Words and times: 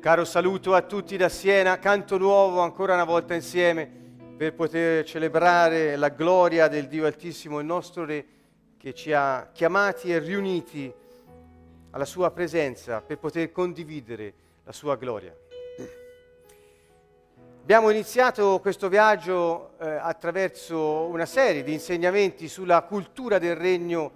Caro 0.00 0.24
saluto 0.24 0.74
a 0.74 0.82
tutti 0.82 1.16
da 1.16 1.28
Siena, 1.28 1.78
canto 1.80 2.16
nuovo 2.16 2.60
ancora 2.60 2.94
una 2.94 3.04
volta 3.04 3.34
insieme 3.34 3.90
per 4.36 4.54
poter 4.54 5.04
celebrare 5.04 5.96
la 5.96 6.10
gloria 6.10 6.68
del 6.68 6.86
Dio 6.86 7.06
Altissimo, 7.06 7.58
il 7.58 7.66
nostro 7.66 8.04
Re, 8.04 8.24
che 8.76 8.94
ci 8.94 9.12
ha 9.12 9.50
chiamati 9.52 10.12
e 10.12 10.20
riuniti 10.20 10.92
alla 11.90 12.04
sua 12.04 12.30
presenza 12.30 13.00
per 13.00 13.18
poter 13.18 13.50
condividere 13.50 14.34
la 14.62 14.72
sua 14.72 14.94
gloria. 14.94 15.34
Abbiamo 17.62 17.90
iniziato 17.90 18.60
questo 18.60 18.88
viaggio 18.88 19.72
eh, 19.80 19.88
attraverso 19.90 21.06
una 21.06 21.26
serie 21.26 21.64
di 21.64 21.72
insegnamenti 21.72 22.46
sulla 22.46 22.82
cultura 22.82 23.38
del 23.38 23.56
regno 23.56 24.12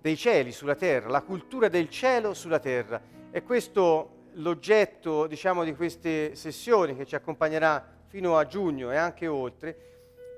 dei 0.00 0.16
cieli 0.16 0.50
sulla 0.50 0.76
terra, 0.76 1.10
la 1.10 1.20
cultura 1.20 1.68
del 1.68 1.90
cielo 1.90 2.32
sulla 2.32 2.58
terra. 2.58 3.02
E 3.30 3.42
questo 3.42 4.20
l'oggetto 4.34 5.26
diciamo, 5.26 5.64
di 5.64 5.74
queste 5.74 6.34
sessioni 6.34 6.96
che 6.96 7.06
ci 7.06 7.14
accompagnerà 7.14 7.84
fino 8.06 8.36
a 8.36 8.46
giugno 8.46 8.90
e 8.90 8.96
anche 8.96 9.26
oltre, 9.26 9.76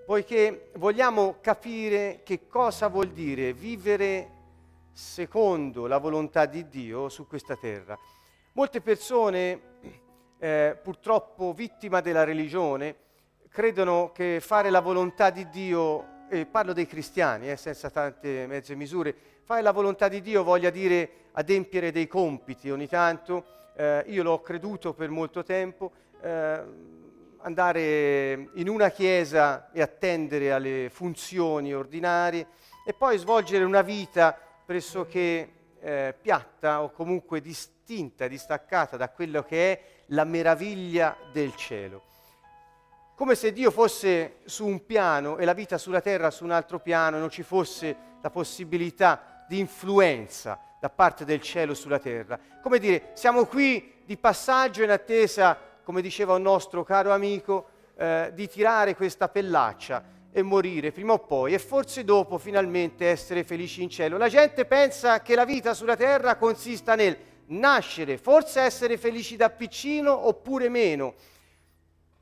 poiché 0.07 0.71
vogliamo 0.77 1.37
capire 1.41 2.21
che 2.25 2.47
cosa 2.47 2.89
vuol 2.89 3.09
dire 3.09 3.53
vivere 3.53 4.31
secondo 4.93 5.87
la 5.87 5.99
volontà 5.99 6.47
di 6.47 6.69
Dio 6.69 7.09
su 7.09 7.27
questa 7.27 7.57
terra. 7.57 7.99
Molte 8.53 8.81
persone, 8.81 9.61
eh, 10.39 10.79
purtroppo 10.81 11.53
vittima 11.53 12.01
della 12.01 12.23
religione, 12.23 12.97
credono 13.49 14.13
che 14.13 14.39
fare 14.41 14.71
la 14.71 14.81
volontà 14.81 15.31
di 15.31 15.49
Dio, 15.49 16.13
e 16.29 16.47
parlo 16.47 16.73
dei 16.73 16.87
cristiani, 16.87 17.51
eh, 17.51 17.57
senza 17.57 17.91
tante 17.91 18.47
mezze 18.47 18.75
misure, 18.75 19.15
fare 19.45 19.63
la 19.63 19.73
volontà 19.73 20.09
di 20.09 20.21
Dio 20.21 20.43
voglia 20.43 20.71
dire 20.71 21.11
adempiere 21.33 21.93
dei 21.93 22.07
compiti 22.07 22.71
ogni 22.71 22.89
tanto, 22.89 23.45
eh, 23.77 24.05
io 24.09 24.23
l'ho 24.23 24.41
creduto 24.41 24.95
per 24.95 25.11
molto 25.11 25.43
tempo, 25.43 25.93
eh, 26.21 26.63
andare 27.39 28.49
in 28.55 28.69
una 28.69 28.91
chiesa 28.91 29.71
e 29.73 29.83
attendere 29.83 30.53
alle 30.53 30.89
funzioni 30.91 31.75
ordinarie 31.75 32.47
e 32.87 32.95
poi 32.95 33.19
svolgere 33.19 33.65
una 33.65 33.83
vita 33.83 34.37
pressoché 34.65 35.51
eh, 35.81 36.15
piatta 36.21 36.83
o 36.83 36.91
comunque 36.91 37.41
distinta, 37.41 38.27
distaccata 38.29 38.97
da 38.97 39.11
quello 39.11 39.43
che 39.43 39.73
è 39.73 39.83
la 40.07 40.25
meraviglia 40.25 41.17
del 41.33 41.55
cielo. 41.55 42.03
Come 43.15 43.35
se 43.35 43.53
Dio 43.53 43.71
fosse 43.71 44.39
su 44.45 44.67
un 44.67 44.85
piano 44.87 45.37
e 45.37 45.45
la 45.45 45.53
vita 45.53 45.79
sulla 45.79 46.01
terra 46.01 46.31
su 46.31 46.45
un 46.45 46.51
altro 46.51 46.81
piano 46.81 47.17
e 47.17 47.21
non 47.21 47.31
ci 47.31 47.43
fosse 47.43 47.97
la 48.21 48.31
possibilità 48.31 49.45
di 49.47 49.59
influenza 49.59 50.59
da 50.85 50.91
parte 50.91 51.25
del 51.25 51.41
cielo 51.41 51.73
sulla 51.73 51.99
terra. 51.99 52.39
Come 52.61 52.79
dire, 52.79 53.13
siamo 53.15 53.47
qui 53.47 54.03
di 54.05 54.19
passaggio 54.19 54.83
in 54.83 54.91
attesa, 54.91 55.59
come 55.83 56.03
diceva 56.03 56.35
un 56.35 56.43
nostro 56.43 56.85
caro 56.85 57.11
amico, 57.11 57.69
eh, 57.97 58.31
di 58.35 58.47
tirare 58.51 58.95
questa 58.95 59.31
pellaccia 59.31 60.05
e 60.31 60.43
morire 60.43 60.93
prima 60.93 61.15
o 61.15 61.21
poi 61.21 61.55
e 61.55 61.59
forse 61.59 62.05
dopo 62.05 62.37
finalmente 62.37 63.07
essere 63.07 63.45
felici 63.45 63.83
in 63.83 63.89
cielo. 63.89 64.19
La 64.19 64.29
gente 64.29 64.67
pensa 64.67 65.23
che 65.23 65.35
la 65.35 65.47
vita 65.47 65.73
sulla 65.73 65.97
terra 65.97 66.37
consista 66.37 66.95
nel 66.95 67.17
nascere, 67.47 68.19
forse 68.19 68.61
essere 68.61 68.99
felici 68.99 69.37
da 69.37 69.49
piccino 69.49 70.27
oppure 70.27 70.69
meno. 70.69 71.15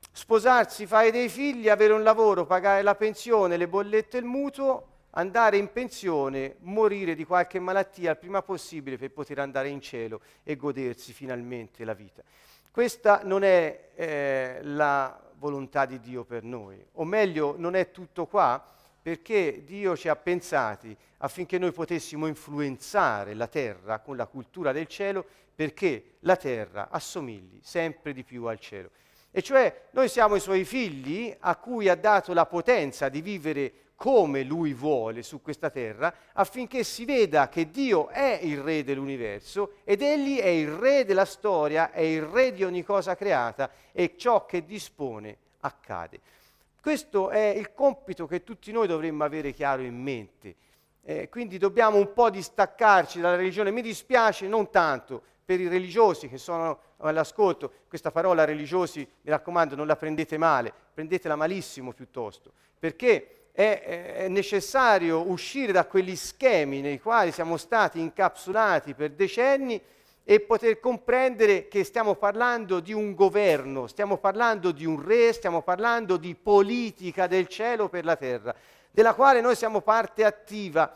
Sposarsi, 0.09 0.85
fare 0.85 1.11
dei 1.11 1.27
figli, 1.27 1.67
avere 1.67 1.91
un 1.91 2.03
lavoro, 2.03 2.45
pagare 2.45 2.81
la 2.81 2.95
pensione, 2.95 3.57
le 3.57 3.67
bollette 3.67 4.19
il 4.19 4.23
mutuo 4.23 4.92
andare 5.15 5.57
in 5.57 5.71
pensione, 5.71 6.55
morire 6.59 7.15
di 7.15 7.25
qualche 7.25 7.59
malattia 7.59 8.11
il 8.11 8.17
prima 8.17 8.41
possibile 8.41 8.97
per 8.97 9.11
poter 9.11 9.39
andare 9.39 9.69
in 9.69 9.81
cielo 9.81 10.21
e 10.43 10.55
godersi 10.55 11.13
finalmente 11.13 11.83
la 11.83 11.93
vita. 11.93 12.23
Questa 12.71 13.21
non 13.23 13.43
è 13.43 13.89
eh, 13.95 14.59
la 14.63 15.19
volontà 15.35 15.85
di 15.85 15.99
Dio 15.99 16.23
per 16.23 16.43
noi, 16.43 16.83
o 16.93 17.03
meglio 17.03 17.55
non 17.57 17.75
è 17.75 17.91
tutto 17.91 18.25
qua 18.25 18.71
perché 19.01 19.63
Dio 19.65 19.97
ci 19.97 20.07
ha 20.07 20.15
pensati 20.15 20.95
affinché 21.17 21.57
noi 21.57 21.73
potessimo 21.73 22.25
influenzare 22.25 23.33
la 23.33 23.47
terra 23.47 23.99
con 23.99 24.15
la 24.15 24.25
cultura 24.25 24.71
del 24.71 24.87
cielo 24.87 25.25
perché 25.53 26.15
la 26.21 26.37
terra 26.37 26.87
assomigli 26.89 27.59
sempre 27.61 28.13
di 28.13 28.23
più 28.23 28.45
al 28.45 28.59
cielo. 28.59 28.89
E 29.29 29.41
cioè 29.41 29.87
noi 29.91 30.09
siamo 30.09 30.35
i 30.35 30.39
suoi 30.39 30.63
figli 30.63 31.35
a 31.37 31.55
cui 31.57 31.89
ha 31.89 31.95
dato 31.95 32.33
la 32.33 32.45
potenza 32.45 33.09
di 33.09 33.21
vivere 33.21 33.73
come 33.95 34.43
lui 34.43 34.73
vuole 34.73 35.23
su 35.23 35.41
questa 35.41 35.69
terra, 35.69 36.13
affinché 36.33 36.83
si 36.83 37.05
veda 37.05 37.49
che 37.49 37.69
Dio 37.69 38.09
è 38.09 38.39
il 38.41 38.59
re 38.59 38.83
dell'universo 38.83 39.75
ed 39.83 40.01
egli 40.01 40.39
è 40.39 40.47
il 40.47 40.69
re 40.69 41.05
della 41.05 41.25
storia, 41.25 41.91
è 41.91 42.01
il 42.01 42.23
re 42.23 42.51
di 42.51 42.63
ogni 42.63 42.83
cosa 42.83 43.15
creata 43.15 43.69
e 43.91 44.15
ciò 44.17 44.45
che 44.45 44.65
dispone 44.65 45.37
accade. 45.61 46.19
Questo 46.81 47.29
è 47.29 47.53
il 47.55 47.73
compito 47.73 48.27
che 48.27 48.43
tutti 48.43 48.71
noi 48.73 48.87
dovremmo 48.87 49.23
avere 49.23 49.53
chiaro 49.53 49.83
in 49.83 50.01
mente. 50.01 50.55
Eh, 51.05 51.29
quindi 51.29 51.57
dobbiamo 51.57 51.97
un 51.97 52.11
po' 52.13 52.29
distaccarci 52.29 53.21
dalla 53.21 53.35
religione. 53.35 53.71
Mi 53.71 53.81
dispiace 53.81 54.47
non 54.47 54.69
tanto 54.69 55.21
per 55.45 55.59
i 55.59 55.67
religiosi 55.67 56.27
che 56.27 56.37
sono 56.37 56.79
all'ascolto, 56.97 57.71
questa 57.87 58.11
parola 58.11 58.45
religiosi, 58.45 58.99
mi 58.99 59.29
raccomando, 59.29 59.75
non 59.75 59.87
la 59.87 59.95
prendete 59.95 60.37
male, 60.37 60.73
prendetela 60.93 61.35
malissimo 61.35 61.91
piuttosto, 61.91 62.51
perché 62.79 63.42
è, 63.55 64.15
è 64.15 64.27
necessario 64.29 65.29
uscire 65.29 65.71
da 65.71 65.85
quegli 65.85 66.15
schemi 66.15 66.81
nei 66.81 66.99
quali 66.99 67.31
siamo 67.31 67.55
stati 67.57 67.99
incapsulati 67.99 68.95
per 68.95 69.11
decenni 69.11 69.79
e 70.25 70.39
poter 70.39 70.79
comprendere 70.79 71.67
che 71.67 71.83
stiamo 71.83 72.15
parlando 72.15 72.79
di 72.79 72.93
un 72.93 73.13
governo, 73.13 73.87
stiamo 73.87 74.17
parlando 74.17 74.71
di 74.71 74.85
un 74.85 75.05
re, 75.05 75.33
stiamo 75.33 75.61
parlando 75.61 76.17
di 76.17 76.33
politica 76.33 77.27
del 77.27 77.47
cielo 77.47 77.89
per 77.89 78.05
la 78.05 78.15
terra, 78.15 78.55
della 78.89 79.13
quale 79.13 79.41
noi 79.41 79.55
siamo 79.55 79.81
parte 79.81 80.23
attiva 80.23 80.91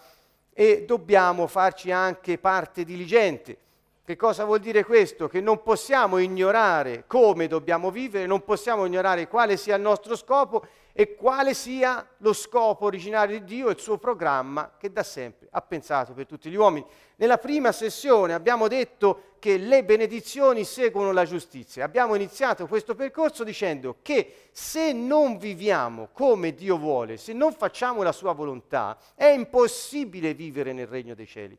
e 0.51 0.85
dobbiamo 0.85 1.45
farci 1.45 1.91
anche 1.91 2.39
parte 2.39 2.83
diligente. 2.83 3.57
Che 4.03 4.15
cosa 4.15 4.45
vuol 4.45 4.59
dire 4.59 4.85
questo? 4.85 5.27
Che 5.27 5.41
non 5.41 5.61
possiamo 5.61 6.17
ignorare 6.17 7.03
come 7.05 7.47
dobbiamo 7.47 7.91
vivere, 7.91 8.25
non 8.25 8.43
possiamo 8.45 8.85
ignorare 8.85 9.27
quale 9.27 9.57
sia 9.57 9.75
il 9.75 9.81
nostro 9.81 10.15
scopo 10.15 10.65
e 10.99 11.13
quale 11.13 11.53
sia 11.53 12.03
lo 12.17 12.33
scopo 12.33 12.85
originario 12.85 13.37
di 13.37 13.45
Dio 13.45 13.67
e 13.67 13.73
il 13.73 13.79
suo 13.79 13.99
programma 13.99 14.71
che 14.79 14.91
da 14.91 15.03
sempre 15.03 15.47
ha 15.51 15.61
pensato 15.61 16.13
per 16.13 16.25
tutti 16.25 16.49
gli 16.49 16.55
uomini. 16.55 16.83
Nella 17.17 17.37
prima 17.37 17.71
sessione 17.71 18.33
abbiamo 18.33 18.67
detto 18.67 19.35
che 19.37 19.57
le 19.57 19.83
benedizioni 19.83 20.63
seguono 20.63 21.11
la 21.11 21.23
giustizia. 21.23 21.85
Abbiamo 21.85 22.15
iniziato 22.15 22.65
questo 22.65 22.95
percorso 22.95 23.43
dicendo 23.43 23.97
che 24.01 24.47
se 24.51 24.91
non 24.91 25.37
viviamo 25.37 26.09
come 26.13 26.55
Dio 26.55 26.79
vuole, 26.79 27.17
se 27.17 27.31
non 27.31 27.53
facciamo 27.53 28.01
la 28.01 28.11
sua 28.11 28.33
volontà, 28.33 28.97
è 29.13 29.27
impossibile 29.27 30.33
vivere 30.33 30.73
nel 30.73 30.87
regno 30.87 31.13
dei 31.13 31.27
cieli. 31.27 31.55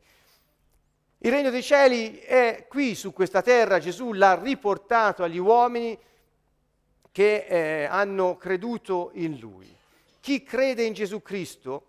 Il 1.19 1.31
regno 1.31 1.49
dei 1.49 1.63
cieli 1.63 2.19
è 2.19 2.65
qui 2.67 2.93
su 2.93 3.13
questa 3.13 3.41
terra, 3.41 3.79
Gesù 3.79 4.11
l'ha 4.11 4.37
riportato 4.37 5.23
agli 5.23 5.37
uomini 5.37 5.97
che 7.11 7.45
eh, 7.47 7.85
hanno 7.85 8.37
creduto 8.37 9.11
in 9.13 9.39
Lui. 9.39 9.75
Chi 10.19 10.43
crede 10.43 10.83
in 10.83 10.93
Gesù 10.93 11.21
Cristo 11.21 11.85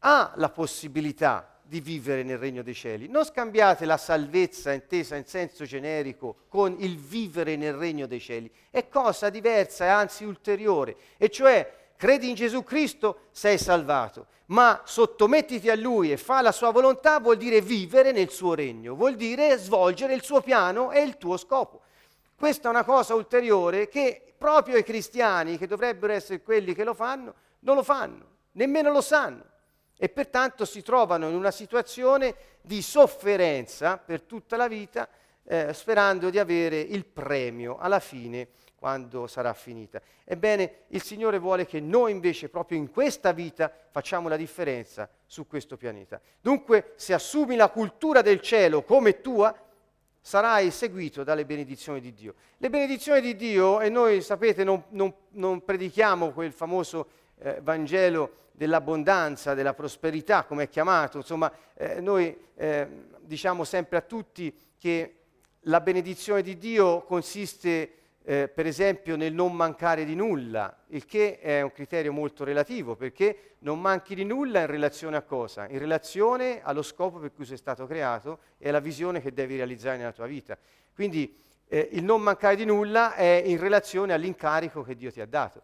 ha 0.00 0.32
la 0.36 0.50
possibilità 0.50 1.56
di 1.62 1.80
vivere 1.80 2.22
nel 2.22 2.38
regno 2.38 2.62
dei 2.62 2.74
cieli. 2.74 3.08
Non 3.08 3.24
scambiate 3.24 3.84
la 3.84 3.96
salvezza 3.96 4.72
intesa 4.72 5.16
in 5.16 5.24
senso 5.24 5.64
generico 5.64 6.36
con 6.48 6.76
il 6.78 6.96
vivere 6.96 7.56
nel 7.56 7.74
regno 7.74 8.06
dei 8.06 8.20
cieli. 8.20 8.50
È 8.70 8.88
cosa 8.88 9.30
diversa 9.30 9.84
e 9.84 9.88
anzi 9.88 10.24
ulteriore. 10.24 10.96
E 11.16 11.28
cioè, 11.28 11.68
credi 11.96 12.28
in 12.28 12.34
Gesù 12.36 12.62
Cristo, 12.62 13.22
sei 13.32 13.58
salvato. 13.58 14.26
Ma 14.46 14.82
sottomettiti 14.84 15.68
a 15.68 15.74
Lui 15.74 16.12
e 16.12 16.16
fa 16.16 16.40
la 16.40 16.52
sua 16.52 16.70
volontà 16.70 17.18
vuol 17.18 17.36
dire 17.36 17.60
vivere 17.60 18.12
nel 18.12 18.30
suo 18.30 18.54
regno, 18.54 18.94
vuol 18.94 19.16
dire 19.16 19.56
svolgere 19.56 20.14
il 20.14 20.22
suo 20.22 20.40
piano 20.40 20.92
e 20.92 21.02
il 21.02 21.16
tuo 21.18 21.36
scopo. 21.36 21.80
Questa 22.36 22.68
è 22.68 22.70
una 22.70 22.84
cosa 22.84 23.14
ulteriore 23.14 23.88
che 23.88 24.34
proprio 24.36 24.76
i 24.76 24.84
cristiani, 24.84 25.56
che 25.56 25.66
dovrebbero 25.66 26.12
essere 26.12 26.42
quelli 26.42 26.74
che 26.74 26.84
lo 26.84 26.92
fanno, 26.92 27.34
non 27.60 27.76
lo 27.76 27.82
fanno, 27.82 28.26
nemmeno 28.52 28.92
lo 28.92 29.00
sanno. 29.00 29.42
E 29.96 30.10
pertanto 30.10 30.66
si 30.66 30.82
trovano 30.82 31.28
in 31.28 31.34
una 31.34 31.50
situazione 31.50 32.34
di 32.60 32.82
sofferenza 32.82 33.96
per 33.96 34.22
tutta 34.22 34.56
la 34.56 34.68
vita, 34.68 35.08
eh, 35.44 35.72
sperando 35.72 36.28
di 36.28 36.38
avere 36.38 36.78
il 36.78 37.06
premio 37.06 37.78
alla 37.78 38.00
fine 38.00 38.48
quando 38.74 39.26
sarà 39.26 39.54
finita. 39.54 40.00
Ebbene, 40.24 40.82
il 40.88 41.02
Signore 41.02 41.38
vuole 41.38 41.64
che 41.64 41.80
noi 41.80 42.12
invece 42.12 42.50
proprio 42.50 42.76
in 42.76 42.90
questa 42.90 43.32
vita 43.32 43.72
facciamo 43.90 44.28
la 44.28 44.36
differenza 44.36 45.08
su 45.24 45.46
questo 45.46 45.78
pianeta. 45.78 46.20
Dunque, 46.40 46.92
se 46.96 47.14
assumi 47.14 47.56
la 47.56 47.70
cultura 47.70 48.20
del 48.20 48.40
cielo 48.42 48.82
come 48.82 49.22
tua, 49.22 49.65
sarai 50.26 50.72
seguito 50.72 51.22
dalle 51.22 51.44
benedizioni 51.44 52.00
di 52.00 52.12
Dio. 52.12 52.34
Le 52.56 52.68
benedizioni 52.68 53.20
di 53.20 53.36
Dio, 53.36 53.80
e 53.80 53.88
noi 53.88 54.20
sapete 54.22 54.64
non, 54.64 54.82
non, 54.88 55.14
non 55.30 55.64
predichiamo 55.64 56.32
quel 56.32 56.50
famoso 56.50 57.06
eh, 57.38 57.60
Vangelo 57.62 58.48
dell'abbondanza, 58.50 59.54
della 59.54 59.72
prosperità, 59.72 60.42
come 60.42 60.64
è 60.64 60.68
chiamato, 60.68 61.18
insomma, 61.18 61.52
eh, 61.74 62.00
noi 62.00 62.36
eh, 62.56 62.88
diciamo 63.20 63.62
sempre 63.62 63.98
a 63.98 64.00
tutti 64.00 64.52
che 64.76 65.14
la 65.60 65.80
benedizione 65.80 66.42
di 66.42 66.58
Dio 66.58 67.02
consiste 67.02 67.92
eh, 68.28 68.48
per 68.48 68.66
esempio 68.66 69.14
nel 69.14 69.32
non 69.32 69.54
mancare 69.54 70.04
di 70.04 70.16
nulla, 70.16 70.76
il 70.88 71.06
che 71.06 71.38
è 71.38 71.60
un 71.60 71.70
criterio 71.70 72.12
molto 72.12 72.42
relativo, 72.42 72.96
perché 72.96 73.54
non 73.60 73.80
manchi 73.80 74.16
di 74.16 74.24
nulla 74.24 74.62
in 74.62 74.66
relazione 74.66 75.16
a 75.16 75.22
cosa? 75.22 75.68
In 75.68 75.78
relazione 75.78 76.60
allo 76.60 76.82
scopo 76.82 77.18
per 77.20 77.32
cui 77.32 77.44
sei 77.44 77.56
stato 77.56 77.86
creato 77.86 78.40
e 78.58 78.68
alla 78.68 78.80
visione 78.80 79.22
che 79.22 79.32
devi 79.32 79.54
realizzare 79.54 79.96
nella 79.96 80.10
tua 80.10 80.26
vita. 80.26 80.58
Quindi 80.92 81.38
eh, 81.68 81.88
il 81.92 82.02
non 82.02 82.20
mancare 82.20 82.56
di 82.56 82.64
nulla 82.64 83.14
è 83.14 83.44
in 83.46 83.60
relazione 83.60 84.12
all'incarico 84.12 84.82
che 84.82 84.96
Dio 84.96 85.12
ti 85.12 85.20
ha 85.20 85.26
dato. 85.26 85.62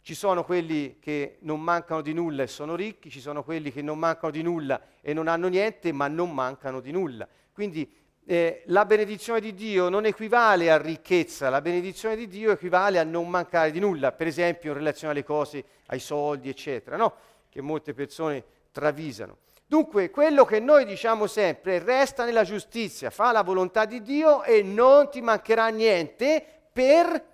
Ci 0.00 0.14
sono 0.14 0.44
quelli 0.44 0.98
che 1.00 1.38
non 1.40 1.60
mancano 1.60 2.02
di 2.02 2.14
nulla 2.14 2.44
e 2.44 2.46
sono 2.46 2.76
ricchi, 2.76 3.10
ci 3.10 3.18
sono 3.20 3.42
quelli 3.42 3.72
che 3.72 3.82
non 3.82 3.98
mancano 3.98 4.30
di 4.30 4.42
nulla 4.42 4.80
e 5.00 5.12
non 5.12 5.26
hanno 5.26 5.48
niente, 5.48 5.90
ma 5.90 6.06
non 6.06 6.32
mancano 6.32 6.78
di 6.78 6.92
nulla. 6.92 7.26
Quindi 7.52 7.92
eh, 8.28 8.62
la 8.66 8.84
benedizione 8.84 9.38
di 9.40 9.54
Dio 9.54 9.88
non 9.88 10.04
equivale 10.04 10.70
a 10.70 10.78
ricchezza, 10.78 11.48
la 11.48 11.60
benedizione 11.60 12.16
di 12.16 12.26
Dio 12.26 12.50
equivale 12.50 12.98
a 12.98 13.04
non 13.04 13.28
mancare 13.28 13.70
di 13.70 13.78
nulla, 13.78 14.10
per 14.10 14.26
esempio 14.26 14.72
in 14.72 14.78
relazione 14.78 15.12
alle 15.12 15.22
cose, 15.22 15.64
ai 15.86 16.00
soldi, 16.00 16.48
eccetera, 16.48 16.96
no? 16.96 17.14
che 17.48 17.60
molte 17.60 17.94
persone 17.94 18.44
travisano. 18.72 19.38
Dunque, 19.64 20.10
quello 20.10 20.44
che 20.44 20.58
noi 20.58 20.84
diciamo 20.84 21.28
sempre 21.28 21.78
resta 21.78 22.24
nella 22.24 22.42
giustizia, 22.42 23.10
fa 23.10 23.30
la 23.30 23.42
volontà 23.42 23.84
di 23.84 24.02
Dio 24.02 24.42
e 24.42 24.62
non 24.62 25.08
ti 25.08 25.20
mancherà 25.20 25.68
niente 25.68 26.44
per... 26.72 27.24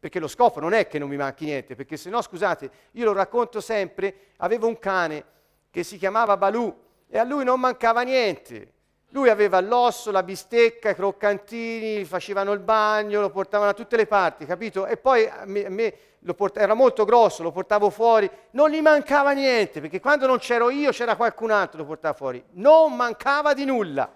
perché 0.00 0.18
lo 0.18 0.28
scopo 0.28 0.60
non 0.60 0.72
è 0.72 0.86
che 0.86 0.98
non 0.98 1.10
mi 1.10 1.16
manchi 1.16 1.44
niente, 1.44 1.74
perché 1.74 1.98
se 1.98 2.08
no, 2.08 2.22
scusate, 2.22 2.70
io 2.92 3.04
lo 3.04 3.12
racconto 3.12 3.60
sempre, 3.60 4.14
avevo 4.38 4.66
un 4.66 4.78
cane 4.78 5.24
che 5.70 5.82
si 5.82 5.98
chiamava 5.98 6.38
Balù 6.38 6.74
e 7.06 7.18
a 7.18 7.24
lui 7.24 7.44
non 7.44 7.60
mancava 7.60 8.00
niente. 8.00 8.72
Lui 9.12 9.28
aveva 9.28 9.60
l'osso, 9.60 10.10
la 10.10 10.22
bistecca, 10.22 10.90
i 10.90 10.94
croccantini, 10.94 12.04
facevano 12.04 12.52
il 12.52 12.60
bagno, 12.60 13.20
lo 13.20 13.28
portavano 13.28 13.70
da 13.70 13.76
tutte 13.76 13.96
le 13.96 14.06
parti, 14.06 14.46
capito? 14.46 14.86
E 14.86 14.96
poi 14.96 15.26
a 15.26 15.44
me, 15.44 15.94
a 16.26 16.32
port- 16.32 16.56
era 16.56 16.72
molto 16.72 17.04
grosso, 17.04 17.42
lo 17.42 17.50
portavo 17.50 17.90
fuori, 17.90 18.30
non 18.52 18.70
gli 18.70 18.80
mancava 18.80 19.32
niente, 19.32 19.82
perché 19.82 20.00
quando 20.00 20.26
non 20.26 20.38
c'ero 20.38 20.70
io 20.70 20.92
c'era 20.92 21.16
qualcun 21.16 21.50
altro 21.50 21.80
lo 21.80 21.86
portava 21.86 22.14
fuori. 22.14 22.42
Non 22.52 22.96
mancava 22.96 23.52
di 23.52 23.66
nulla. 23.66 24.10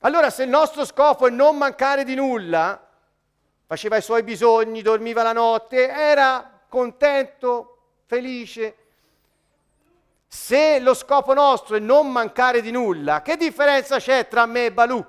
Allora 0.00 0.28
se 0.28 0.42
il 0.42 0.50
nostro 0.50 0.84
scopo 0.84 1.26
è 1.26 1.30
non 1.30 1.56
mancare 1.56 2.04
di 2.04 2.14
nulla, 2.14 2.86
faceva 3.66 3.96
i 3.96 4.02
suoi 4.02 4.22
bisogni, 4.22 4.82
dormiva 4.82 5.22
la 5.22 5.32
notte, 5.32 5.88
era 5.88 6.60
contento, 6.68 7.78
felice, 8.04 8.74
se 10.32 10.78
lo 10.78 10.94
scopo 10.94 11.34
nostro 11.34 11.74
è 11.74 11.80
non 11.80 12.12
mancare 12.12 12.62
di 12.62 12.70
nulla, 12.70 13.20
che 13.20 13.36
differenza 13.36 13.98
c'è 13.98 14.28
tra 14.28 14.46
me 14.46 14.66
e 14.66 14.72
Balù? 14.72 15.04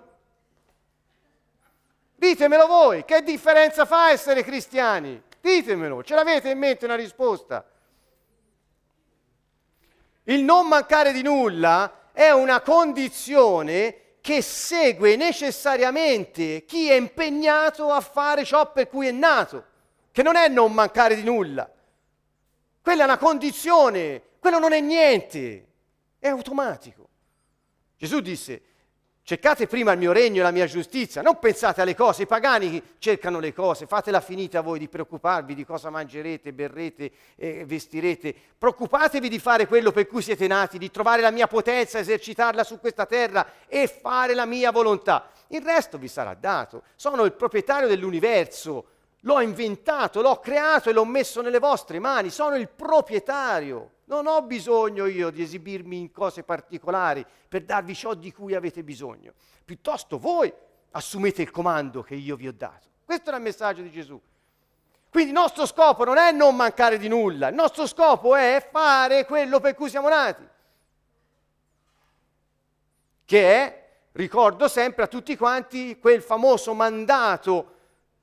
Ditemelo 2.15 2.65
voi, 2.65 3.06
che 3.06 3.21
differenza 3.21 3.85
fa 3.85 4.09
essere 4.09 4.44
cristiani? 4.44 5.21
Ditemelo, 5.39 6.03
ce 6.03 6.15
l'avete 6.15 6.50
in 6.50 6.57
mente 6.57 6.85
una 6.85 6.95
risposta? 6.95 7.63
Il 10.23 10.41
non 10.41 10.68
mancare 10.68 11.12
di 11.12 11.21
nulla 11.21 12.09
è 12.13 12.31
una 12.31 12.62
condizione 12.62 14.15
che 14.21 14.41
segue 14.41 15.15
necessariamente 15.17 16.65
chi 16.65 16.89
è 16.89 16.95
impegnato 16.95 17.91
a 17.91 18.01
fare 18.01 18.44
ciò 18.44 18.71
per 18.71 18.89
cui 18.89 19.06
è 19.06 19.12
nato, 19.12 19.65
che 20.12 20.24
non 20.24 20.35
è 20.35 20.47
non 20.47 20.74
mancare 20.74 21.13
di 21.13 21.24
nulla. 21.24 21.69
Quella 22.81 23.03
è 23.03 23.06
una 23.06 23.19
condizione 23.19 24.29
quello 24.41 24.57
non 24.57 24.73
è 24.73 24.79
niente, 24.79 25.67
è 26.17 26.27
automatico. 26.27 27.09
Gesù 27.95 28.21
disse, 28.21 28.61
cercate 29.21 29.67
prima 29.67 29.91
il 29.91 29.99
mio 29.99 30.11
regno 30.11 30.39
e 30.39 30.41
la 30.41 30.49
mia 30.49 30.65
giustizia, 30.65 31.21
non 31.21 31.38
pensate 31.38 31.79
alle 31.79 31.93
cose, 31.93 32.23
i 32.23 32.25
pagani 32.25 32.81
cercano 32.97 33.38
le 33.38 33.53
cose, 33.53 33.85
fatela 33.85 34.19
finita 34.19 34.61
voi 34.61 34.79
di 34.79 34.88
preoccuparvi 34.88 35.53
di 35.53 35.63
cosa 35.63 35.91
mangerete, 35.91 36.53
berrete 36.53 37.11
e 37.35 37.65
vestirete, 37.65 38.33
preoccupatevi 38.57 39.29
di 39.29 39.38
fare 39.38 39.67
quello 39.67 39.91
per 39.91 40.07
cui 40.07 40.23
siete 40.23 40.47
nati, 40.47 40.79
di 40.79 40.89
trovare 40.89 41.21
la 41.21 41.29
mia 41.29 41.45
potenza, 41.45 41.99
esercitarla 41.99 42.63
su 42.63 42.79
questa 42.79 43.05
terra 43.05 43.45
e 43.67 43.85
fare 43.85 44.33
la 44.33 44.47
mia 44.47 44.71
volontà. 44.71 45.29
Il 45.49 45.61
resto 45.61 45.99
vi 45.99 46.07
sarà 46.07 46.33
dato, 46.33 46.81
sono 46.95 47.25
il 47.25 47.33
proprietario 47.33 47.88
dell'universo, 47.88 48.85
l'ho 49.21 49.41
inventato, 49.41 50.21
l'ho 50.21 50.39
creato 50.39 50.89
e 50.89 50.94
l'ho 50.94 51.06
messo 51.06 51.41
nelle 51.41 51.59
vostre 51.59 52.00
mani, 52.00 52.29
sono 52.29 52.56
il 52.56 52.69
proprietario. 52.69 53.91
Non 54.06 54.27
ho 54.27 54.41
bisogno 54.41 55.06
io 55.06 55.29
di 55.29 55.41
esibirmi 55.41 55.97
in 55.97 56.12
cose 56.12 56.44
particolari 56.44 57.25
per 57.47 57.63
darvi 57.63 57.95
ciò 57.95 58.13
di 58.13 58.31
cui 58.31 58.56
avete 58.56 58.83
bisogno. 58.83 59.33
Piuttosto 59.63 60.18
voi 60.18 60.51
assumete 60.91 61.41
il 61.41 61.51
comando 61.51 62.01
che 62.01 62.15
io 62.15 62.35
vi 62.35 62.47
ho 62.47 62.53
dato. 62.53 62.88
Questo 63.06 63.29
era 63.29 63.38
il 63.38 63.44
messaggio 63.44 63.81
di 63.81 63.91
Gesù. 63.91 64.19
Quindi 65.09 65.31
il 65.31 65.38
nostro 65.38 65.65
scopo 65.65 66.03
non 66.03 66.17
è 66.17 66.31
non 66.31 66.56
mancare 66.56 66.97
di 66.97 67.07
nulla, 67.07 67.50
il 67.50 67.56
nostro 67.56 67.85
scopo 67.85 68.35
è 68.35 68.65
fare 68.71 69.25
quello 69.25 69.59
per 69.59 69.75
cui 69.75 69.89
siamo 69.89 70.07
nati. 70.07 70.47
Che 73.25 73.53
è, 73.53 73.89
ricordo 74.13 74.67
sempre 74.67 75.03
a 75.03 75.07
tutti 75.07 75.35
quanti, 75.35 76.00
quel 76.00 76.21
famoso 76.21 76.74
mandato 76.74 77.79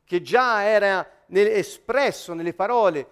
che 0.08 0.22
già 0.22 0.64
era 0.64 1.06
espresso 1.30 2.32
nelle 2.32 2.54
parole 2.54 3.06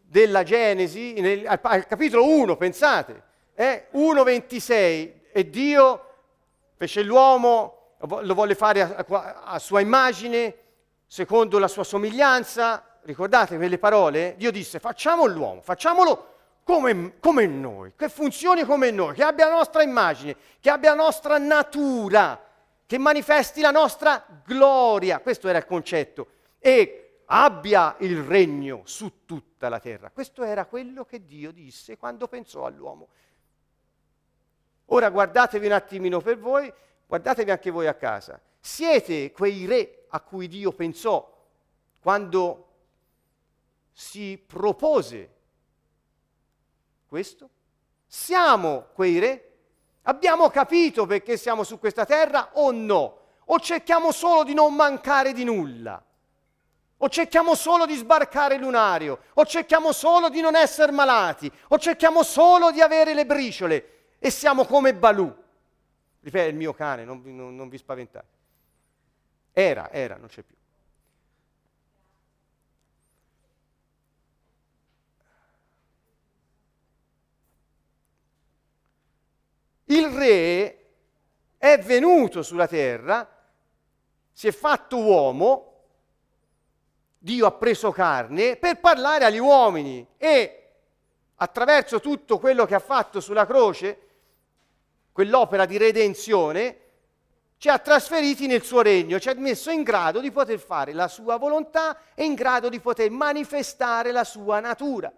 della 0.00 0.42
Genesi, 0.42 1.12
nel, 1.20 1.46
al, 1.46 1.60
al, 1.60 1.86
capitolo 1.86 2.26
1, 2.26 2.56
pensate, 2.56 3.22
eh, 3.54 3.88
1.26, 3.92 5.12
e 5.30 5.50
Dio 5.50 6.06
fece 6.76 7.02
l'uomo, 7.02 7.96
lo 7.98 8.32
volle 8.32 8.54
fare 8.54 8.80
a, 8.80 9.04
a, 9.06 9.42
a, 9.44 9.58
sua 9.58 9.80
immagine, 9.80 10.56
secondo 11.06 11.58
la 11.58 11.68
sua 11.68 11.84
somiglianza, 11.84 13.00
ricordate 13.02 13.56
quelle 13.56 13.76
parole? 13.76 14.36
Dio 14.38 14.50
disse 14.50 14.78
facciamo 14.78 15.26
l'uomo, 15.26 15.60
facciamolo 15.60 16.32
come, 16.64 17.18
come 17.20 17.46
noi, 17.46 17.92
che 17.94 18.08
funzioni 18.08 18.64
come 18.64 18.90
noi, 18.90 19.12
che 19.12 19.22
abbia 19.22 19.48
la 19.48 19.56
nostra 19.56 19.82
immagine, 19.82 20.34
che 20.60 20.70
abbia 20.70 20.94
la 20.94 21.02
nostra 21.02 21.36
natura, 21.36 22.40
che 22.94 23.00
manifesti 23.00 23.60
la 23.60 23.72
nostra 23.72 24.24
gloria, 24.46 25.18
questo 25.18 25.48
era 25.48 25.58
il 25.58 25.66
concetto. 25.66 26.28
E 26.60 27.22
abbia 27.24 27.96
il 27.98 28.22
regno 28.22 28.82
su 28.84 29.24
tutta 29.24 29.68
la 29.68 29.80
terra. 29.80 30.10
Questo 30.10 30.44
era 30.44 30.64
quello 30.66 31.04
che 31.04 31.24
Dio 31.24 31.50
disse 31.50 31.96
quando 31.96 32.28
pensò 32.28 32.66
all'uomo. 32.66 33.08
Ora 34.86 35.10
guardatevi 35.10 35.66
un 35.66 35.72
attimino 35.72 36.20
per 36.20 36.38
voi, 36.38 36.72
guardatevi 37.04 37.50
anche 37.50 37.72
voi 37.72 37.88
a 37.88 37.94
casa. 37.94 38.40
Siete 38.60 39.32
quei 39.32 39.66
re 39.66 40.04
a 40.10 40.20
cui 40.20 40.46
Dio 40.46 40.70
pensò 40.70 41.28
quando 42.00 42.68
si 43.90 44.40
propose 44.46 45.34
questo? 47.08 47.50
Siamo 48.06 48.86
quei 48.94 49.18
re? 49.18 49.53
Abbiamo 50.06 50.50
capito 50.50 51.06
perché 51.06 51.36
siamo 51.36 51.64
su 51.64 51.78
questa 51.78 52.04
terra 52.04 52.50
o 52.54 52.70
no? 52.70 53.18
O 53.46 53.60
cerchiamo 53.60 54.12
solo 54.12 54.44
di 54.44 54.54
non 54.54 54.74
mancare 54.74 55.32
di 55.32 55.44
nulla? 55.44 56.02
O 56.98 57.08
cerchiamo 57.08 57.54
solo 57.54 57.86
di 57.86 57.94
sbarcare 57.94 58.56
lunario, 58.56 59.18
o 59.34 59.44
cerchiamo 59.44 59.92
solo 59.92 60.28
di 60.30 60.40
non 60.40 60.56
essere 60.56 60.92
malati, 60.92 61.50
o 61.68 61.78
cerchiamo 61.78 62.22
solo 62.22 62.70
di 62.70 62.80
avere 62.80 63.12
le 63.12 63.26
briciole 63.26 64.14
e 64.18 64.30
siamo 64.30 64.64
come 64.64 64.94
Balù. 64.94 65.34
Ripeto, 66.20 66.48
il 66.48 66.54
mio 66.54 66.72
cane, 66.72 67.04
non, 67.04 67.20
non, 67.24 67.54
non 67.54 67.68
vi 67.68 67.76
spaventate. 67.76 68.26
Era, 69.52 69.90
era, 69.90 70.16
non 70.16 70.28
c'è 70.28 70.42
più. 70.42 70.56
Il 79.86 80.08
re 80.08 80.78
è 81.58 81.78
venuto 81.78 82.42
sulla 82.42 82.66
terra, 82.66 83.28
si 84.32 84.48
è 84.48 84.52
fatto 84.52 84.98
uomo, 84.98 85.72
Dio 87.18 87.46
ha 87.46 87.52
preso 87.52 87.90
carne 87.90 88.56
per 88.56 88.80
parlare 88.80 89.24
agli 89.24 89.38
uomini 89.38 90.06
e 90.16 90.72
attraverso 91.36 92.00
tutto 92.00 92.38
quello 92.38 92.64
che 92.64 92.74
ha 92.74 92.80
fatto 92.80 93.20
sulla 93.20 93.46
croce, 93.46 93.98
quell'opera 95.12 95.66
di 95.66 95.76
redenzione, 95.76 96.78
ci 97.56 97.68
ha 97.68 97.78
trasferiti 97.78 98.46
nel 98.46 98.62
suo 98.62 98.82
regno, 98.82 99.18
ci 99.18 99.28
ha 99.28 99.34
messo 99.36 99.70
in 99.70 99.82
grado 99.82 100.20
di 100.20 100.30
poter 100.30 100.58
fare 100.58 100.92
la 100.92 101.08
sua 101.08 101.36
volontà 101.36 101.98
e 102.14 102.24
in 102.24 102.34
grado 102.34 102.68
di 102.68 102.80
poter 102.80 103.10
manifestare 103.10 104.12
la 104.12 104.24
sua 104.24 104.60
natura. 104.60 105.12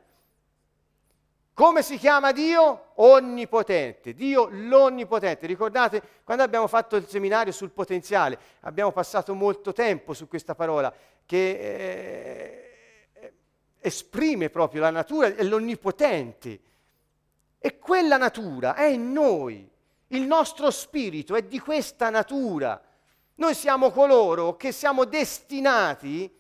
Come 1.57 1.83
si 1.83 1.97
chiama 1.97 2.33
Dio? 2.33 2.89
Onnipotente, 2.97 4.13
Dio 4.13 4.49
l'onnipotente. 4.51 5.47
Ricordate 5.47 6.03
quando 6.23 6.43
abbiamo 6.43 6.67
fatto 6.67 6.97
il 6.97 7.09
seminario 7.09 7.51
sul 7.51 7.71
potenziale, 7.71 8.39
abbiamo 8.61 8.93
passato 8.93 9.33
molto 9.33 9.73
tempo 9.73 10.13
su 10.13 10.29
questa 10.29 10.55
parola 10.55 10.93
che 11.25 13.09
eh, 13.11 13.33
esprime 13.79 14.51
proprio 14.51 14.83
la 14.83 14.91
natura 14.91 15.31
dell'onnipotente. 15.31 16.61
E 17.59 17.79
quella 17.79 18.19
natura 18.19 18.75
è 18.75 18.85
in 18.85 19.13
noi, 19.13 19.67
il 20.09 20.27
nostro 20.27 20.71
spirito 20.71 21.35
è 21.37 21.41
di 21.41 21.59
questa 21.59 22.11
natura. 22.11 22.79
Noi 23.37 23.55
siamo 23.55 23.91
coloro 23.93 24.57
che 24.57 24.73
siamo 24.73 25.07
destinati 25.07 26.31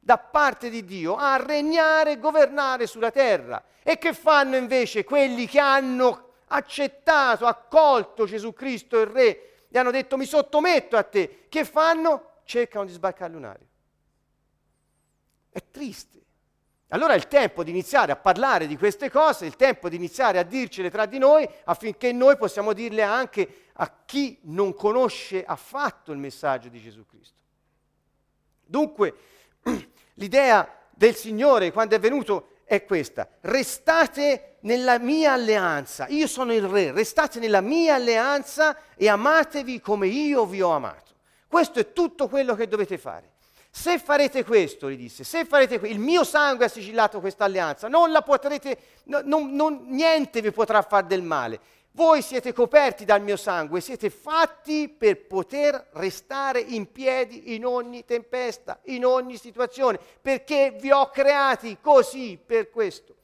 da 0.00 0.18
parte 0.18 0.70
di 0.70 0.84
Dio 0.84 1.14
a 1.14 1.36
regnare 1.36 2.12
e 2.12 2.18
governare 2.18 2.86
sulla 2.86 3.10
terra. 3.10 3.62
E 3.82 3.98
che 3.98 4.14
fanno 4.14 4.56
invece 4.56 5.04
quelli 5.04 5.46
che 5.46 5.60
hanno 5.60 6.32
accettato, 6.48 7.46
accolto 7.46 8.24
Gesù 8.24 8.52
Cristo 8.52 8.98
il 8.98 9.06
Re 9.06 9.66
e 9.68 9.78
hanno 9.78 9.90
detto 9.90 10.16
mi 10.16 10.24
sottometto 10.24 10.96
a 10.96 11.02
te? 11.02 11.46
Che 11.48 11.64
fanno? 11.64 12.38
Cercano 12.44 12.86
di 12.86 12.92
sbarcare 12.92 13.32
lunario. 13.32 13.66
È 15.50 15.62
triste. 15.70 16.18
Allora 16.92 17.12
è 17.12 17.16
il 17.16 17.28
tempo 17.28 17.62
di 17.62 17.70
iniziare 17.70 18.10
a 18.10 18.16
parlare 18.16 18.66
di 18.66 18.76
queste 18.76 19.10
cose, 19.10 19.44
è 19.44 19.48
il 19.48 19.54
tempo 19.54 19.88
di 19.88 19.94
iniziare 19.94 20.38
a 20.38 20.42
dircele 20.42 20.90
tra 20.90 21.06
di 21.06 21.18
noi 21.18 21.48
affinché 21.64 22.12
noi 22.12 22.36
possiamo 22.36 22.72
dirle 22.72 23.02
anche 23.02 23.66
a 23.74 23.92
chi 24.04 24.38
non 24.42 24.74
conosce 24.74 25.44
affatto 25.44 26.10
il 26.10 26.18
messaggio 26.18 26.68
di 26.68 26.80
Gesù 26.80 27.06
Cristo. 27.06 27.38
Dunque, 28.64 29.14
l'idea 30.14 30.68
del 30.90 31.14
Signore 31.14 31.72
quando 31.72 31.94
è 31.94 31.98
venuto 31.98 32.50
è 32.64 32.84
questa, 32.84 33.28
restate 33.40 34.58
nella 34.60 34.98
mia 34.98 35.32
alleanza, 35.32 36.06
io 36.08 36.28
sono 36.28 36.52
il 36.52 36.62
re, 36.62 36.92
restate 36.92 37.40
nella 37.40 37.60
mia 37.60 37.96
alleanza 37.96 38.76
e 38.94 39.08
amatevi 39.08 39.80
come 39.80 40.06
io 40.06 40.46
vi 40.46 40.62
ho 40.62 40.70
amato. 40.70 41.10
Questo 41.48 41.80
è 41.80 41.92
tutto 41.92 42.28
quello 42.28 42.54
che 42.54 42.68
dovete 42.68 42.96
fare. 42.96 43.32
Se 43.72 43.98
farete 43.98 44.44
questo, 44.44 44.90
gli 44.90 44.96
disse, 44.96 45.24
se 45.24 45.44
farete 45.44 45.78
questo, 45.78 45.96
il 45.96 46.02
mio 46.02 46.22
sangue 46.22 46.66
ha 46.66 46.68
sigillato 46.68 47.20
questa 47.20 47.44
alleanza, 47.44 47.88
non 47.88 48.12
la 48.12 48.22
potrete, 48.22 48.78
no, 49.04 49.20
non, 49.24 49.52
non, 49.54 49.86
niente 49.88 50.40
vi 50.40 50.52
potrà 50.52 50.82
fare 50.82 51.06
del 51.06 51.22
male. 51.22 51.58
Voi 51.92 52.22
siete 52.22 52.52
coperti 52.52 53.04
dal 53.04 53.20
mio 53.20 53.36
sangue, 53.36 53.80
siete 53.80 54.10
fatti 54.10 54.88
per 54.88 55.26
poter 55.26 55.88
restare 55.94 56.60
in 56.60 56.92
piedi 56.92 57.54
in 57.54 57.66
ogni 57.66 58.04
tempesta, 58.04 58.78
in 58.84 59.04
ogni 59.04 59.36
situazione, 59.36 59.98
perché 60.20 60.74
vi 60.78 60.92
ho 60.92 61.10
creati 61.10 61.78
così 61.80 62.38
per 62.44 62.70
questo. 62.70 63.16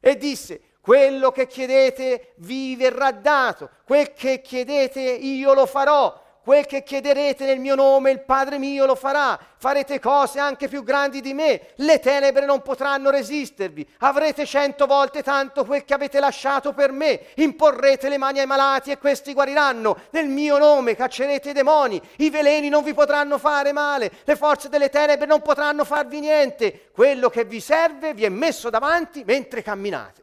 E 0.00 0.16
disse, 0.18 0.60
quello 0.82 1.32
che 1.32 1.46
chiedete 1.46 2.34
vi 2.36 2.76
verrà 2.76 3.10
dato, 3.10 3.70
quel 3.86 4.12
che 4.12 4.42
chiedete 4.42 5.00
io 5.00 5.54
lo 5.54 5.64
farò 5.64 6.23
quel 6.44 6.66
che 6.66 6.82
chiederete 6.82 7.46
nel 7.46 7.58
mio 7.58 7.74
nome 7.74 8.10
il 8.10 8.20
Padre 8.20 8.58
mio 8.58 8.84
lo 8.84 8.94
farà, 8.94 9.40
farete 9.56 9.98
cose 9.98 10.38
anche 10.38 10.68
più 10.68 10.82
grandi 10.82 11.22
di 11.22 11.32
me, 11.32 11.68
le 11.76 12.00
tenebre 12.00 12.44
non 12.44 12.60
potranno 12.60 13.08
resistervi, 13.08 13.88
avrete 14.00 14.44
cento 14.44 14.84
volte 14.84 15.22
tanto 15.22 15.64
quel 15.64 15.86
che 15.86 15.94
avete 15.94 16.20
lasciato 16.20 16.74
per 16.74 16.92
me, 16.92 17.28
imporrete 17.36 18.10
le 18.10 18.18
mani 18.18 18.40
ai 18.40 18.46
malati 18.46 18.90
e 18.90 18.98
questi 18.98 19.32
guariranno, 19.32 19.96
nel 20.10 20.28
mio 20.28 20.58
nome 20.58 20.94
caccerete 20.94 21.48
i 21.48 21.54
demoni, 21.54 21.98
i 22.18 22.28
veleni 22.28 22.68
non 22.68 22.84
vi 22.84 22.92
potranno 22.92 23.38
fare 23.38 23.72
male, 23.72 24.12
le 24.22 24.36
forze 24.36 24.68
delle 24.68 24.90
tenebre 24.90 25.26
non 25.26 25.40
potranno 25.40 25.86
farvi 25.86 26.20
niente, 26.20 26.90
quello 26.92 27.30
che 27.30 27.46
vi 27.46 27.60
serve 27.60 28.12
vi 28.12 28.24
è 28.24 28.28
messo 28.28 28.68
davanti 28.68 29.24
mentre 29.24 29.62
camminate. 29.62 30.22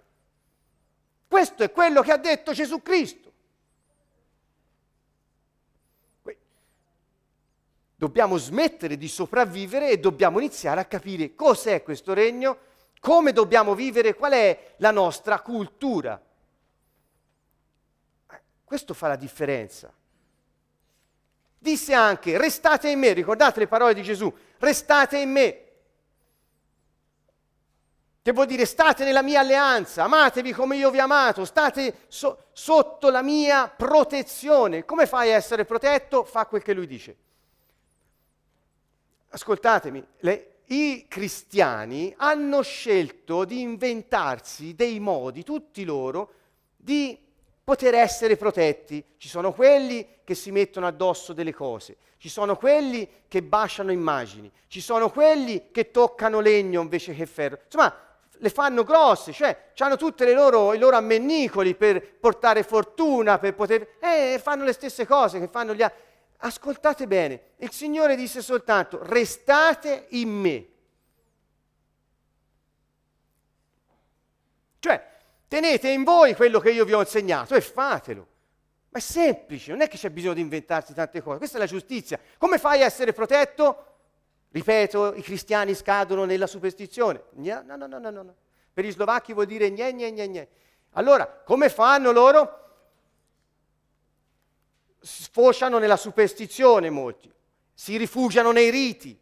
Questo 1.27 1.63
è 1.63 1.71
quello 1.71 2.03
che 2.03 2.11
ha 2.11 2.17
detto 2.17 2.51
Gesù 2.51 2.83
Cristo. 2.83 3.20
Dobbiamo 8.01 8.37
smettere 8.37 8.97
di 8.97 9.07
sopravvivere 9.07 9.91
e 9.91 9.99
dobbiamo 9.99 10.39
iniziare 10.39 10.79
a 10.79 10.85
capire 10.85 11.35
cos'è 11.35 11.83
questo 11.83 12.15
regno, 12.15 12.57
come 12.99 13.31
dobbiamo 13.31 13.75
vivere, 13.75 14.15
qual 14.15 14.31
è 14.31 14.73
la 14.77 14.89
nostra 14.89 15.39
cultura. 15.39 16.19
Questo 18.63 18.95
fa 18.95 19.07
la 19.07 19.15
differenza. 19.15 19.93
Disse 21.59 21.93
anche, 21.93 22.39
restate 22.39 22.89
in 22.89 22.97
me, 22.97 23.13
ricordate 23.13 23.59
le 23.59 23.67
parole 23.67 23.93
di 23.93 24.01
Gesù, 24.01 24.35
restate 24.57 25.19
in 25.19 25.29
me. 25.29 25.65
Che 28.23 28.31
vuol 28.31 28.47
dire 28.47 28.65
state 28.65 29.03
nella 29.03 29.21
mia 29.21 29.41
alleanza, 29.41 30.05
amatevi 30.05 30.53
come 30.53 30.75
io 30.75 30.89
vi 30.89 30.97
ho 30.97 31.03
amato, 31.03 31.45
state 31.45 32.05
so- 32.07 32.45
sotto 32.51 33.11
la 33.11 33.21
mia 33.21 33.67
protezione. 33.67 34.85
Come 34.85 35.05
fai 35.05 35.31
a 35.31 35.35
essere 35.35 35.65
protetto? 35.65 36.23
Fa 36.23 36.47
quel 36.47 36.63
che 36.63 36.73
lui 36.73 36.87
dice 36.87 37.29
ascoltatemi, 39.31 40.05
le, 40.19 40.51
i 40.67 41.05
cristiani 41.07 42.13
hanno 42.17 42.61
scelto 42.61 43.43
di 43.43 43.61
inventarsi 43.61 44.75
dei 44.75 44.99
modi, 44.99 45.43
tutti 45.43 45.83
loro, 45.83 46.33
di 46.77 47.17
poter 47.63 47.95
essere 47.95 48.37
protetti. 48.37 49.03
Ci 49.17 49.27
sono 49.27 49.53
quelli 49.53 50.07
che 50.23 50.35
si 50.35 50.51
mettono 50.51 50.87
addosso 50.87 51.33
delle 51.33 51.53
cose, 51.53 51.97
ci 52.17 52.29
sono 52.29 52.55
quelli 52.55 53.07
che 53.27 53.41
baciano 53.41 53.91
immagini, 53.91 54.51
ci 54.67 54.81
sono 54.81 55.09
quelli 55.09 55.71
che 55.71 55.91
toccano 55.91 56.39
legno 56.39 56.81
invece 56.81 57.13
che 57.13 57.25
ferro. 57.25 57.59
Insomma, 57.65 57.93
le 58.41 58.49
fanno 58.49 58.83
grosse, 58.83 59.33
cioè 59.33 59.71
hanno 59.77 59.97
tutti 59.97 60.23
i 60.23 60.33
loro 60.33 60.95
ammennicoli 60.95 61.75
per 61.75 62.17
portare 62.19 62.63
fortuna, 62.63 63.37
per 63.37 63.53
poter... 63.53 63.87
Eh, 63.99 64.39
fanno 64.41 64.63
le 64.63 64.73
stesse 64.73 65.05
cose 65.05 65.39
che 65.39 65.47
fanno 65.47 65.75
gli 65.75 65.81
altri 65.81 66.10
ascoltate 66.41 67.07
bene, 67.07 67.53
il 67.57 67.71
Signore 67.71 68.15
disse 68.15 68.41
soltanto 68.41 68.99
restate 69.03 70.07
in 70.09 70.29
me. 70.29 70.67
Cioè, 74.79 75.09
tenete 75.47 75.89
in 75.89 76.03
voi 76.03 76.35
quello 76.35 76.59
che 76.59 76.71
io 76.71 76.85
vi 76.85 76.93
ho 76.93 76.99
insegnato 76.99 77.55
e 77.55 77.61
fatelo. 77.61 78.27
Ma 78.89 78.97
è 78.97 79.01
semplice, 79.01 79.71
non 79.71 79.81
è 79.81 79.87
che 79.87 79.97
c'è 79.97 80.09
bisogno 80.09 80.33
di 80.33 80.41
inventarsi 80.41 80.93
tante 80.93 81.21
cose, 81.21 81.37
questa 81.37 81.57
è 81.57 81.59
la 81.59 81.65
giustizia. 81.65 82.19
Come 82.37 82.57
fai 82.57 82.81
a 82.81 82.85
essere 82.85 83.13
protetto? 83.13 83.85
Ripeto, 84.51 85.13
i 85.15 85.21
cristiani 85.21 85.73
scadono 85.73 86.25
nella 86.25 86.47
superstizione. 86.47 87.23
No, 87.35 87.63
no, 87.63 87.75
no, 87.75 87.99
no, 87.99 88.09
no. 88.09 88.35
Per 88.73 88.83
gli 88.83 88.91
slovacchi 88.91 89.31
vuol 89.31 89.45
dire 89.45 89.71
gne, 89.71 89.93
gne, 89.93 90.11
gne, 90.11 90.27
gne. 90.27 90.47
Allora, 90.91 91.25
come 91.25 91.69
fanno 91.69 92.11
loro? 92.11 92.60
Sfociano 95.01 95.79
nella 95.79 95.97
superstizione 95.97 96.89
molti, 96.89 97.31
si 97.73 97.97
rifugiano 97.97 98.51
nei 98.51 98.69
riti. 98.69 99.17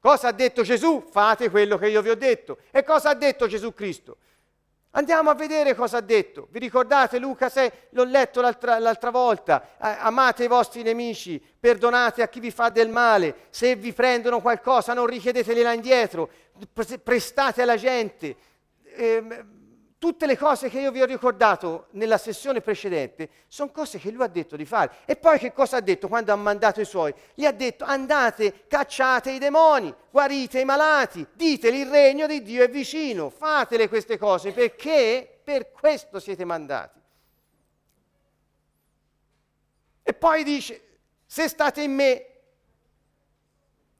Cosa 0.00 0.28
ha 0.28 0.32
detto 0.32 0.62
Gesù? 0.62 1.04
Fate 1.10 1.50
quello 1.50 1.76
che 1.76 1.88
io 1.88 2.02
vi 2.02 2.10
ho 2.10 2.14
detto. 2.14 2.58
E 2.70 2.84
cosa 2.84 3.10
ha 3.10 3.14
detto 3.14 3.46
Gesù 3.46 3.74
Cristo? 3.74 4.18
Andiamo 4.92 5.30
a 5.30 5.34
vedere 5.34 5.74
cosa 5.74 5.98
ha 5.98 6.00
detto. 6.00 6.48
Vi 6.50 6.58
ricordate 6.58 7.18
Luca 7.18 7.48
6? 7.48 7.72
L'ho 7.90 8.04
letto 8.04 8.40
l'altra, 8.40 8.78
l'altra 8.78 9.10
volta. 9.10 9.76
amate 9.78 10.44
i 10.44 10.48
vostri 10.48 10.82
nemici, 10.82 11.42
perdonate 11.60 12.22
a 12.22 12.28
chi 12.28 12.40
vi 12.40 12.50
fa 12.50 12.68
del 12.68 12.88
male. 12.88 13.46
Se 13.50 13.74
vi 13.76 13.92
prendono 13.92 14.40
qualcosa 14.40 14.94
non 14.94 15.06
richiedetela 15.06 15.72
indietro. 15.72 16.30
Prestate 17.02 17.62
alla 17.62 17.76
gente. 17.76 18.36
Eh, 18.84 19.44
tutte 19.98 20.26
le 20.26 20.38
cose 20.38 20.68
che 20.68 20.78
io 20.78 20.92
vi 20.92 21.02
ho 21.02 21.06
ricordato 21.06 21.88
nella 21.90 22.18
sessione 22.18 22.60
precedente 22.60 23.28
sono 23.48 23.70
cose 23.70 23.98
che 23.98 24.10
lui 24.10 24.22
ha 24.22 24.28
detto 24.28 24.56
di 24.56 24.64
fare. 24.64 24.98
E 25.04 25.16
poi 25.16 25.38
che 25.38 25.52
cosa 25.52 25.78
ha 25.78 25.80
detto 25.80 26.08
quando 26.08 26.32
ha 26.32 26.36
mandato 26.36 26.80
i 26.80 26.84
suoi? 26.84 27.12
Gli 27.34 27.44
ha 27.44 27.52
detto 27.52 27.84
andate, 27.84 28.66
cacciate 28.68 29.32
i 29.32 29.38
demoni, 29.38 29.92
guarite 30.10 30.60
i 30.60 30.64
malati, 30.64 31.26
diteli 31.34 31.80
il 31.80 31.90
regno 31.90 32.26
di 32.26 32.42
Dio 32.42 32.62
è 32.62 32.70
vicino, 32.70 33.28
fatele 33.28 33.88
queste 33.88 34.16
cose 34.16 34.52
perché 34.52 35.40
per 35.42 35.72
questo 35.72 36.20
siete 36.20 36.44
mandati. 36.44 36.98
E 40.04 40.14
poi 40.14 40.44
dice, 40.44 40.82
se 41.26 41.48
state 41.48 41.82
in 41.82 41.92
me 41.92 42.37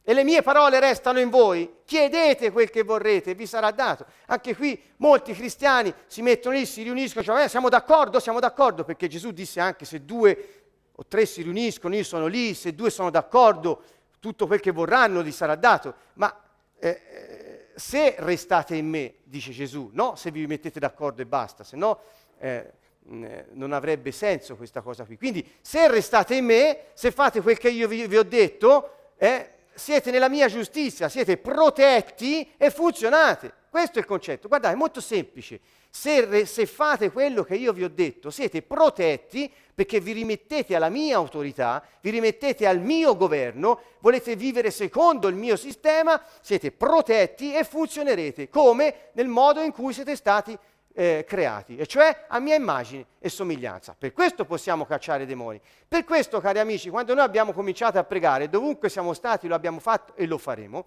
e 0.08 0.14
le 0.14 0.24
mie 0.24 0.40
parole 0.40 0.80
restano 0.80 1.20
in 1.20 1.28
voi, 1.28 1.80
chiedete 1.84 2.50
quel 2.50 2.70
che 2.70 2.82
vorrete, 2.82 3.34
vi 3.34 3.44
sarà 3.44 3.70
dato. 3.72 4.06
Anche 4.28 4.56
qui 4.56 4.82
molti 4.96 5.34
cristiani 5.34 5.92
si 6.06 6.22
mettono 6.22 6.56
lì, 6.56 6.64
si 6.64 6.82
riuniscono, 6.82 7.22
cioè, 7.22 7.44
eh, 7.44 7.48
siamo 7.50 7.68
d'accordo, 7.68 8.18
siamo 8.18 8.40
d'accordo, 8.40 8.84
perché 8.84 9.06
Gesù 9.06 9.32
disse 9.32 9.60
anche 9.60 9.84
se 9.84 10.06
due 10.06 10.62
o 10.94 11.04
tre 11.06 11.26
si 11.26 11.42
riuniscono, 11.42 11.94
io 11.94 12.04
sono 12.04 12.26
lì, 12.26 12.54
se 12.54 12.74
due 12.74 12.88
sono 12.88 13.10
d'accordo, 13.10 13.82
tutto 14.18 14.46
quel 14.46 14.60
che 14.60 14.70
vorranno 14.70 15.20
vi 15.20 15.30
sarà 15.30 15.56
dato. 15.56 15.94
Ma 16.14 16.34
eh, 16.78 16.88
eh 16.88 17.68
se 17.74 18.14
restate 18.20 18.76
in 18.76 18.88
me, 18.88 19.16
dice 19.24 19.52
Gesù, 19.52 19.90
no 19.92 20.16
se 20.16 20.30
vi 20.30 20.46
mettete 20.46 20.80
d'accordo 20.80 21.20
e 21.20 21.26
basta, 21.26 21.64
se 21.64 21.76
no 21.76 22.00
eh, 22.38 22.72
non 23.02 23.72
avrebbe 23.72 24.10
senso 24.10 24.56
questa 24.56 24.80
cosa 24.80 25.04
qui. 25.04 25.18
Quindi 25.18 25.46
se 25.60 25.86
restate 25.86 26.34
in 26.34 26.46
me, 26.46 26.84
se 26.94 27.10
fate 27.10 27.42
quel 27.42 27.58
che 27.58 27.68
io 27.68 27.86
vi, 27.86 28.06
vi 28.06 28.16
ho 28.16 28.24
detto, 28.24 28.94
eh, 29.18 29.56
siete 29.78 30.10
nella 30.10 30.28
mia 30.28 30.48
giustizia, 30.48 31.08
siete 31.08 31.36
protetti 31.38 32.52
e 32.56 32.70
funzionate. 32.70 33.52
Questo 33.70 33.98
è 33.98 34.00
il 34.00 34.06
concetto. 34.06 34.48
Guardate, 34.48 34.74
è 34.74 34.76
molto 34.76 35.00
semplice. 35.00 35.60
Se, 35.90 36.44
se, 36.44 36.66
fate 36.66 37.10
quello 37.10 37.42
che 37.42 37.54
io 37.54 37.72
vi 37.72 37.84
ho 37.84 37.88
detto, 37.88 38.30
siete 38.30 38.60
protetti 38.62 39.50
perché 39.74 40.00
vi 40.00 40.12
rimettete 40.12 40.74
alla 40.74 40.88
mia 40.88 41.16
autorità, 41.16 41.82
vi 42.00 42.10
rimettete 42.10 42.66
al 42.66 42.80
mio 42.80 43.16
governo, 43.16 43.80
volete 44.00 44.36
vivere 44.36 44.70
secondo 44.70 45.28
il 45.28 45.34
mio 45.34 45.56
sistema, 45.56 46.20
siete 46.40 46.72
protetti 46.72 47.54
e 47.54 47.64
funzionerete 47.64 48.48
come 48.48 49.10
nel 49.12 49.28
modo 49.28 49.62
in 49.62 49.72
cui 49.72 49.92
siete 49.92 50.16
stati 50.16 50.58
eh, 50.92 51.24
creati, 51.26 51.76
e 51.76 51.86
cioè 51.86 52.26
a 52.28 52.38
mia 52.38 52.54
immagine 52.54 53.06
e 53.18 53.28
somiglianza. 53.28 53.94
Per 53.98 54.12
questo 54.12 54.44
possiamo 54.44 54.84
cacciare 54.84 55.22
i 55.22 55.26
demoni. 55.26 55.60
Per 55.86 56.04
questo, 56.04 56.40
cari 56.40 56.58
amici, 56.58 56.90
quando 56.90 57.14
noi 57.14 57.24
abbiamo 57.24 57.52
cominciato 57.52 57.98
a 57.98 58.04
pregare, 58.04 58.48
dovunque 58.48 58.88
siamo 58.88 59.12
stati, 59.12 59.48
lo 59.48 59.54
abbiamo 59.54 59.80
fatto 59.80 60.14
e 60.16 60.26
lo 60.26 60.38
faremo, 60.38 60.86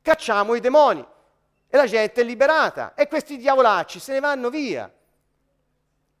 cacciamo 0.00 0.54
i 0.54 0.60
demoni 0.60 1.06
e 1.68 1.76
la 1.76 1.86
gente 1.86 2.20
è 2.20 2.24
liberata 2.24 2.94
e 2.94 3.08
questi 3.08 3.36
diavolacci 3.36 3.98
se 3.98 4.12
ne 4.12 4.20
vanno 4.20 4.50
via. 4.50 4.92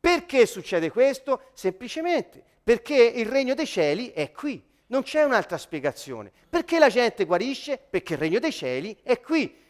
Perché 0.00 0.46
succede 0.46 0.90
questo? 0.90 1.42
Semplicemente 1.52 2.50
perché 2.62 2.94
il 2.94 3.26
regno 3.26 3.54
dei 3.54 3.66
cieli 3.66 4.12
è 4.12 4.30
qui. 4.30 4.62
Non 4.86 5.02
c'è 5.02 5.24
un'altra 5.24 5.58
spiegazione. 5.58 6.30
Perché 6.48 6.78
la 6.78 6.88
gente 6.88 7.24
guarisce? 7.24 7.78
Perché 7.78 8.12
il 8.14 8.20
regno 8.20 8.38
dei 8.38 8.52
cieli 8.52 8.96
è 9.02 9.20
qui. 9.20 9.60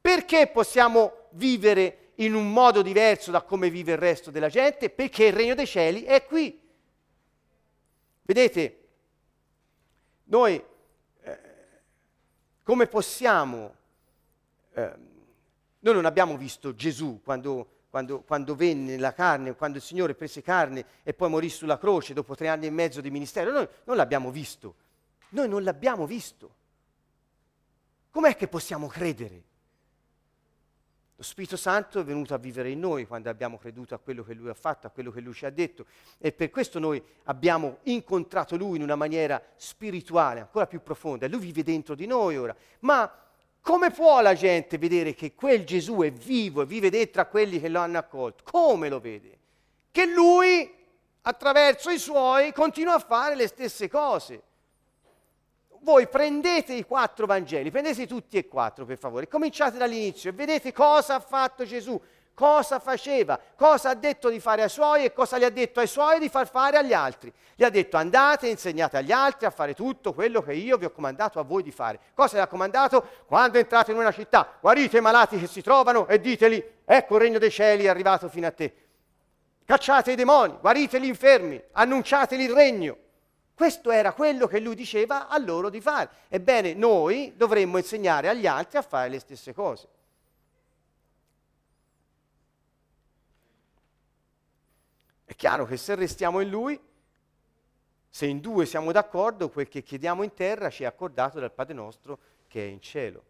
Perché 0.00 0.46
possiamo 0.46 1.27
vivere 1.38 2.12
in 2.16 2.34
un 2.34 2.52
modo 2.52 2.82
diverso 2.82 3.30
da 3.30 3.42
come 3.42 3.70
vive 3.70 3.92
il 3.92 3.98
resto 3.98 4.30
della 4.30 4.48
gente? 4.48 4.90
Perché 4.90 5.26
il 5.26 5.32
regno 5.32 5.54
dei 5.54 5.66
cieli 5.66 6.02
è 6.02 6.24
qui. 6.24 6.60
Vedete, 8.22 8.88
noi 10.24 10.62
eh, 11.22 11.38
come 12.62 12.86
possiamo... 12.86 13.74
Eh, 14.74 15.06
noi 15.80 15.94
non 15.94 16.04
abbiamo 16.04 16.36
visto 16.36 16.74
Gesù 16.74 17.20
quando, 17.22 17.84
quando, 17.88 18.20
quando, 18.22 18.56
venne 18.56 18.92
nella 18.92 19.12
carne, 19.12 19.54
quando 19.54 19.78
il 19.78 19.84
Signore 19.84 20.14
prese 20.14 20.42
carne 20.42 20.84
e 21.04 21.14
poi 21.14 21.30
morì 21.30 21.48
sulla 21.48 21.78
croce 21.78 22.14
dopo 22.14 22.34
tre 22.34 22.48
anni 22.48 22.66
e 22.66 22.70
mezzo 22.70 23.00
di 23.00 23.10
ministero. 23.10 23.52
Noi 23.52 23.68
non 23.84 23.96
l'abbiamo 23.96 24.32
visto. 24.32 24.74
Noi 25.30 25.48
non 25.48 25.62
l'abbiamo 25.62 26.04
visto. 26.04 26.54
Com'è 28.10 28.34
che 28.34 28.48
possiamo 28.48 28.88
credere? 28.88 29.47
Lo 31.18 31.24
Spirito 31.24 31.56
Santo 31.56 31.98
è 31.98 32.04
venuto 32.04 32.32
a 32.32 32.38
vivere 32.38 32.70
in 32.70 32.78
noi 32.78 33.04
quando 33.04 33.28
abbiamo 33.28 33.58
creduto 33.58 33.92
a 33.92 33.98
quello 33.98 34.22
che 34.22 34.34
Lui 34.34 34.50
ha 34.50 34.54
fatto, 34.54 34.86
a 34.86 34.90
quello 34.90 35.10
che 35.10 35.18
Lui 35.20 35.34
ci 35.34 35.46
ha 35.46 35.50
detto 35.50 35.84
e 36.16 36.30
per 36.30 36.48
questo 36.48 36.78
noi 36.78 37.02
abbiamo 37.24 37.78
incontrato 37.84 38.56
Lui 38.56 38.76
in 38.76 38.84
una 38.84 38.94
maniera 38.94 39.42
spirituale, 39.56 40.38
ancora 40.38 40.68
più 40.68 40.80
profonda. 40.80 41.26
Lui 41.26 41.40
vive 41.40 41.64
dentro 41.64 41.96
di 41.96 42.06
noi 42.06 42.36
ora. 42.36 42.54
Ma 42.80 43.12
come 43.60 43.90
può 43.90 44.20
la 44.20 44.34
gente 44.34 44.78
vedere 44.78 45.12
che 45.14 45.34
quel 45.34 45.64
Gesù 45.64 46.02
è 46.02 46.12
vivo 46.12 46.62
e 46.62 46.66
vive 46.66 46.88
dentro 46.88 47.20
a 47.20 47.24
quelli 47.24 47.58
che 47.58 47.68
lo 47.68 47.80
hanno 47.80 47.98
accolto? 47.98 48.44
Come 48.48 48.88
lo 48.88 49.00
vede? 49.00 49.38
Che 49.90 50.06
Lui, 50.06 50.72
attraverso 51.22 51.90
i 51.90 51.98
Suoi, 51.98 52.52
continua 52.52 52.94
a 52.94 53.00
fare 53.00 53.34
le 53.34 53.48
stesse 53.48 53.88
cose 53.88 54.42
voi 55.82 56.08
prendete 56.08 56.72
i 56.74 56.84
quattro 56.84 57.26
Vangeli, 57.26 57.70
prendete 57.70 58.06
tutti 58.06 58.36
e 58.36 58.48
quattro 58.48 58.84
per 58.84 58.98
favore, 58.98 59.28
cominciate 59.28 59.78
dall'inizio 59.78 60.30
e 60.30 60.32
vedete 60.32 60.72
cosa 60.72 61.16
ha 61.16 61.20
fatto 61.20 61.64
Gesù, 61.64 62.00
cosa 62.38 62.78
faceva, 62.78 63.36
cosa 63.56 63.90
ha 63.90 63.94
detto 63.94 64.28
di 64.28 64.38
fare 64.38 64.62
ai 64.62 64.68
suoi 64.68 65.04
e 65.04 65.12
cosa 65.12 65.38
gli 65.38 65.44
ha 65.44 65.50
detto 65.50 65.80
ai 65.80 65.88
suoi 65.88 66.20
di 66.20 66.28
far 66.28 66.48
fare 66.48 66.76
agli 66.76 66.92
altri. 66.92 67.32
Gli 67.56 67.64
ha 67.64 67.68
detto 67.68 67.96
andate 67.96 68.46
insegnate 68.46 68.96
agli 68.96 69.10
altri 69.10 69.46
a 69.46 69.50
fare 69.50 69.74
tutto 69.74 70.12
quello 70.12 70.40
che 70.40 70.52
io 70.52 70.76
vi 70.76 70.84
ho 70.84 70.92
comandato 70.92 71.40
a 71.40 71.42
voi 71.42 71.64
di 71.64 71.72
fare. 71.72 71.98
Cosa 72.14 72.36
gli 72.36 72.40
ha 72.40 72.46
comandato? 72.46 73.04
Quando 73.26 73.58
entrate 73.58 73.90
in 73.90 73.98
una 73.98 74.12
città, 74.12 74.56
guarite 74.60 74.98
i 74.98 75.00
malati 75.00 75.36
che 75.36 75.48
si 75.48 75.62
trovano 75.62 76.06
e 76.06 76.20
diteli, 76.20 76.64
ecco 76.84 77.16
il 77.16 77.20
regno 77.22 77.38
dei 77.40 77.50
cieli 77.50 77.84
è 77.84 77.88
arrivato 77.88 78.28
fino 78.28 78.46
a 78.46 78.52
te. 78.52 78.72
Cacciate 79.64 80.12
i 80.12 80.14
demoni, 80.14 80.56
guarite 80.60 81.00
gli 81.00 81.06
infermi, 81.06 81.60
annunciateli 81.72 82.44
il 82.44 82.52
regno. 82.52 82.96
Questo 83.58 83.90
era 83.90 84.12
quello 84.12 84.46
che 84.46 84.60
lui 84.60 84.76
diceva 84.76 85.26
a 85.26 85.36
loro 85.36 85.68
di 85.68 85.80
fare. 85.80 86.08
Ebbene, 86.28 86.74
noi 86.74 87.32
dovremmo 87.34 87.76
insegnare 87.78 88.28
agli 88.28 88.46
altri 88.46 88.78
a 88.78 88.82
fare 88.82 89.08
le 89.08 89.18
stesse 89.18 89.52
cose. 89.52 89.88
È 95.24 95.34
chiaro 95.34 95.66
che 95.66 95.76
se 95.76 95.96
restiamo 95.96 96.38
in 96.38 96.50
lui, 96.50 96.80
se 98.08 98.26
in 98.26 98.38
due 98.38 98.64
siamo 98.64 98.92
d'accordo, 98.92 99.50
quel 99.50 99.66
che 99.66 99.82
chiediamo 99.82 100.22
in 100.22 100.34
terra 100.34 100.70
ci 100.70 100.84
è 100.84 100.86
accordato 100.86 101.40
dal 101.40 101.50
Padre 101.50 101.74
nostro 101.74 102.18
che 102.46 102.64
è 102.64 102.70
in 102.70 102.80
cielo. 102.80 103.24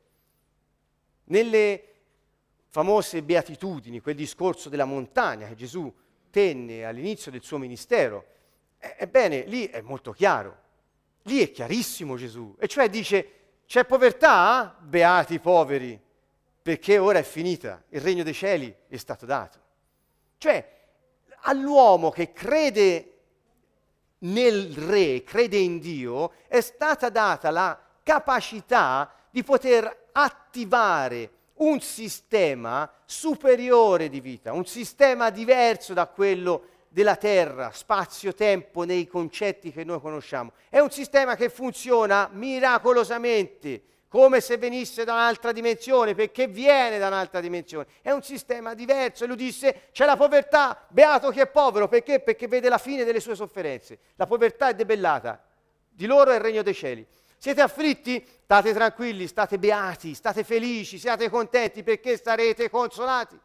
Nelle 1.24 1.84
famose 2.66 3.22
beatitudini, 3.22 4.00
quel 4.00 4.14
discorso 4.14 4.68
della 4.68 4.84
montagna 4.84 5.48
che 5.48 5.54
Gesù 5.54 5.90
tenne 6.28 6.84
all'inizio 6.84 7.30
del 7.30 7.42
suo 7.42 7.56
ministero, 7.56 8.36
Ebbene, 8.78 9.42
lì 9.42 9.68
è 9.68 9.80
molto 9.80 10.12
chiaro, 10.12 10.56
lì 11.22 11.42
è 11.42 11.50
chiarissimo 11.50 12.16
Gesù, 12.16 12.54
e 12.58 12.68
cioè 12.68 12.88
dice 12.88 13.32
c'è 13.66 13.84
povertà? 13.84 14.76
Beati 14.80 15.34
i 15.34 15.40
poveri, 15.40 16.00
perché 16.62 16.98
ora 16.98 17.18
è 17.18 17.22
finita, 17.22 17.82
il 17.90 18.00
regno 18.00 18.22
dei 18.22 18.32
cieli 18.32 18.74
è 18.88 18.96
stato 18.96 19.26
dato. 19.26 19.58
Cioè, 20.38 20.76
all'uomo 21.42 22.10
che 22.10 22.32
crede 22.32 23.12
nel 24.20 24.72
Re, 24.72 25.22
crede 25.22 25.58
in 25.58 25.78
Dio, 25.78 26.32
è 26.46 26.60
stata 26.60 27.08
data 27.08 27.50
la 27.50 27.78
capacità 28.02 29.12
di 29.30 29.42
poter 29.42 30.08
attivare 30.12 31.30
un 31.54 31.80
sistema 31.80 32.90
superiore 33.04 34.08
di 34.08 34.20
vita, 34.20 34.52
un 34.52 34.64
sistema 34.66 35.30
diverso 35.30 35.92
da 35.92 36.06
quello 36.06 36.60
che 36.60 36.77
della 36.88 37.16
terra, 37.16 37.70
spazio-tempo 37.72 38.84
nei 38.84 39.06
concetti 39.06 39.70
che 39.70 39.84
noi 39.84 40.00
conosciamo. 40.00 40.52
È 40.68 40.78
un 40.78 40.90
sistema 40.90 41.36
che 41.36 41.48
funziona 41.48 42.28
miracolosamente, 42.32 43.82
come 44.08 44.40
se 44.40 44.56
venisse 44.56 45.04
da 45.04 45.12
un'altra 45.12 45.52
dimensione, 45.52 46.14
perché 46.14 46.46
viene 46.46 46.98
da 46.98 47.08
un'altra 47.08 47.40
dimensione. 47.40 47.86
È 48.00 48.10
un 48.10 48.22
sistema 48.22 48.72
diverso. 48.72 49.24
E 49.24 49.26
lui 49.26 49.36
disse, 49.36 49.88
c'è 49.92 50.06
la 50.06 50.16
povertà, 50.16 50.86
beato 50.88 51.30
chi 51.30 51.40
è 51.40 51.46
povero, 51.46 51.88
perché? 51.88 52.20
Perché 52.20 52.48
vede 52.48 52.70
la 52.70 52.78
fine 52.78 53.04
delle 53.04 53.20
sue 53.20 53.34
sofferenze. 53.34 53.98
La 54.16 54.26
povertà 54.26 54.68
è 54.68 54.74
debellata, 54.74 55.44
di 55.90 56.06
loro 56.06 56.30
è 56.30 56.36
il 56.36 56.40
regno 56.40 56.62
dei 56.62 56.74
cieli. 56.74 57.06
Siete 57.36 57.60
afflitti? 57.60 58.26
State 58.42 58.72
tranquilli, 58.72 59.26
state 59.26 59.58
beati, 59.58 60.14
state 60.14 60.42
felici, 60.42 60.98
siate 60.98 61.28
contenti 61.28 61.82
perché 61.82 62.18
sarete 62.18 62.70
consolati. 62.70 63.38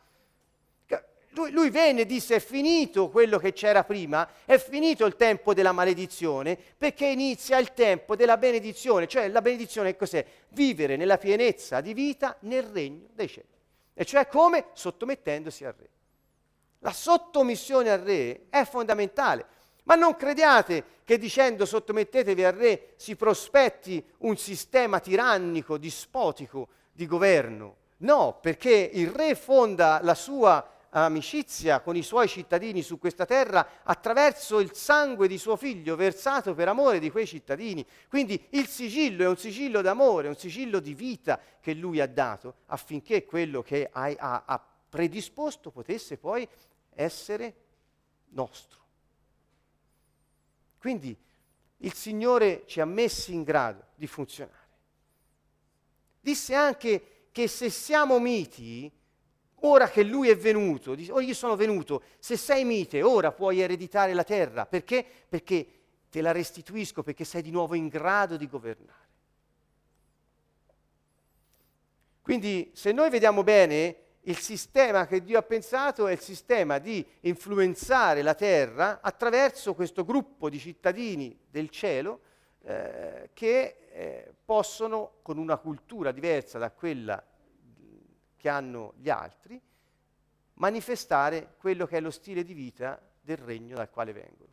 Lui, 1.35 1.51
lui, 1.51 1.69
venne 1.71 2.01
e 2.01 2.05
disse 2.05 2.35
è 2.35 2.39
finito 2.39 3.09
quello 3.09 3.39
che 3.39 3.53
c'era 3.53 3.83
prima, 3.83 4.27
è 4.45 4.57
finito 4.57 5.05
il 5.05 5.15
tempo 5.15 5.53
della 5.53 5.71
maledizione, 5.71 6.57
perché 6.77 7.07
inizia 7.07 7.57
il 7.57 7.73
tempo 7.73 8.15
della 8.15 8.37
benedizione, 8.37 9.07
cioè 9.07 9.27
la 9.29 9.41
benedizione 9.41 9.95
cos'è? 9.95 10.23
Vivere 10.49 10.95
nella 10.95 11.17
pienezza 11.17 11.81
di 11.81 11.93
vita 11.93 12.37
nel 12.41 12.63
regno 12.63 13.07
dei 13.13 13.27
cieli. 13.27 13.47
E 13.95 14.05
cioè 14.05 14.27
come? 14.27 14.65
Sottomettendosi 14.73 15.65
al 15.65 15.73
re. 15.77 15.89
La 16.79 16.91
sottomissione 16.91 17.89
al 17.89 18.01
re 18.01 18.45
è 18.49 18.63
fondamentale, 18.65 19.45
ma 19.83 19.95
non 19.95 20.15
crediate 20.15 20.83
che 21.03 21.17
dicendo 21.17 21.65
sottomettetevi 21.65 22.43
al 22.43 22.53
re 22.53 22.93
si 22.95 23.15
prospetti 23.15 24.03
un 24.19 24.37
sistema 24.37 24.99
tirannico, 24.99 25.77
dispotico 25.77 26.67
di 26.91 27.05
governo. 27.05 27.77
No, 27.97 28.37
perché 28.41 28.89
il 28.93 29.09
re 29.09 29.33
fonda 29.35 29.99
la 30.03 30.13
sua 30.13 30.72
amicizia 30.93 31.81
con 31.81 31.95
i 31.95 32.03
suoi 32.03 32.27
cittadini 32.27 32.81
su 32.81 32.99
questa 32.99 33.25
terra 33.25 33.81
attraverso 33.83 34.59
il 34.59 34.73
sangue 34.73 35.27
di 35.27 35.37
suo 35.37 35.55
figlio 35.55 35.95
versato 35.95 36.53
per 36.53 36.67
amore 36.67 36.99
di 36.99 37.09
quei 37.09 37.25
cittadini. 37.25 37.85
Quindi 38.07 38.47
il 38.51 38.67
sigillo 38.67 39.23
è 39.23 39.27
un 39.27 39.37
sigillo 39.37 39.81
d'amore, 39.81 40.27
un 40.27 40.37
sigillo 40.37 40.79
di 40.79 40.93
vita 40.93 41.39
che 41.59 41.73
lui 41.73 41.99
ha 41.99 42.07
dato 42.07 42.55
affinché 42.67 43.25
quello 43.25 43.61
che 43.61 43.89
ha, 43.91 44.13
ha, 44.17 44.43
ha 44.45 44.65
predisposto 44.89 45.71
potesse 45.71 46.17
poi 46.17 46.47
essere 46.93 47.55
nostro. 48.29 48.81
Quindi 50.77 51.17
il 51.77 51.93
Signore 51.93 52.63
ci 52.65 52.79
ha 52.79 52.85
messi 52.85 53.33
in 53.33 53.43
grado 53.43 53.87
di 53.95 54.05
funzionare. 54.05 54.61
Disse 56.19 56.55
anche 56.55 57.27
che 57.31 57.47
se 57.47 57.69
siamo 57.69 58.19
miti, 58.19 58.91
ora 59.65 59.89
che 59.89 60.03
lui 60.03 60.29
è 60.29 60.37
venuto, 60.37 60.95
dice, 60.95 61.11
oh 61.11 61.19
io 61.19 61.33
sono 61.33 61.55
venuto, 61.55 62.03
se 62.19 62.37
sei 62.37 62.65
mite, 62.65 63.01
ora 63.01 63.31
puoi 63.31 63.59
ereditare 63.61 64.13
la 64.13 64.23
terra. 64.23 64.65
Perché? 64.65 65.05
Perché 65.27 65.67
te 66.09 66.21
la 66.21 66.31
restituisco, 66.31 67.03
perché 67.03 67.23
sei 67.23 67.41
di 67.41 67.51
nuovo 67.51 67.75
in 67.75 67.87
grado 67.87 68.37
di 68.37 68.47
governare. 68.47 69.01
Quindi 72.21 72.71
se 72.73 72.91
noi 72.91 73.09
vediamo 73.09 73.43
bene, 73.43 73.97
il 74.21 74.37
sistema 74.37 75.05
che 75.05 75.21
Dio 75.21 75.37
ha 75.37 75.43
pensato 75.43 76.07
è 76.07 76.13
il 76.13 76.19
sistema 76.19 76.77
di 76.77 77.05
influenzare 77.21 78.21
la 78.21 78.35
terra 78.35 79.01
attraverso 79.01 79.73
questo 79.73 80.05
gruppo 80.05 80.49
di 80.49 80.59
cittadini 80.59 81.37
del 81.49 81.69
cielo 81.69 82.21
eh, 82.63 83.31
che 83.33 83.75
eh, 83.91 84.33
possono, 84.45 85.15
con 85.21 85.37
una 85.37 85.57
cultura 85.57 86.11
diversa 86.11 86.57
da 86.57 86.71
quella 86.71 87.21
che 88.43 88.49
hanno 88.49 88.91
gli 88.97 89.09
altri, 89.09 89.57
manifestare 90.55 91.53
quello 91.57 91.85
che 91.85 91.95
è 91.95 92.01
lo 92.01 92.11
stile 92.11 92.43
di 92.43 92.51
vita 92.51 92.99
del 93.21 93.37
regno 93.37 93.77
dal 93.77 93.89
quale 93.89 94.11
vengono. 94.11 94.49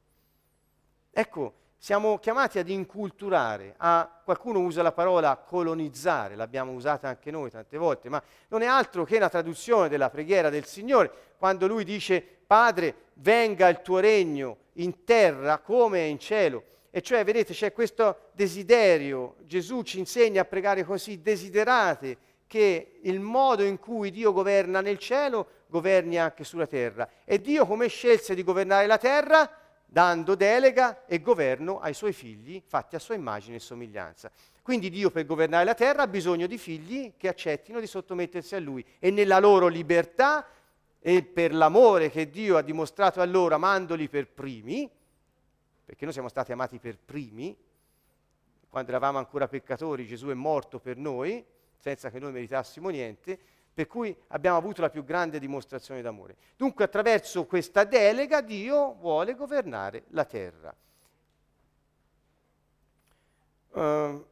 Ecco, 1.11 1.55
siamo 1.77 2.21
chiamati 2.21 2.61
ad 2.61 2.69
inculturare, 2.69 3.75
a, 3.79 4.09
qualcuno 4.23 4.61
usa 4.61 4.83
la 4.83 4.93
parola 4.93 5.37
colonizzare, 5.39 6.37
l'abbiamo 6.37 6.71
usata 6.71 7.09
anche 7.09 7.33
noi 7.33 7.51
tante 7.51 7.77
volte, 7.79 8.09
ma 8.09 8.23
non 8.47 8.63
è 8.63 8.67
altro 8.67 9.03
che 9.03 9.19
la 9.19 9.29
traduzione 9.29 9.89
della 9.89 10.09
preghiera 10.09 10.51
del 10.51 10.67
Signore, 10.67 11.11
quando 11.37 11.67
lui 11.67 11.83
dice, 11.83 12.23
Padre, 12.47 12.95
venga 13.15 13.67
il 13.67 13.83
tuo 13.83 13.99
regno 13.99 14.59
in 14.75 15.03
terra 15.03 15.59
come 15.59 16.07
in 16.07 16.21
cielo. 16.21 16.63
E 16.91 17.01
cioè, 17.03 17.25
vedete, 17.25 17.55
c'è 17.55 17.73
questo 17.73 18.29
desiderio, 18.35 19.35
Gesù 19.41 19.83
ci 19.83 19.99
insegna 19.99 20.43
a 20.43 20.45
pregare 20.45 20.85
così, 20.85 21.21
desiderate 21.21 22.29
che 22.51 22.99
il 23.03 23.21
modo 23.21 23.63
in 23.63 23.79
cui 23.79 24.11
Dio 24.11 24.33
governa 24.33 24.81
nel 24.81 24.99
cielo 24.99 25.47
governi 25.69 26.19
anche 26.19 26.43
sulla 26.43 26.67
terra. 26.67 27.09
E 27.25 27.41
Dio 27.41 27.65
come 27.65 27.87
scelse 27.87 28.35
di 28.35 28.43
governare 28.43 28.89
la 28.89 28.99
terra? 28.99 29.49
Dando 29.87 30.35
delega 30.35 31.07
e 31.07 31.21
governo 31.21 31.79
ai 31.79 31.95
suoi 31.95 32.13
figli 32.13 32.61
fatti 32.67 32.97
a 32.97 32.99
sua 32.99 33.15
immagine 33.15 33.55
e 33.55 33.61
somiglianza. 33.61 34.33
Quindi 34.63 34.91
Dio 34.91 35.13
per 35.13 35.27
governare 35.27 35.65
la 35.65 35.75
terra 35.75 36.03
ha 36.03 36.07
bisogno 36.09 36.49
di 36.49 36.59
figli 36.59 37.13
che 37.17 37.29
accettino 37.29 37.79
di 37.79 37.87
sottomettersi 37.87 38.57
a 38.57 38.59
Lui 38.59 38.85
e 38.99 39.13
nella 39.13 39.39
loro 39.39 39.69
libertà 39.69 40.45
e 40.99 41.23
per 41.23 41.55
l'amore 41.55 42.11
che 42.11 42.31
Dio 42.31 42.57
ha 42.57 42.63
dimostrato 42.63 43.21
a 43.21 43.27
loro 43.27 43.55
amandoli 43.55 44.09
per 44.09 44.27
primi, 44.27 44.91
perché 45.85 46.03
noi 46.03 46.13
siamo 46.13 46.29
stati 46.29 46.51
amati 46.51 46.81
per 46.81 46.99
primi, 46.99 47.57
quando 48.69 48.91
eravamo 48.91 49.19
ancora 49.19 49.47
peccatori 49.47 50.05
Gesù 50.05 50.27
è 50.31 50.35
morto 50.35 50.81
per 50.81 50.97
noi, 50.97 51.45
senza 51.81 52.11
che 52.11 52.19
noi 52.19 52.33
meritassimo 52.33 52.91
niente, 52.91 53.39
per 53.73 53.87
cui 53.87 54.15
abbiamo 54.29 54.59
avuto 54.59 54.83
la 54.83 54.91
più 54.91 55.05
grande 55.05 55.39
dimostrazione 55.39 56.03
d'amore. 56.03 56.37
Dunque 56.57 56.85
attraverso 56.85 57.47
questa 57.47 57.85
delega 57.85 58.43
Dio 58.43 58.95
vuole 58.95 59.35
governare 59.35 60.05
la 60.09 60.25
terra. 60.25 60.75
Uh, 63.71 64.27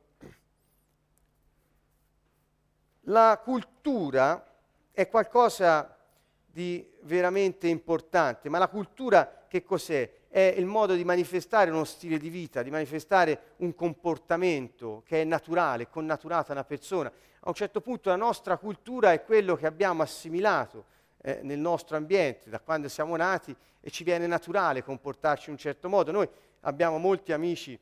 la 3.03 3.41
cultura 3.43 4.45
è 4.93 5.09
qualcosa 5.09 5.97
di 6.45 6.87
veramente 7.03 7.69
importante, 7.69 8.49
ma 8.49 8.59
la 8.59 8.69
cultura 8.69 9.47
che 9.49 9.63
cos'è? 9.63 10.17
È 10.29 10.55
il 10.59 10.67
modo 10.67 10.95
di 10.95 11.05
manifestare 11.05 11.71
uno 11.71 11.85
stile 11.85 12.19
di 12.19 12.29
vita, 12.29 12.63
di 12.63 12.71
manifestare 12.71 13.55
un 13.59 13.75
comportamento 13.75 15.03
che 15.07 15.23
è 15.23 15.25
naturale, 15.25 15.89
connaturato 15.89 16.51
a 16.51 16.55
una 16.55 16.65
persona 16.65 17.11
a 17.41 17.49
un 17.49 17.55
certo 17.55 17.81
punto 17.81 18.09
la 18.09 18.17
nostra 18.17 18.57
cultura 18.57 19.13
è 19.13 19.25
quello 19.25 19.57
che 19.57 19.67
abbiamo 19.67 20.03
assimilato 20.03 20.85
eh, 21.23 21.41
nel 21.43 21.59
nostro 21.59 21.97
ambiente, 21.97 22.51
da 22.51 22.61
quando 22.61 22.89
siamo 22.89 23.17
nati, 23.17 23.55
e 23.81 23.91
ci 23.91 24.05
viene 24.05 24.27
naturale 24.27 24.83
comportarci 24.83 25.51
in 25.51 25.53
un 25.53 25.59
certo 25.59 25.89
modo. 25.89 26.11
Noi 26.11 26.29
abbiamo 26.61 26.99
molti 26.99 27.33
amici 27.33 27.79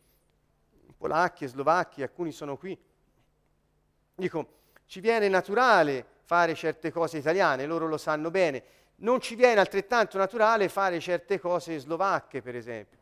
polacchi 0.97 1.45
e 1.45 1.49
slovacchi, 1.49 2.03
alcuni 2.03 2.33
sono 2.33 2.57
qui. 2.57 2.79
Dico, 4.15 4.49
ci 4.87 5.01
viene 5.01 5.29
naturale 5.29 6.05
fare 6.23 6.55
certe 6.55 6.91
cose 6.91 7.19
italiane, 7.19 7.67
loro 7.67 7.87
lo 7.87 7.99
sanno 7.99 8.31
bene. 8.31 8.63
Non 8.97 9.21
ci 9.21 9.35
viene 9.35 9.61
altrettanto 9.61 10.17
naturale 10.17 10.69
fare 10.69 11.01
certe 11.01 11.39
cose 11.39 11.79
slovacche, 11.79 12.41
per 12.41 12.57
esempio. 12.57 12.99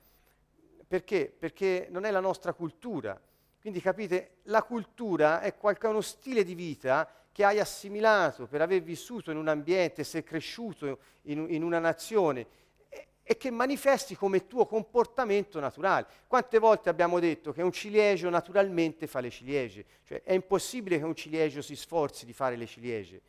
Perché? 0.87 1.33
Perché 1.37 1.87
non 1.91 2.05
è 2.05 2.11
la 2.11 2.21
nostra 2.21 2.53
cultura. 2.53 3.19
Quindi 3.65 3.81
capite, 3.81 4.41
la 4.43 4.63
cultura 4.63 5.41
è 5.41 5.55
qualche, 5.57 5.87
uno 5.87 6.03
stile 6.03 6.45
di 6.45 6.55
vita 6.55 7.11
che 7.33 7.45
hai 7.45 7.59
assimilato 7.59 8.47
per 8.47 8.61
aver 8.61 8.83
vissuto 8.83 9.31
in 9.31 9.39
un 9.39 9.49
ambiente, 9.49 10.03
essere 10.03 10.23
cresciuto 10.23 10.99
in, 11.23 11.47
in 11.49 11.63
una 11.63 11.79
nazione 11.79 12.47
e, 12.91 13.07
e, 13.23 13.39
che 13.39 13.51
manifesti 13.51 14.17
come 14.17 14.47
tuo 14.47 14.67
comportamento 14.67 15.61
naturale. 15.61 16.05
Quante 16.27 16.59
volte 16.59 16.91
abbiamo 16.91 17.19
detto 17.21 17.55
che 17.55 17.63
un 17.63 17.73
ciliegio 17.73 18.29
naturalmente 18.29 19.07
fa 19.07 19.21
le 19.21 19.31
ciliegie? 19.31 19.87
Cioè 20.05 20.23
è 20.25 20.35
impossibile 20.35 20.99
che 20.99 21.05
un 21.05 21.15
ciliegio 21.15 21.63
si 21.63 21.75
sforzi 21.75 22.27
di 22.27 22.35
fare 22.35 22.57
le 22.57 22.67
ciliegie. 22.67 23.21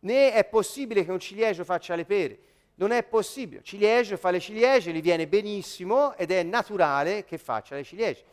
Né 0.00 0.34
è 0.34 0.44
possibile 0.44 1.02
che 1.02 1.10
un 1.10 1.18
ciliegio 1.18 1.64
faccia 1.64 1.94
le 1.94 2.04
pere. 2.04 2.38
Non 2.74 2.90
è 2.90 3.02
possibile. 3.02 3.60
Il 3.60 3.64
ciliegio 3.64 4.18
fa 4.18 4.30
le 4.30 4.38
ciliegie, 4.40 4.92
gli 4.92 5.00
viene 5.00 5.26
benissimo 5.26 6.14
ed 6.14 6.30
è 6.30 6.42
naturale 6.42 7.24
che 7.24 7.38
faccia 7.38 7.74
le 7.74 7.84
ciliegie. 7.84 8.32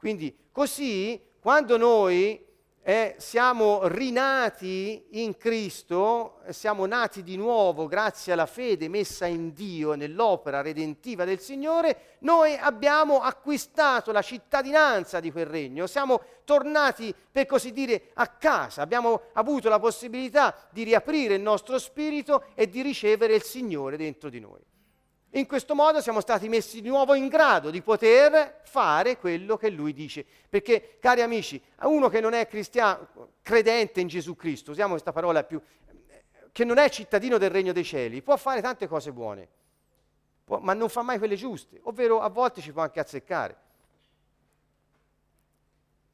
Quindi 0.00 0.34
così 0.50 1.20
quando 1.38 1.76
noi 1.76 2.42
eh, 2.82 3.16
siamo 3.18 3.86
rinati 3.86 5.08
in 5.10 5.36
Cristo, 5.36 6.40
siamo 6.48 6.86
nati 6.86 7.22
di 7.22 7.36
nuovo 7.36 7.86
grazie 7.86 8.32
alla 8.32 8.46
fede 8.46 8.88
messa 8.88 9.26
in 9.26 9.52
Dio 9.52 9.92
nell'opera 9.92 10.62
redentiva 10.62 11.26
del 11.26 11.38
Signore, 11.38 12.16
noi 12.20 12.56
abbiamo 12.56 13.20
acquistato 13.20 14.10
la 14.10 14.22
cittadinanza 14.22 15.20
di 15.20 15.30
quel 15.30 15.44
regno, 15.44 15.86
siamo 15.86 16.22
tornati 16.44 17.14
per 17.30 17.44
così 17.44 17.70
dire 17.70 18.12
a 18.14 18.26
casa, 18.26 18.80
abbiamo 18.80 19.24
avuto 19.34 19.68
la 19.68 19.78
possibilità 19.78 20.66
di 20.70 20.82
riaprire 20.82 21.34
il 21.34 21.42
nostro 21.42 21.78
spirito 21.78 22.44
e 22.54 22.70
di 22.70 22.80
ricevere 22.80 23.34
il 23.34 23.42
Signore 23.42 23.98
dentro 23.98 24.30
di 24.30 24.40
noi. 24.40 24.60
In 25.34 25.46
questo 25.46 25.76
modo 25.76 26.00
siamo 26.00 26.20
stati 26.20 26.48
messi 26.48 26.80
di 26.80 26.88
nuovo 26.88 27.14
in 27.14 27.28
grado 27.28 27.70
di 27.70 27.82
poter 27.82 28.62
fare 28.64 29.16
quello 29.16 29.56
che 29.56 29.70
lui 29.70 29.92
dice. 29.92 30.24
Perché, 30.48 30.96
cari 30.98 31.22
amici, 31.22 31.60
uno 31.82 32.08
che 32.08 32.20
non 32.20 32.32
è 32.32 32.48
cristiano, 32.48 33.30
credente 33.40 34.00
in 34.00 34.08
Gesù 34.08 34.34
Cristo, 34.34 34.72
usiamo 34.72 34.92
questa 34.92 35.12
parola 35.12 35.44
più, 35.44 35.60
che 36.50 36.64
non 36.64 36.78
è 36.78 36.88
cittadino 36.90 37.38
del 37.38 37.50
regno 37.50 37.72
dei 37.72 37.84
cieli, 37.84 38.22
può 38.22 38.36
fare 38.36 38.60
tante 38.60 38.88
cose 38.88 39.12
buone, 39.12 39.48
può, 40.44 40.58
ma 40.58 40.74
non 40.74 40.88
fa 40.88 41.02
mai 41.02 41.18
quelle 41.18 41.36
giuste, 41.36 41.78
ovvero 41.84 42.20
a 42.20 42.28
volte 42.28 42.60
ci 42.60 42.72
può 42.72 42.82
anche 42.82 42.98
azzeccare. 42.98 43.56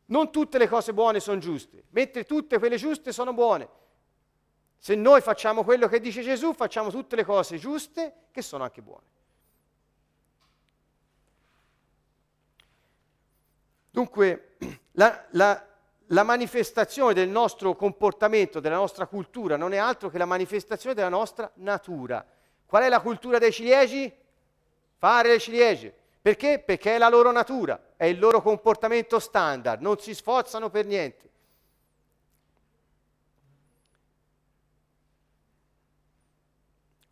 Non 0.08 0.30
tutte 0.30 0.58
le 0.58 0.68
cose 0.68 0.92
buone 0.92 1.20
sono 1.20 1.38
giuste, 1.38 1.84
mentre 1.90 2.24
tutte 2.24 2.58
quelle 2.58 2.76
giuste 2.76 3.12
sono 3.12 3.32
buone. 3.32 3.66
Se 4.78 4.94
noi 4.94 5.20
facciamo 5.20 5.64
quello 5.64 5.88
che 5.88 6.00
dice 6.00 6.22
Gesù, 6.22 6.52
facciamo 6.52 6.90
tutte 6.90 7.16
le 7.16 7.24
cose 7.24 7.58
giuste 7.58 8.12
che 8.30 8.42
sono 8.42 8.64
anche 8.64 8.82
buone. 8.82 9.14
Dunque, 13.90 14.56
la, 14.92 15.24
la, 15.30 15.66
la, 16.08 16.22
manifestazione 16.22 17.14
del 17.14 17.30
nostro 17.30 17.74
comportamento, 17.74 18.60
della 18.60 18.76
nostra 18.76 19.06
cultura, 19.06 19.56
non 19.56 19.72
è 19.72 19.78
altro 19.78 20.10
che 20.10 20.18
la 20.18 20.26
manifestazione 20.26 20.94
della 20.94 21.08
nostra 21.08 21.50
natura. 21.54 22.24
Qual 22.66 22.82
è 22.82 22.88
la 22.90 23.00
cultura 23.00 23.38
dei 23.38 23.52
ciliegi? 23.52 24.12
Fare 24.98 25.28
le 25.30 25.38
ciliegie. 25.38 25.94
Perché? 26.20 26.58
Perché 26.58 26.96
è 26.96 26.98
la 26.98 27.08
loro 27.08 27.30
natura, 27.30 27.80
è 27.96 28.04
il 28.04 28.18
loro 28.18 28.42
comportamento 28.42 29.18
standard, 29.18 29.80
non 29.80 29.98
si 29.98 30.14
sforzano 30.14 30.68
per 30.68 30.84
niente. 30.84 31.30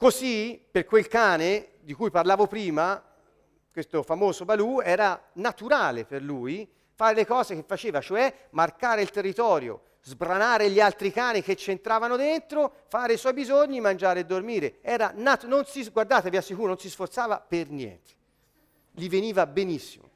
Così 0.04 0.62
per 0.70 0.84
quel 0.84 1.08
cane 1.08 1.68
di 1.80 1.94
cui 1.94 2.10
parlavo 2.10 2.46
prima, 2.46 3.02
questo 3.72 4.02
famoso 4.02 4.44
Balù, 4.44 4.82
era 4.82 5.30
naturale 5.36 6.04
per 6.04 6.20
lui 6.20 6.70
fare 6.94 7.14
le 7.14 7.24
cose 7.24 7.54
che 7.54 7.64
faceva, 7.66 8.02
cioè 8.02 8.48
marcare 8.50 9.00
il 9.00 9.08
territorio, 9.08 9.80
sbranare 10.02 10.68
gli 10.68 10.78
altri 10.78 11.10
cani 11.10 11.40
che 11.40 11.54
c'entravano 11.54 12.16
dentro, 12.16 12.70
fare 12.88 13.14
i 13.14 13.16
suoi 13.16 13.32
bisogni, 13.32 13.80
mangiare 13.80 14.20
e 14.20 14.24
dormire. 14.26 14.74
Era 14.82 15.10
nat- 15.14 15.46
non 15.46 15.64
si, 15.64 15.88
guardate, 15.88 16.28
vi 16.28 16.36
assicuro, 16.36 16.66
non 16.66 16.78
si 16.78 16.90
sforzava 16.90 17.40
per 17.40 17.70
niente. 17.70 18.12
Gli 18.90 19.08
veniva 19.08 19.46
benissimo. 19.46 20.10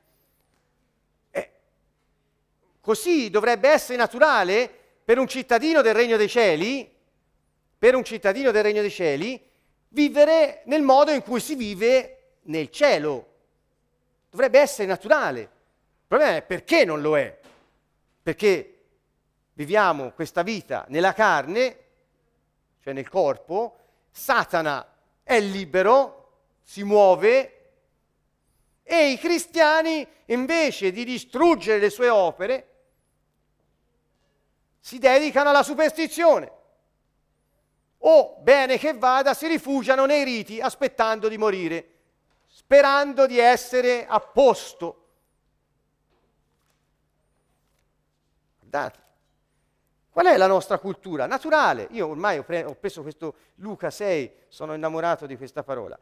Eh, 1.30 1.50
così 2.78 3.30
dovrebbe 3.30 3.70
essere 3.70 3.96
naturale 3.96 4.70
per 5.02 5.16
un 5.16 5.26
cittadino 5.26 5.80
del 5.80 5.94
Regno 5.94 6.18
dei 6.18 6.28
Cieli, 6.28 6.94
per 7.78 7.94
un 7.94 8.04
cittadino 8.04 8.50
del 8.50 8.62
Regno 8.62 8.82
dei 8.82 8.90
Cieli, 8.90 9.46
vivere 9.88 10.62
nel 10.66 10.82
modo 10.82 11.10
in 11.10 11.22
cui 11.22 11.40
si 11.40 11.54
vive 11.54 12.36
nel 12.42 12.70
cielo. 12.70 13.26
Dovrebbe 14.30 14.60
essere 14.60 14.86
naturale. 14.86 15.40
Il 15.40 15.48
problema 16.06 16.36
è 16.36 16.42
perché 16.42 16.84
non 16.84 17.00
lo 17.00 17.16
è. 17.16 17.38
Perché 18.22 18.84
viviamo 19.54 20.12
questa 20.12 20.42
vita 20.42 20.84
nella 20.88 21.12
carne, 21.12 21.78
cioè 22.82 22.92
nel 22.92 23.08
corpo, 23.08 23.78
Satana 24.10 24.86
è 25.22 25.40
libero, 25.40 26.30
si 26.62 26.82
muove 26.82 27.52
e 28.82 29.10
i 29.10 29.18
cristiani 29.18 30.06
invece 30.26 30.92
di 30.92 31.04
distruggere 31.04 31.78
le 31.78 31.90
sue 31.90 32.08
opere 32.08 32.68
si 34.80 34.98
dedicano 34.98 35.50
alla 35.50 35.62
superstizione 35.62 36.50
o, 37.98 38.36
bene 38.40 38.78
che 38.78 38.94
vada, 38.94 39.34
si 39.34 39.46
rifugiano 39.46 40.06
nei 40.06 40.24
riti 40.24 40.60
aspettando 40.60 41.28
di 41.28 41.36
morire, 41.36 41.88
sperando 42.46 43.26
di 43.26 43.38
essere 43.38 44.06
a 44.06 44.20
posto. 44.20 45.06
Guardate, 48.60 48.98
qual 50.10 50.26
è 50.26 50.36
la 50.36 50.46
nostra 50.46 50.78
cultura? 50.78 51.26
Naturale. 51.26 51.88
Io 51.92 52.08
ormai 52.08 52.38
ho, 52.38 52.42
pre- 52.44 52.64
ho 52.64 52.74
preso 52.74 53.02
questo 53.02 53.34
Luca 53.56 53.90
6, 53.90 54.32
sono 54.48 54.74
innamorato 54.74 55.26
di 55.26 55.36
questa 55.36 55.62
parola. 55.62 55.98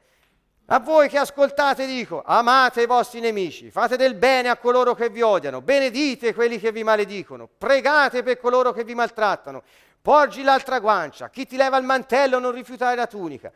A 0.68 0.80
voi 0.80 1.08
che 1.08 1.18
ascoltate 1.18 1.86
dico, 1.86 2.22
amate 2.24 2.82
i 2.82 2.86
vostri 2.86 3.20
nemici, 3.20 3.70
fate 3.70 3.96
del 3.96 4.16
bene 4.16 4.48
a 4.48 4.56
coloro 4.56 4.94
che 4.94 5.10
vi 5.10 5.22
odiano, 5.22 5.60
benedite 5.60 6.34
quelli 6.34 6.58
che 6.58 6.72
vi 6.72 6.82
maledicono, 6.82 7.48
pregate 7.56 8.24
per 8.24 8.40
coloro 8.40 8.72
che 8.72 8.82
vi 8.82 8.94
maltrattano, 8.94 9.62
porgi 10.06 10.44
l'altra 10.44 10.78
guancia, 10.78 11.30
chi 11.30 11.46
ti 11.46 11.56
leva 11.56 11.78
il 11.78 11.84
mantello 11.84 12.38
non 12.38 12.52
rifiutare 12.52 12.94
la 12.94 13.08
tunica, 13.08 13.50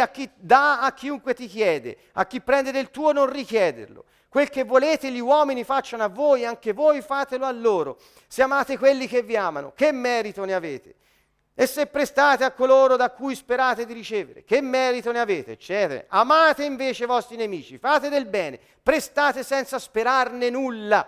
a 0.00 0.08
chi, 0.08 0.30
dà 0.34 0.80
a 0.80 0.94
chiunque 0.94 1.34
ti 1.34 1.46
chiede, 1.46 1.94
a 2.12 2.24
chi 2.24 2.40
prende 2.40 2.72
del 2.72 2.90
tuo 2.90 3.12
non 3.12 3.28
richiederlo. 3.28 4.06
Quel 4.30 4.48
che 4.48 4.64
volete 4.64 5.10
gli 5.10 5.18
uomini 5.18 5.62
facciano 5.62 6.02
a 6.02 6.08
voi, 6.08 6.46
anche 6.46 6.72
voi 6.72 7.02
fatelo 7.02 7.44
a 7.44 7.50
loro. 7.50 7.98
Se 8.28 8.40
amate 8.40 8.78
quelli 8.78 9.06
che 9.06 9.20
vi 9.20 9.36
amano, 9.36 9.74
che 9.76 9.92
merito 9.92 10.42
ne 10.46 10.54
avete? 10.54 10.94
E 11.54 11.66
se 11.66 11.84
prestate 11.84 12.44
a 12.44 12.52
coloro 12.52 12.96
da 12.96 13.10
cui 13.10 13.34
sperate 13.34 13.84
di 13.84 13.92
ricevere, 13.92 14.42
che 14.44 14.62
merito 14.62 15.12
ne 15.12 15.20
avete, 15.20 15.52
eccetera. 15.52 16.06
Amate 16.08 16.64
invece 16.64 17.04
i 17.04 17.08
vostri 17.08 17.36
nemici, 17.36 17.76
fate 17.76 18.08
del 18.08 18.24
bene, 18.24 18.58
prestate 18.82 19.42
senza 19.42 19.78
sperarne 19.78 20.48
nulla. 20.48 21.06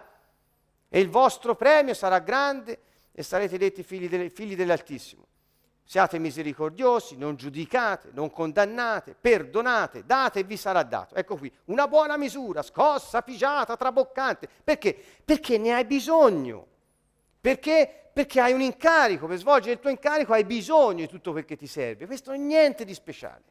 E 0.91 1.01
il 1.01 1.09
vostro 1.09 1.55
premio 1.55 1.95
sarà 1.95 2.19
grande 2.19 2.79
e 3.13 3.23
sarete 3.23 3.59
detti 3.59 3.83
figli, 3.83 4.09
delle, 4.09 4.31
figli 4.31 4.57
dell'Altissimo. 4.57 5.27
Siate 5.85 6.19
misericordiosi, 6.19 7.17
non 7.17 7.37
giudicate, 7.37 8.11
non 8.13 8.31
condannate, 8.31 9.15
perdonate, 9.21 10.07
date 10.07 10.41
e 10.41 10.45
vi 10.45 10.57
sarà 10.57 10.83
dato. 10.83 11.15
Ecco 11.15 11.37
qui, 11.37 11.53
una 11.67 11.87
buona 11.89 12.17
misura, 12.17 12.63
scossa, 12.63 13.23
pigiata, 13.23 13.77
traboccante. 13.77 14.49
Perché? 14.65 14.97
Perché 15.25 15.59
ne 15.59 15.75
hai 15.75 15.85
bisogno. 15.85 16.67
Perché 17.41 18.03
perché 18.13 18.41
hai 18.41 18.53
un 18.53 18.61
incarico, 18.61 19.27
per 19.27 19.39
svolgere 19.39 19.73
il 19.73 19.81
tuo 19.81 19.89
incarico 19.89 20.35
hai 20.35 20.45
bisogno 20.45 21.01
di 21.01 21.09
tutto 21.09 21.33
quel 21.33 21.47
che 21.47 21.57
ti 21.57 21.67
serve. 21.67 22.07
Questo 22.07 22.31
non 22.31 22.41
è 22.41 22.45
niente 22.45 22.85
di 22.85 22.93
speciale. 22.93 23.43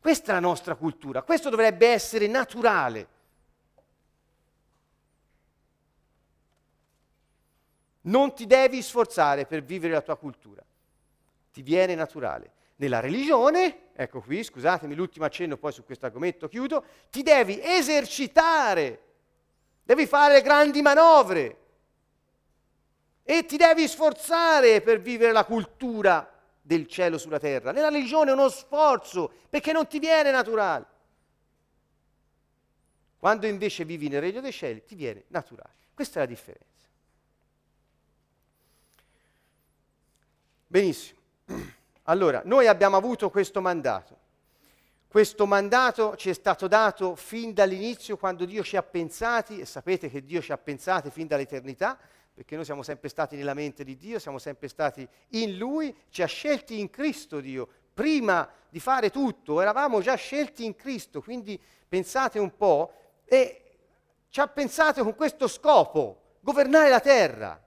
Questa 0.00 0.32
è 0.32 0.34
la 0.34 0.40
nostra 0.40 0.74
cultura, 0.74 1.22
questo 1.22 1.48
dovrebbe 1.48 1.86
essere 1.86 2.26
naturale. 2.26 3.20
Non 8.02 8.34
ti 8.34 8.46
devi 8.46 8.82
sforzare 8.82 9.46
per 9.46 9.62
vivere 9.62 9.92
la 9.92 10.02
tua 10.02 10.16
cultura, 10.16 10.62
ti 11.52 11.62
viene 11.62 11.94
naturale. 11.94 12.52
Nella 12.76 13.00
religione, 13.00 13.90
ecco 13.94 14.20
qui, 14.20 14.42
scusatemi 14.42 14.94
l'ultimo 14.94 15.24
accenno, 15.24 15.56
poi 15.56 15.72
su 15.72 15.84
questo 15.84 16.06
argomento 16.06 16.48
chiudo, 16.48 16.84
ti 17.10 17.22
devi 17.22 17.60
esercitare 17.62 19.10
devi 19.82 20.06
fare 20.06 20.40
grandi 20.42 20.80
manovre 20.80 21.58
e 23.24 23.44
ti 23.44 23.56
devi 23.56 23.86
sforzare 23.86 24.80
per 24.80 25.00
vivere 25.00 25.32
la 25.32 25.44
cultura 25.44 26.28
del 26.60 26.86
cielo 26.86 27.18
sulla 27.18 27.38
terra. 27.38 27.72
Nella 27.72 27.88
religione 27.88 28.30
è 28.30 28.34
uno 28.34 28.48
sforzo 28.48 29.32
perché 29.48 29.72
non 29.72 29.86
ti 29.86 29.98
viene 29.98 30.30
naturale. 30.30 30.86
Quando 33.18 33.46
invece 33.46 33.84
vivi 33.84 34.08
nel 34.08 34.20
regno 34.20 34.40
dei 34.40 34.52
cieli 34.52 34.84
ti 34.84 34.94
viene 34.94 35.24
naturale. 35.28 35.74
Questa 35.94 36.18
è 36.18 36.22
la 36.22 36.28
differenza. 36.28 36.71
Benissimo. 40.72 41.20
Allora, 42.04 42.40
noi 42.46 42.66
abbiamo 42.66 42.96
avuto 42.96 43.28
questo 43.28 43.60
mandato. 43.60 44.16
Questo 45.06 45.44
mandato 45.44 46.16
ci 46.16 46.30
è 46.30 46.32
stato 46.32 46.66
dato 46.66 47.14
fin 47.14 47.52
dall'inizio 47.52 48.16
quando 48.16 48.46
Dio 48.46 48.62
ci 48.62 48.78
ha 48.78 48.82
pensati, 48.82 49.60
e 49.60 49.66
sapete 49.66 50.08
che 50.08 50.24
Dio 50.24 50.40
ci 50.40 50.50
ha 50.50 50.56
pensati 50.56 51.10
fin 51.10 51.26
dall'eternità, 51.26 51.98
perché 52.32 52.56
noi 52.56 52.64
siamo 52.64 52.82
sempre 52.82 53.10
stati 53.10 53.36
nella 53.36 53.52
mente 53.52 53.84
di 53.84 53.98
Dio, 53.98 54.18
siamo 54.18 54.38
sempre 54.38 54.66
stati 54.68 55.06
in 55.32 55.58
Lui, 55.58 55.94
ci 56.08 56.22
ha 56.22 56.26
scelti 56.26 56.80
in 56.80 56.88
Cristo 56.88 57.40
Dio. 57.40 57.68
Prima 57.92 58.50
di 58.70 58.80
fare 58.80 59.10
tutto 59.10 59.60
eravamo 59.60 60.00
già 60.00 60.14
scelti 60.14 60.64
in 60.64 60.74
Cristo, 60.74 61.20
quindi 61.20 61.60
pensate 61.86 62.38
un 62.38 62.56
po', 62.56 62.94
e 63.26 63.74
ci 64.30 64.40
ha 64.40 64.48
pensato 64.48 65.02
con 65.02 65.14
questo 65.16 65.48
scopo, 65.48 66.38
governare 66.40 66.88
la 66.88 67.00
terra. 67.00 67.62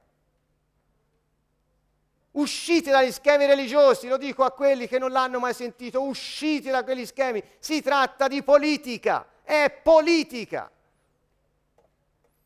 Uscite 2.35 2.91
dagli 2.91 3.11
schemi 3.11 3.45
religiosi, 3.45 4.07
lo 4.07 4.17
dico 4.17 4.43
a 4.43 4.51
quelli 4.51 4.87
che 4.87 4.99
non 4.99 5.11
l'hanno 5.11 5.39
mai 5.39 5.53
sentito, 5.53 6.01
uscite 6.01 6.69
da 6.69 6.83
quegli 6.83 7.05
schemi. 7.05 7.41
Si 7.59 7.81
tratta 7.81 8.27
di 8.27 8.43
politica, 8.43 9.25
è 9.41 9.69
politica. 9.83 10.69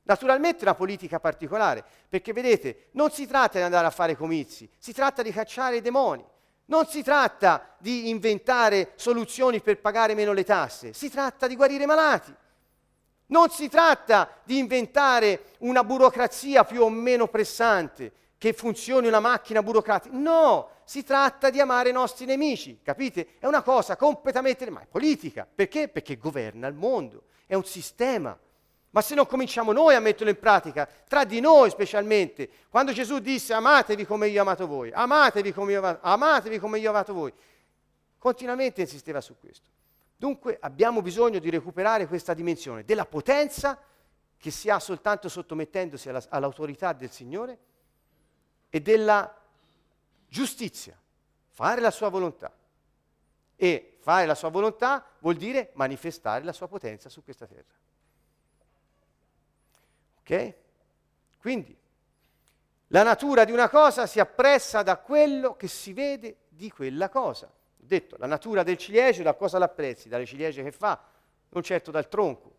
Naturalmente 0.04 0.63
una 0.63 0.75
politica 0.75 1.19
particolare, 1.19 1.84
perché 2.08 2.34
vedete, 2.34 2.89
non 2.91 3.10
si 3.10 3.25
tratta 3.25 3.58
di 3.58 3.63
andare 3.63 3.88
a 3.88 3.91
fare 3.91 4.15
comizi, 4.15 4.69
si 4.78 4.93
tratta 4.93 5.23
di 5.23 5.32
cacciare 5.32 5.78
i 5.78 5.82
demoni. 5.82 6.23
Non 6.65 6.86
si 6.86 7.02
tratta 7.02 7.75
di 7.80 8.10
inventare 8.10 8.91
soluzioni 8.95 9.60
per 9.60 9.80
pagare 9.80 10.13
meno 10.13 10.34
le 10.34 10.43
tasse, 10.43 10.93
si 10.93 11.10
tratta 11.10 11.47
di 11.47 11.56
guarire 11.56 11.84
i 11.84 11.88
malati. 11.88 12.34
Non 13.28 13.49
si 13.49 13.67
tratta 13.69 14.30
di 14.43 14.60
inventare 14.60 15.45
una 15.60 15.84
burocrazia 15.84 16.63
più 16.63 16.84
o 16.84 16.89
meno 16.89 17.28
pressante, 17.28 18.12
che 18.39 18.54
funzioni 18.54 19.08
una 19.08 19.19
macchina 19.19 19.62
burocratica. 19.62 20.15
No, 20.17 20.69
si 20.86 21.04
tratta 21.04 21.49
di 21.49 21.60
amare 21.60 21.89
i 21.89 21.91
nostri 21.91 22.25
nemici, 22.25 22.80
capite? 22.82 23.36
È 23.38 23.45
una 23.45 23.62
cosa 23.62 23.97
completamente, 23.97 24.67
ma 24.69 24.82
è 24.82 24.88
politica. 24.88 25.45
Perché? 25.54 25.89
Perché 25.89 26.17
governa 26.17 26.65
il 26.67 26.73
mondo, 26.73 27.23
è 27.45 27.54
un 27.54 27.65
sistema. 27.65 28.36
Ma 28.91 29.02
se 29.02 29.13
non 29.13 29.28
cominciamo 29.28 29.73
noi 29.73 29.93
a 29.93 29.99
metterlo 29.99 30.30
in 30.30 30.39
pratica, 30.39 30.88
tra 31.08 31.25
di 31.25 31.41
noi 31.41 31.69
specialmente, 31.69 32.49
quando 32.69 32.93
Gesù 32.93 33.19
disse 33.19 33.54
amatevi 33.54 34.06
come 34.06 34.30
io 34.30 34.39
ho 34.39 34.41
amato 34.43 34.65
voi, 34.65 34.89
amatevi 34.91 35.52
come 35.52 35.73
io, 35.73 35.86
ho, 35.86 35.97
amatevi 35.99 36.60
come 36.60 36.80
io 36.80 36.88
ho 36.88 36.93
amato 36.93 37.13
voi, 37.13 37.34
continuamente 38.17 38.80
insisteva 38.82 39.19
su 39.19 39.36
questo. 39.38 39.67
Dunque 40.15 40.58
abbiamo 40.62 41.02
bisogno 41.02 41.39
di 41.39 41.49
recuperare 41.49 42.08
questa 42.08 42.34
dimensione 42.34 42.86
della 42.86 43.06
potenza 43.06 43.78
che 44.38 44.49
si 44.49 44.69
ha 44.69 44.80
soltanto 44.80 45.28
sottomettendosi 45.28 46.08
alla, 46.08 46.23
all'autorità 46.30 46.93
del 46.93 47.12
Signore 47.12 47.58
e 48.69 48.82
della 48.82 49.36
giustizia, 50.27 50.97
fare 51.47 51.82
la 51.82 51.91
sua 51.91 52.10
volontà. 52.10 52.51
E 53.55 53.97
fare 53.99 54.25
la 54.25 54.36
sua 54.36 54.49
volontà 54.49 55.05
vuol 55.19 55.36
dire 55.36 55.71
manifestare 55.73 56.43
la 56.43 56.53
sua 56.53 56.67
potenza 56.67 57.10
su 57.10 57.23
questa 57.23 57.45
terra. 57.45 57.77
Ok? 60.19 60.53
Quindi 61.39 61.77
la 62.88 63.03
natura 63.03 63.43
di 63.45 63.51
una 63.51 63.69
cosa 63.69 64.08
si 64.08 64.19
appressa 64.19 64.82
da 64.82 64.97
quello 64.97 65.55
che 65.55 65.67
si 65.67 65.93
vede 65.93 66.38
di 66.49 66.71
quella 66.71 67.10
cosa. 67.10 67.47
Ho 67.47 67.86
detto, 67.86 68.15
la 68.17 68.25
natura 68.25 68.63
del 68.63 68.77
ciliegio 68.77 69.23
da 69.23 69.34
cosa 69.36 69.58
l'apprezzi? 69.58 70.10
Dalle 70.10 70.25
ciliegie 70.25 70.63
che 70.63 70.71
fa, 70.71 71.01
non 71.49 71.62
certo 71.63 71.91
dal 71.91 72.08
tronco. 72.08 72.55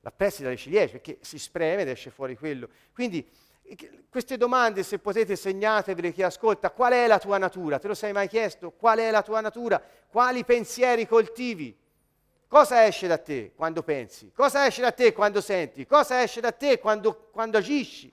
L'apprezzi 0.00 0.42
dalle 0.42 0.56
ciliegie 0.56 0.92
perché 0.92 1.18
si 1.22 1.38
spreme 1.38 1.82
ed 1.82 1.88
esce 1.88 2.10
fuori 2.10 2.36
quello. 2.36 2.68
Quindi 2.92 3.26
queste 4.08 4.36
domande, 4.36 4.82
se 4.82 4.98
potete, 4.98 5.36
segnatevele 5.36 6.12
chi 6.12 6.22
ascolta. 6.22 6.70
Qual 6.70 6.92
è 6.92 7.06
la 7.06 7.18
tua 7.18 7.38
natura? 7.38 7.78
Te 7.78 7.88
lo 7.88 7.94
sei 7.94 8.12
mai 8.12 8.28
chiesto? 8.28 8.70
Qual 8.72 8.98
è 8.98 9.10
la 9.10 9.22
tua 9.22 9.40
natura? 9.40 9.82
Quali 10.08 10.44
pensieri 10.44 11.06
coltivi? 11.06 11.76
Cosa 12.46 12.84
esce 12.84 13.06
da 13.06 13.16
te 13.16 13.52
quando 13.54 13.82
pensi? 13.82 14.30
Cosa 14.34 14.66
esce 14.66 14.82
da 14.82 14.92
te 14.92 15.12
quando 15.14 15.40
senti? 15.40 15.86
Cosa 15.86 16.22
esce 16.22 16.40
da 16.40 16.52
te 16.52 16.78
quando, 16.78 17.28
quando 17.30 17.56
agisci? 17.56 18.12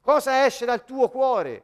Cosa 0.00 0.44
esce 0.44 0.64
dal 0.64 0.84
tuo 0.84 1.08
cuore? 1.08 1.62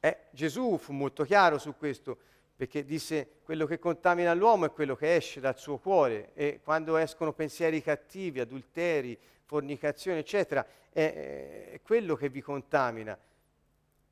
Eh, 0.00 0.26
Gesù 0.30 0.76
fu 0.76 0.92
molto 0.92 1.24
chiaro 1.24 1.58
su 1.58 1.74
questo 1.76 2.18
perché 2.56 2.84
disse 2.84 3.40
quello 3.42 3.66
che 3.66 3.78
contamina 3.78 4.32
l'uomo 4.32 4.64
è 4.64 4.72
quello 4.72 4.96
che 4.96 5.14
esce 5.14 5.40
dal 5.40 5.58
suo 5.58 5.76
cuore 5.76 6.30
e 6.32 6.60
quando 6.64 6.96
escono 6.96 7.34
pensieri 7.34 7.82
cattivi, 7.82 8.40
adulteri, 8.40 9.18
fornicazione, 9.44 10.20
eccetera, 10.20 10.66
è, 10.90 11.70
è 11.72 11.80
quello 11.82 12.16
che 12.16 12.30
vi 12.30 12.40
contamina. 12.40 13.18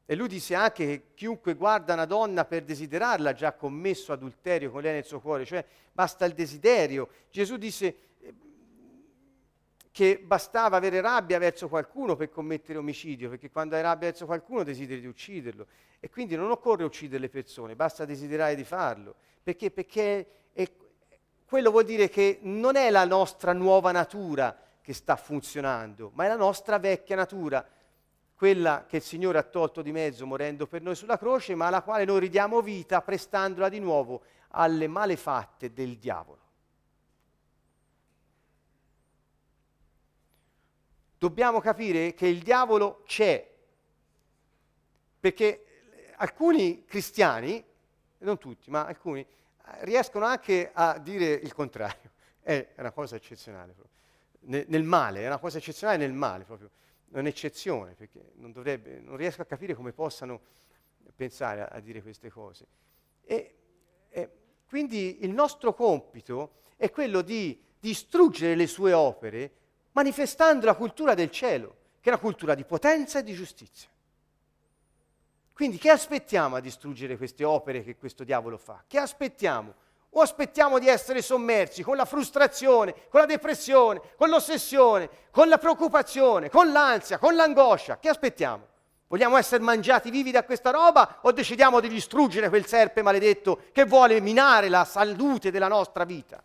E 0.06 0.14
lui 0.14 0.28
disse 0.28 0.54
anche 0.54 0.86
che 0.86 1.02
chiunque 1.14 1.54
guarda 1.54 1.94
una 1.94 2.04
donna 2.04 2.44
per 2.44 2.62
desiderarla 2.64 3.30
ha 3.30 3.34
già 3.34 3.52
commesso 3.52 4.12
adulterio 4.12 4.70
con 4.70 4.82
lei 4.82 4.92
nel 4.92 5.04
suo 5.04 5.20
cuore, 5.20 5.46
cioè 5.46 5.64
basta 5.90 6.26
il 6.26 6.34
desiderio. 6.34 7.08
Gesù 7.30 7.56
disse 7.56 7.96
che 9.94 10.18
bastava 10.18 10.76
avere 10.76 11.00
rabbia 11.00 11.38
verso 11.38 11.68
qualcuno 11.68 12.16
per 12.16 12.28
commettere 12.28 12.78
omicidio, 12.78 13.28
perché 13.28 13.48
quando 13.48 13.76
hai 13.76 13.82
rabbia 13.82 14.08
verso 14.08 14.26
qualcuno 14.26 14.64
desideri 14.64 15.00
di 15.00 15.06
ucciderlo. 15.06 15.68
E 16.00 16.10
quindi 16.10 16.34
non 16.34 16.50
occorre 16.50 16.82
uccidere 16.82 17.20
le 17.20 17.28
persone, 17.28 17.76
basta 17.76 18.04
desiderare 18.04 18.56
di 18.56 18.64
farlo. 18.64 19.14
Perché? 19.40 19.70
Perché 19.70 20.26
è, 20.52 20.68
quello 21.46 21.70
vuol 21.70 21.84
dire 21.84 22.08
che 22.08 22.40
non 22.42 22.74
è 22.74 22.90
la 22.90 23.04
nostra 23.04 23.52
nuova 23.52 23.92
natura 23.92 24.58
che 24.82 24.92
sta 24.92 25.14
funzionando, 25.14 26.10
ma 26.14 26.24
è 26.24 26.28
la 26.28 26.34
nostra 26.34 26.80
vecchia 26.80 27.14
natura, 27.14 27.64
quella 28.34 28.86
che 28.88 28.96
il 28.96 29.02
Signore 29.02 29.38
ha 29.38 29.44
tolto 29.44 29.80
di 29.80 29.92
mezzo 29.92 30.26
morendo 30.26 30.66
per 30.66 30.82
noi 30.82 30.96
sulla 30.96 31.18
croce, 31.18 31.54
ma 31.54 31.68
alla 31.68 31.82
quale 31.82 32.04
noi 32.04 32.18
ridiamo 32.18 32.60
vita 32.62 33.00
prestandola 33.00 33.68
di 33.68 33.78
nuovo 33.78 34.22
alle 34.48 34.88
malefatte 34.88 35.72
del 35.72 35.98
diavolo. 35.98 36.43
Dobbiamo 41.24 41.58
capire 41.58 42.12
che 42.12 42.26
il 42.26 42.42
diavolo 42.42 43.02
c'è 43.06 43.50
perché 45.18 45.64
alcuni 46.16 46.84
cristiani, 46.84 47.64
non 48.18 48.36
tutti, 48.36 48.68
ma 48.68 48.84
alcuni, 48.84 49.26
riescono 49.84 50.26
anche 50.26 50.70
a 50.70 50.98
dire 50.98 51.32
il 51.32 51.54
contrario. 51.54 52.10
È 52.44 52.74
una 52.76 52.90
cosa 52.90 53.16
eccezionale. 53.16 53.74
Nel, 54.40 54.66
nel 54.68 54.82
male, 54.82 55.22
è 55.22 55.26
una 55.26 55.38
cosa 55.38 55.56
eccezionale 55.56 55.96
nel 55.96 56.12
male 56.12 56.44
proprio. 56.44 56.68
È 57.10 57.18
un'eccezione, 57.18 57.94
perché 57.94 58.32
non, 58.34 58.52
dovrebbe, 58.52 59.00
non 59.00 59.16
riesco 59.16 59.40
a 59.40 59.46
capire 59.46 59.72
come 59.72 59.92
possano 59.92 60.42
pensare 61.16 61.62
a, 61.62 61.68
a 61.68 61.80
dire 61.80 62.02
queste 62.02 62.28
cose. 62.28 62.66
E, 63.22 63.54
e, 64.10 64.30
quindi 64.66 65.24
il 65.24 65.30
nostro 65.30 65.72
compito 65.72 66.56
è 66.76 66.90
quello 66.90 67.22
di 67.22 67.58
distruggere 67.80 68.54
le 68.54 68.66
sue 68.66 68.92
opere 68.92 69.52
manifestando 69.94 70.66
la 70.66 70.74
cultura 70.74 71.14
del 71.14 71.30
cielo, 71.30 71.76
che 72.00 72.10
è 72.10 72.12
una 72.12 72.22
cultura 72.22 72.54
di 72.54 72.64
potenza 72.64 73.18
e 73.18 73.22
di 73.22 73.32
giustizia. 73.32 73.88
Quindi 75.52 75.78
che 75.78 75.90
aspettiamo 75.90 76.56
a 76.56 76.60
distruggere 76.60 77.16
queste 77.16 77.44
opere 77.44 77.84
che 77.84 77.96
questo 77.96 78.24
diavolo 78.24 78.58
fa? 78.58 78.82
Che 78.86 78.98
aspettiamo? 78.98 79.74
O 80.16 80.20
aspettiamo 80.20 80.78
di 80.78 80.88
essere 80.88 81.22
sommersi 81.22 81.82
con 81.82 81.96
la 81.96 82.04
frustrazione, 82.04 82.94
con 83.08 83.20
la 83.20 83.26
depressione, 83.26 84.00
con 84.16 84.28
l'ossessione, 84.28 85.08
con 85.30 85.48
la 85.48 85.58
preoccupazione, 85.58 86.50
con 86.50 86.72
l'ansia, 86.72 87.18
con 87.18 87.36
l'angoscia? 87.36 87.98
Che 87.98 88.08
aspettiamo? 88.08 88.66
Vogliamo 89.06 89.36
essere 89.36 89.62
mangiati 89.62 90.10
vivi 90.10 90.32
da 90.32 90.44
questa 90.44 90.70
roba 90.70 91.18
o 91.22 91.30
decidiamo 91.30 91.78
di 91.78 91.88
distruggere 91.88 92.48
quel 92.48 92.66
serpe 92.66 93.02
maledetto 93.02 93.62
che 93.70 93.84
vuole 93.84 94.20
minare 94.20 94.68
la 94.68 94.84
salute 94.84 95.52
della 95.52 95.68
nostra 95.68 96.04
vita? 96.04 96.42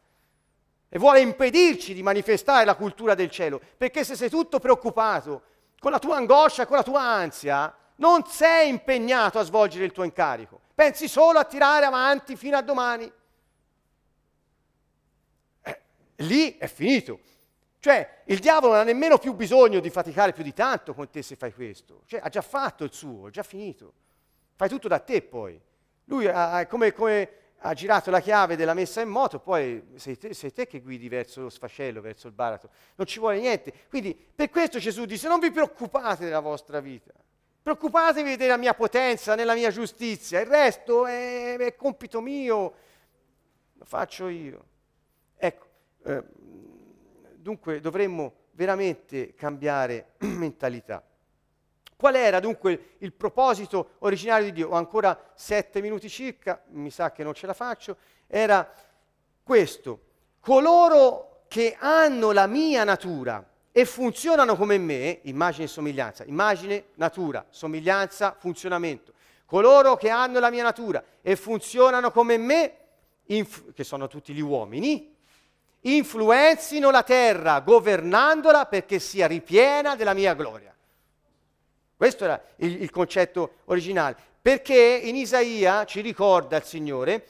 E 0.89 0.97
vuole 0.97 1.21
impedirci 1.21 1.93
di 1.93 2.02
manifestare 2.02 2.65
la 2.65 2.75
cultura 2.75 3.13
del 3.13 3.30
cielo. 3.30 3.62
Perché 3.78 4.04
se 4.04 4.15
sei 4.15 4.30
tutto 4.30 4.60
preoccupato, 4.60 5.43
con 5.80 5.91
la 5.91 5.99
tua 5.99 6.17
angoscia, 6.17 6.65
con 6.65 6.78
la 6.78 6.84
tua 6.84 7.02
ansia, 7.02 7.73
non 7.97 8.25
sei 8.25 8.69
impegnato 8.69 9.39
a 9.39 9.43
svolgere 9.43 9.86
il 9.86 9.91
tuo 9.91 10.04
incarico. 10.04 10.60
Pensi 10.73 11.08
solo 11.08 11.39
a 11.39 11.45
tirare 11.45 11.86
avanti 11.86 12.36
fino 12.36 12.58
a 12.58 12.62
domani. 12.62 13.12
Eh, 15.62 15.82
lì 16.17 16.58
è 16.58 16.67
finito. 16.67 17.19
Cioè, 17.80 18.23
il 18.25 18.39
diavolo 18.39 18.73
non 18.73 18.82
ha 18.82 18.86
nemmeno 18.86 19.17
più 19.17 19.34
bisogno 19.34 19.80
di 19.80 19.89
faticare 19.89 20.34
più 20.34 20.43
di 20.43 20.54
tanto 20.54 20.93
con 20.93 21.10
te 21.10 21.21
se 21.21 21.36
fai 21.36 21.54
questo. 21.54 22.02
Cioè, 22.06 22.19
ha 22.23 22.30
già 22.30 22.41
fatto 22.41 22.84
il 22.84 22.91
suo, 22.93 23.28
è 23.28 23.32
già 23.32 23.43
finito. 23.43 23.93
Fai 24.56 24.67
tutto 24.67 24.88
da 24.88 24.99
te 24.99 25.21
poi. 25.21 25.60
Lui 26.06 26.28
ha, 26.28 26.65
come, 26.67 26.91
come 26.91 27.30
ha 27.62 27.74
girato 27.74 28.10
la 28.10 28.22
chiave 28.22 28.56
della 28.56 28.74
messa 28.74 29.02
in 29.02 29.10
moto, 29.10 29.39
poi 29.39 29.84
sei 29.95 30.17
te, 30.17 30.34
sei 30.34 30.54
te, 30.54 30.65
che 30.67 30.82
guidi 30.82 31.10
verso 31.10 31.41
lo 31.41 31.50
sfascello, 31.50 32.00
verso 32.02 32.28
il 32.28 32.34
baratro. 32.34 32.69
Non 32.95 33.06
ci 33.06 33.19
vuole 33.19 33.39
niente. 33.39 33.74
Quindi, 33.89 34.13
per 34.13 34.50
questo 34.50 34.80
Gesù 34.80 35.06
dice, 35.06 35.28
non 35.28 35.39
vi 35.39 35.52
preoccupate 35.52 36.24
della 36.24 36.39
vostra 36.39 36.80
vita. 36.80 37.12
Preoccupatevi 37.62 38.38
della 38.38 38.58
mia 38.58 38.74
potenza, 38.74 39.36
nella 39.36 39.54
mia 39.54 39.72
giustizia. 39.72 40.39
Il 40.39 40.48
resto 40.48 41.06
è, 41.06 41.58
è 41.58 41.76
compito 41.76 42.22
mio, 42.22 42.74
lo 43.74 43.86
faccio 43.86 44.28
io. 44.30 44.65
Ecco. 45.36 45.67
Eh, 46.04 46.24
dunque 47.36 47.80
dovremmo 47.82 48.34
veramente 48.52 49.34
cambiare 49.34 50.13
mentalità. 50.19 51.04
Qual 52.00 52.16
era 52.16 52.40
dunque 52.40 52.92
il 53.00 53.12
proposito 53.12 53.96
originario 54.00 54.46
di 54.46 54.54
Dio? 54.54 54.70
Ho 54.70 54.76
ancora 54.76 55.32
sette 55.34 55.82
minuti 55.82 56.08
circa, 56.08 56.64
mi 56.68 56.92
sa 56.92 57.12
che 57.12 57.26
non 57.26 57.34
ce 57.34 57.46
la 57.46 57.54
faccio. 57.54 57.98
Era 58.26 58.72
questo. 59.44 60.00
Coloro 60.40 61.42
che 61.50 61.76
hanno 61.78 62.32
la 62.32 62.48
mia 62.48 62.86
natura 62.86 63.46
e 63.74 63.84
funzionano 63.84 64.56
come 64.56 64.78
me, 64.78 65.20
immagine 65.24 65.66
e 65.66 65.68
somiglianza, 65.68 66.24
immagine, 66.24 66.86
natura, 66.94 67.46
somiglianza, 67.50 68.34
funzionamento. 68.40 69.12
Coloro 69.46 69.98
che 69.98 70.10
hanno 70.10 70.40
la 70.40 70.50
mia 70.50 70.64
natura 70.64 71.04
e 71.22 71.36
funzionano 71.36 72.12
come 72.12 72.38
me, 72.38 72.76
inf- 73.26 73.74
che 73.74 73.84
sono 73.84 74.08
tutti 74.08 74.32
gli 74.32 74.40
uomini, 74.40 75.14
influenzino 75.82 76.92
la 76.92 77.04
terra 77.04 77.60
governandola 77.60 78.68
perché 78.68 79.00
sia 79.00 79.28
ripiena 79.28 79.98
della 79.98 80.14
mia 80.14 80.34
gloria. 80.34 80.74
Questo 82.00 82.24
era 82.24 82.42
il, 82.56 82.84
il 82.84 82.92
concetto 82.92 83.56
originale. 83.66 84.16
Perché 84.42 85.02
in 85.04 85.18
Isaia 85.18 85.84
ci 85.84 86.00
ricorda 86.00 86.56
il 86.56 86.64
Signore 86.64 87.28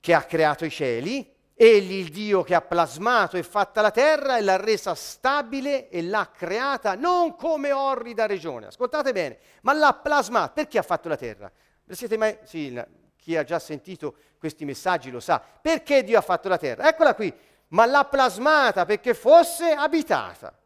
che 0.00 0.14
ha 0.14 0.22
creato 0.22 0.64
i 0.64 0.70
cieli, 0.70 1.30
egli 1.54 1.96
il 1.96 2.08
Dio 2.08 2.42
che 2.42 2.54
ha 2.54 2.62
plasmato 2.62 3.36
e 3.36 3.42
fatta 3.42 3.82
la 3.82 3.90
terra 3.90 4.38
e 4.38 4.40
l'ha 4.40 4.56
resa 4.56 4.94
stabile 4.94 5.90
e 5.90 6.00
l'ha 6.00 6.30
creata 6.34 6.94
non 6.94 7.36
come 7.36 7.72
orrida 7.72 8.24
regione, 8.24 8.68
ascoltate 8.68 9.12
bene, 9.12 9.38
ma 9.60 9.74
l'ha 9.74 9.92
plasmata. 9.92 10.52
Perché 10.52 10.78
ha 10.78 10.82
fatto 10.82 11.10
la 11.10 11.16
terra? 11.16 11.52
Siete 11.90 12.16
mai... 12.16 12.38
Sì, 12.44 12.82
chi 13.18 13.36
ha 13.36 13.44
già 13.44 13.58
sentito 13.58 14.14
questi 14.38 14.64
messaggi 14.64 15.10
lo 15.10 15.20
sa. 15.20 15.42
Perché 15.60 16.02
Dio 16.04 16.16
ha 16.16 16.22
fatto 16.22 16.48
la 16.48 16.56
terra? 16.56 16.88
Eccola 16.88 17.14
qui, 17.14 17.30
ma 17.68 17.84
l'ha 17.84 18.06
plasmata 18.06 18.86
perché 18.86 19.12
fosse 19.12 19.72
abitata. 19.72 20.58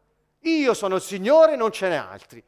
Io 0.43 0.73
sono 0.73 0.95
il 0.95 1.01
Signore, 1.01 1.57
non 1.57 1.73
ce 1.73 1.89
n'è 1.89 1.95
altri. 1.95 2.41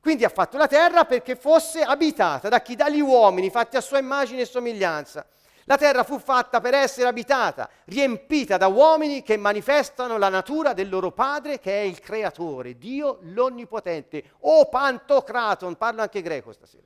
Quindi 0.00 0.24
ha 0.24 0.30
fatto 0.30 0.56
la 0.56 0.66
terra 0.66 1.04
perché 1.04 1.36
fosse 1.36 1.82
abitata 1.82 2.48
da 2.48 2.62
chi? 2.62 2.74
Dagli 2.74 3.00
uomini, 3.00 3.50
fatti 3.50 3.76
a 3.76 3.82
sua 3.82 3.98
immagine 3.98 4.42
e 4.42 4.46
somiglianza. 4.46 5.26
La 5.64 5.76
terra 5.76 6.02
fu 6.04 6.18
fatta 6.18 6.60
per 6.60 6.74
essere 6.74 7.06
abitata, 7.06 7.68
riempita 7.84 8.56
da 8.56 8.66
uomini 8.66 9.22
che 9.22 9.36
manifestano 9.36 10.16
la 10.16 10.28
natura 10.28 10.72
del 10.72 10.88
loro 10.88 11.12
Padre 11.12 11.60
che 11.60 11.82
è 11.82 11.84
il 11.84 12.00
Creatore, 12.00 12.76
Dio 12.76 13.18
l'Onnipotente, 13.22 14.32
o 14.40 14.68
Pantocraton, 14.68 15.76
parlo 15.76 16.00
anche 16.00 16.22
greco 16.22 16.52
stasera. 16.52 16.82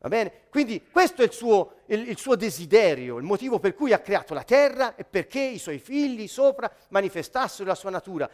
Va 0.00 0.08
bene? 0.08 0.46
Quindi 0.48 0.88
questo 0.90 1.22
è 1.22 1.26
il 1.26 1.32
suo, 1.32 1.74
il, 1.86 2.08
il 2.08 2.18
suo, 2.18 2.36
desiderio, 2.36 3.18
il 3.18 3.24
motivo 3.24 3.58
per 3.58 3.74
cui 3.74 3.92
ha 3.92 3.98
creato 3.98 4.32
la 4.32 4.44
terra 4.44 4.94
e 4.94 5.04
perché 5.04 5.40
i 5.40 5.58
suoi 5.58 5.78
figli 5.78 6.26
sopra 6.26 6.72
manifestassero 6.88 7.68
la 7.68 7.74
sua 7.74 7.90
natura, 7.90 8.28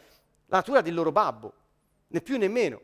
la 0.47 0.57
natura 0.57 0.81
del 0.81 0.95
loro 0.95 1.11
babbo, 1.11 1.53
né 2.09 2.21
più 2.21 2.39
né 2.39 2.49
meno. 2.49 2.81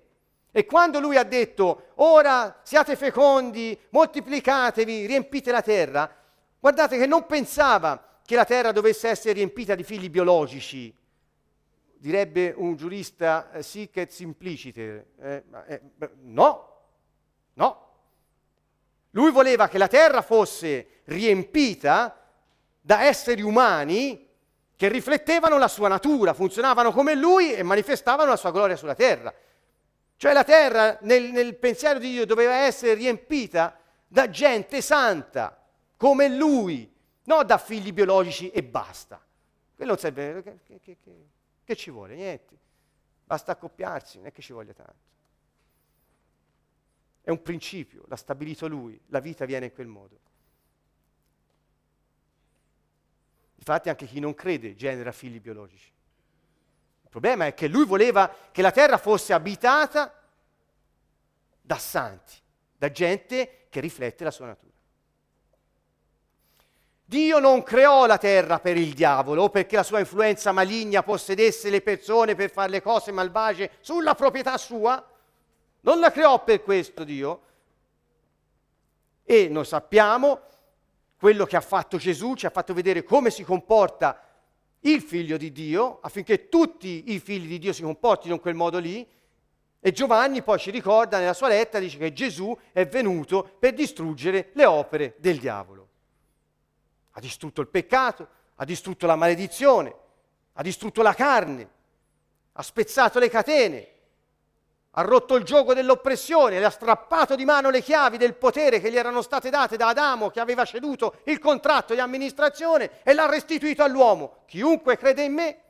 E 0.52 0.66
quando 0.66 0.98
lui 0.98 1.16
ha 1.16 1.22
detto, 1.22 1.88
ora 1.96 2.60
siate 2.62 2.96
fecondi, 2.96 3.78
moltiplicatevi, 3.90 5.06
riempite 5.06 5.52
la 5.52 5.62
terra, 5.62 6.12
guardate 6.58 6.98
che 6.98 7.06
non 7.06 7.26
pensava 7.26 8.18
che 8.24 8.34
la 8.34 8.44
terra 8.44 8.72
dovesse 8.72 9.08
essere 9.08 9.34
riempita 9.34 9.74
di 9.74 9.84
figli 9.84 10.10
biologici, 10.10 10.92
direbbe 11.96 12.52
un 12.56 12.76
giurista 12.76 13.52
eh, 13.52 13.62
sic 13.62 13.96
et 13.98 14.10
simplicite. 14.10 15.06
Eh, 15.20 15.44
eh, 15.66 15.80
no, 16.22 16.68
no, 17.54 17.88
lui 19.10 19.30
voleva 19.30 19.68
che 19.68 19.78
la 19.78 19.88
terra 19.88 20.22
fosse 20.22 21.02
riempita 21.04 22.16
da 22.80 23.02
esseri 23.04 23.42
umani 23.42 24.28
che 24.76 24.88
riflettevano 24.88 25.58
la 25.58 25.68
sua 25.68 25.88
natura, 25.88 26.32
funzionavano 26.32 26.90
come 26.90 27.14
lui 27.14 27.52
e 27.52 27.62
manifestavano 27.62 28.30
la 28.30 28.36
sua 28.36 28.50
gloria 28.50 28.76
sulla 28.76 28.94
terra. 28.94 29.32
Cioè 30.20 30.34
la 30.34 30.44
terra 30.44 30.98
nel, 31.00 31.30
nel 31.30 31.56
pensiero 31.56 31.98
di 31.98 32.10
Dio 32.10 32.26
doveva 32.26 32.52
essere 32.52 32.92
riempita 32.92 33.80
da 34.06 34.28
gente 34.28 34.82
santa, 34.82 35.66
come 35.96 36.28
lui, 36.28 36.94
non 37.22 37.46
da 37.46 37.56
figli 37.56 37.90
biologici 37.90 38.50
e 38.50 38.62
basta. 38.62 39.18
Quello 39.74 39.92
non 39.92 39.98
serve, 39.98 40.42
che, 40.42 40.78
che, 40.82 40.98
che, 41.00 41.26
che 41.64 41.74
ci 41.74 41.90
vuole? 41.90 42.16
Niente. 42.16 42.54
Basta 43.24 43.52
accoppiarsi, 43.52 44.18
non 44.18 44.26
è 44.26 44.32
che 44.32 44.42
ci 44.42 44.52
voglia 44.52 44.74
tanto. 44.74 45.08
È 47.22 47.30
un 47.30 47.40
principio, 47.40 48.04
l'ha 48.06 48.16
stabilito 48.16 48.68
lui, 48.68 49.00
la 49.06 49.20
vita 49.20 49.46
viene 49.46 49.64
in 49.64 49.72
quel 49.72 49.86
modo. 49.86 50.18
Infatti 53.56 53.88
anche 53.88 54.04
chi 54.04 54.20
non 54.20 54.34
crede 54.34 54.74
genera 54.74 55.12
figli 55.12 55.40
biologici. 55.40 55.90
Il 57.10 57.18
problema 57.18 57.46
è 57.46 57.54
che 57.54 57.66
lui 57.66 57.84
voleva 57.84 58.32
che 58.52 58.62
la 58.62 58.70
terra 58.70 58.96
fosse 58.96 59.32
abitata 59.32 60.14
da 61.60 61.76
santi, 61.76 62.34
da 62.76 62.88
gente 62.92 63.66
che 63.68 63.80
riflette 63.80 64.22
la 64.22 64.30
sua 64.30 64.46
natura. 64.46 64.70
Dio 67.04 67.40
non 67.40 67.64
creò 67.64 68.06
la 68.06 68.16
terra 68.16 68.60
per 68.60 68.76
il 68.76 68.94
diavolo 68.94 69.42
o 69.42 69.50
perché 69.50 69.74
la 69.74 69.82
sua 69.82 69.98
influenza 69.98 70.52
maligna 70.52 71.02
possedesse 71.02 71.68
le 71.68 71.80
persone 71.80 72.36
per 72.36 72.48
fare 72.48 72.70
le 72.70 72.80
cose 72.80 73.10
malvagie 73.10 73.72
sulla 73.80 74.14
proprietà 74.14 74.56
sua, 74.56 75.04
non 75.80 75.98
la 75.98 76.12
creò 76.12 76.44
per 76.44 76.62
questo 76.62 77.02
Dio. 77.02 77.42
E 79.24 79.48
noi 79.48 79.64
sappiamo 79.64 80.42
quello 81.16 81.44
che 81.44 81.56
ha 81.56 81.60
fatto 81.60 81.96
Gesù, 81.96 82.34
ci 82.36 82.46
ha 82.46 82.50
fatto 82.50 82.72
vedere 82.72 83.02
come 83.02 83.30
si 83.30 83.42
comporta 83.42 84.29
il 84.80 85.02
figlio 85.02 85.36
di 85.36 85.52
Dio, 85.52 85.98
affinché 86.00 86.48
tutti 86.48 87.12
i 87.12 87.20
figli 87.20 87.46
di 87.46 87.58
Dio 87.58 87.72
si 87.72 87.82
comportino 87.82 88.34
in 88.34 88.40
quel 88.40 88.54
modo 88.54 88.78
lì. 88.78 89.06
E 89.82 89.92
Giovanni 89.92 90.42
poi 90.42 90.58
ci 90.58 90.70
ricorda 90.70 91.18
nella 91.18 91.32
sua 91.32 91.48
lettera, 91.48 91.82
dice 91.82 91.98
che 91.98 92.12
Gesù 92.12 92.56
è 92.72 92.86
venuto 92.86 93.56
per 93.58 93.72
distruggere 93.72 94.50
le 94.54 94.66
opere 94.66 95.14
del 95.18 95.38
diavolo. 95.38 95.88
Ha 97.12 97.20
distrutto 97.20 97.60
il 97.60 97.68
peccato, 97.68 98.28
ha 98.56 98.64
distrutto 98.64 99.06
la 99.06 99.16
maledizione, 99.16 99.94
ha 100.52 100.62
distrutto 100.62 101.02
la 101.02 101.14
carne, 101.14 101.68
ha 102.52 102.62
spezzato 102.62 103.18
le 103.18 103.30
catene, 103.30 103.88
ha 104.92 105.02
rotto 105.02 105.36
il 105.36 105.44
gioco 105.44 105.72
dell'oppressione, 105.72 106.58
le 106.58 106.64
ha 106.64 106.70
strappato 106.70 107.36
di 107.36 107.44
mano 107.44 107.70
le 107.70 107.80
chiavi 107.80 108.16
del 108.16 108.34
potere 108.34 108.80
che 108.80 108.90
gli 108.90 108.96
erano 108.96 109.22
state 109.22 109.48
date 109.48 109.76
da 109.76 109.88
Adamo, 109.88 110.30
che 110.30 110.40
aveva 110.40 110.64
ceduto 110.64 111.20
il 111.26 111.38
contratto 111.38 111.94
di 111.94 112.00
amministrazione 112.00 113.02
e 113.04 113.12
l'ha 113.12 113.28
restituito 113.28 113.84
all'uomo. 113.84 114.42
Chiunque 114.46 114.96
crede 114.96 115.22
in 115.22 115.32
me 115.32 115.60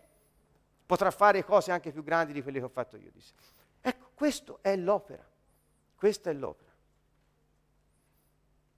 potrà 0.87 1.11
fare 1.11 1.45
cose 1.45 1.71
anche 1.71 1.93
più 1.93 2.03
grandi 2.03 2.33
di 2.33 2.43
quelle 2.43 2.61
che 2.61 2.65
ho 2.65 2.71
fatto 2.71 2.97
io. 2.97 3.11
Disse. 3.13 3.35
Ecco, 3.83 4.11
questa 4.15 4.57
è 4.63 4.75
l'opera. 4.77 5.29
Questa 5.95 6.31
è 6.31 6.33
l'opera. 6.33 6.71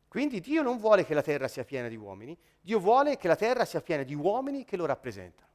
Quindi 0.08 0.40
Dio 0.40 0.62
non 0.62 0.76
vuole 0.76 1.06
che 1.06 1.14
la 1.14 1.22
terra 1.22 1.46
sia 1.46 1.64
piena 1.64 1.88
di 1.88 1.96
uomini, 1.96 2.36
Dio 2.60 2.80
vuole 2.80 3.16
che 3.16 3.28
la 3.28 3.36
terra 3.36 3.64
sia 3.64 3.80
piena 3.80 4.02
di 4.02 4.14
uomini 4.14 4.64
che 4.64 4.76
lo 4.76 4.84
rappresentano. 4.84 5.48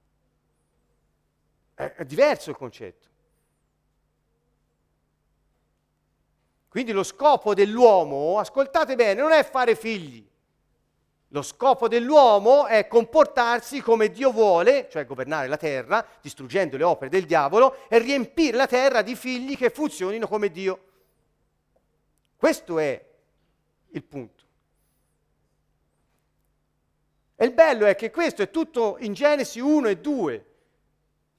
È, 1.75 1.83
è 1.83 2.05
diverso 2.05 2.49
il 2.49 2.55
concetto. 2.55 3.07
Quindi 6.77 6.93
lo 6.93 7.01
scopo 7.01 7.55
dell'uomo, 7.55 8.37
ascoltate 8.37 8.93
bene, 8.93 9.19
non 9.19 9.31
è 9.31 9.43
fare 9.43 9.73
figli. 9.73 10.23
Lo 11.29 11.41
scopo 11.41 11.87
dell'uomo 11.87 12.67
è 12.67 12.87
comportarsi 12.87 13.81
come 13.81 14.11
Dio 14.11 14.31
vuole, 14.31 14.87
cioè 14.87 15.07
governare 15.07 15.47
la 15.47 15.57
terra, 15.57 16.07
distruggendo 16.21 16.77
le 16.77 16.83
opere 16.83 17.09
del 17.09 17.25
diavolo 17.25 17.87
e 17.89 17.97
riempire 17.97 18.55
la 18.55 18.67
terra 18.67 19.01
di 19.01 19.15
figli 19.15 19.57
che 19.57 19.71
funzionino 19.71 20.27
come 20.27 20.51
Dio. 20.51 20.83
Questo 22.35 22.77
è 22.77 23.05
il 23.87 24.03
punto. 24.03 24.43
E 27.37 27.43
il 27.43 27.53
bello 27.53 27.87
è 27.87 27.95
che 27.95 28.11
questo 28.11 28.43
è 28.43 28.51
tutto 28.51 28.97
in 28.99 29.13
Genesi 29.13 29.59
1 29.59 29.87
e 29.87 29.97
2. 29.97 30.45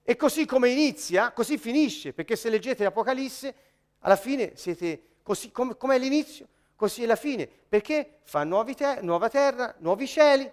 E 0.03 0.17
così 0.17 0.47
come 0.47 0.71
inizia, 0.71 1.31
così 1.31 1.59
finisce, 1.59 2.13
perché 2.13 2.35
se 2.35 2.51
leggete 2.51 2.83
l'Apocalisse, 2.83 3.55
alla 4.01 4.17
fine 4.17 4.57
siete 4.57 5.03
così 5.29 5.53
come, 5.53 5.77
come 5.77 5.97
è 5.97 5.99
l'inizio, 5.99 6.49
così 6.75 7.03
è 7.03 7.07
la 7.07 7.15
fine, 7.15 7.47
perché 7.47 8.21
fa 8.23 8.47
te- 8.75 9.01
nuova 9.03 9.29
terra, 9.29 9.75
nuovi 9.81 10.07
cieli 10.07 10.51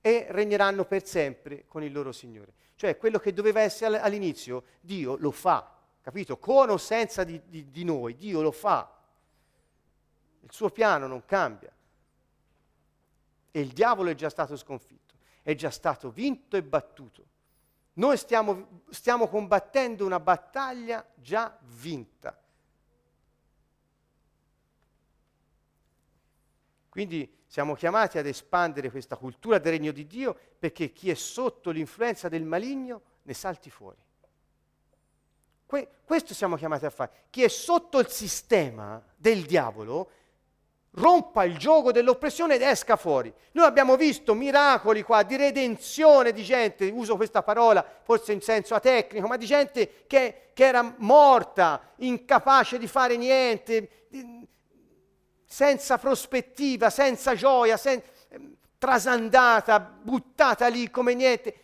e 0.00 0.26
regneranno 0.30 0.84
per 0.84 1.04
sempre 1.04 1.64
con 1.66 1.82
il 1.82 1.90
loro 1.90 2.12
Signore. 2.12 2.52
Cioè 2.76 2.96
quello 2.96 3.18
che 3.18 3.32
doveva 3.32 3.60
essere 3.60 3.98
all'inizio, 3.98 4.62
Dio 4.78 5.16
lo 5.16 5.32
fa, 5.32 5.68
capito? 6.00 6.38
Con 6.38 6.70
o 6.70 6.76
senza 6.76 7.24
di, 7.24 7.40
di, 7.44 7.72
di 7.72 7.82
noi, 7.82 8.14
Dio 8.14 8.40
lo 8.40 8.52
fa. 8.52 8.88
Il 10.42 10.52
suo 10.52 10.70
piano 10.70 11.08
non 11.08 11.24
cambia. 11.24 11.72
E 13.50 13.60
il 13.60 13.72
diavolo 13.72 14.10
è 14.10 14.14
già 14.14 14.30
stato 14.30 14.56
sconfitto, 14.56 15.14
è 15.42 15.56
già 15.56 15.70
stato 15.70 16.08
vinto 16.12 16.56
e 16.56 16.62
battuto. 16.62 17.24
Noi 17.94 18.16
stiamo, 18.16 18.84
stiamo 18.90 19.26
combattendo 19.26 20.06
una 20.06 20.20
battaglia 20.20 21.04
già 21.16 21.58
vinta. 21.62 22.39
Quindi 27.00 27.34
siamo 27.46 27.74
chiamati 27.74 28.18
ad 28.18 28.26
espandere 28.26 28.90
questa 28.90 29.16
cultura 29.16 29.56
del 29.56 29.72
regno 29.72 29.90
di 29.90 30.06
Dio 30.06 30.36
perché 30.58 30.92
chi 30.92 31.08
è 31.08 31.14
sotto 31.14 31.70
l'influenza 31.70 32.28
del 32.28 32.44
maligno 32.44 33.00
ne 33.22 33.32
salti 33.32 33.70
fuori. 33.70 33.96
Que- 35.64 35.88
questo 36.04 36.34
siamo 36.34 36.56
chiamati 36.56 36.84
a 36.84 36.90
fare. 36.90 37.10
Chi 37.30 37.42
è 37.42 37.48
sotto 37.48 38.00
il 38.00 38.08
sistema 38.08 39.02
del 39.16 39.46
diavolo 39.46 40.10
rompa 40.90 41.44
il 41.44 41.56
gioco 41.56 41.90
dell'oppressione 41.90 42.56
ed 42.56 42.62
esca 42.62 42.96
fuori. 42.96 43.32
Noi 43.52 43.64
abbiamo 43.64 43.96
visto 43.96 44.34
miracoli 44.34 45.02
qua 45.02 45.22
di 45.22 45.36
redenzione 45.36 46.32
di 46.32 46.42
gente, 46.42 46.90
uso 46.90 47.16
questa 47.16 47.42
parola 47.42 47.82
forse 48.02 48.34
in 48.34 48.42
senso 48.42 48.74
atecnico, 48.74 49.26
ma 49.26 49.38
di 49.38 49.46
gente 49.46 50.04
che, 50.06 50.50
che 50.52 50.66
era 50.66 50.96
morta, 50.98 51.80
incapace 51.96 52.76
di 52.76 52.86
fare 52.86 53.16
niente, 53.16 53.88
senza 55.52 55.98
prospettiva, 55.98 56.90
senza 56.90 57.34
gioia, 57.34 57.76
sen- 57.76 58.00
trasandata, 58.78 59.80
buttata 59.80 60.68
lì 60.68 60.88
come 60.90 61.12
niente. 61.12 61.54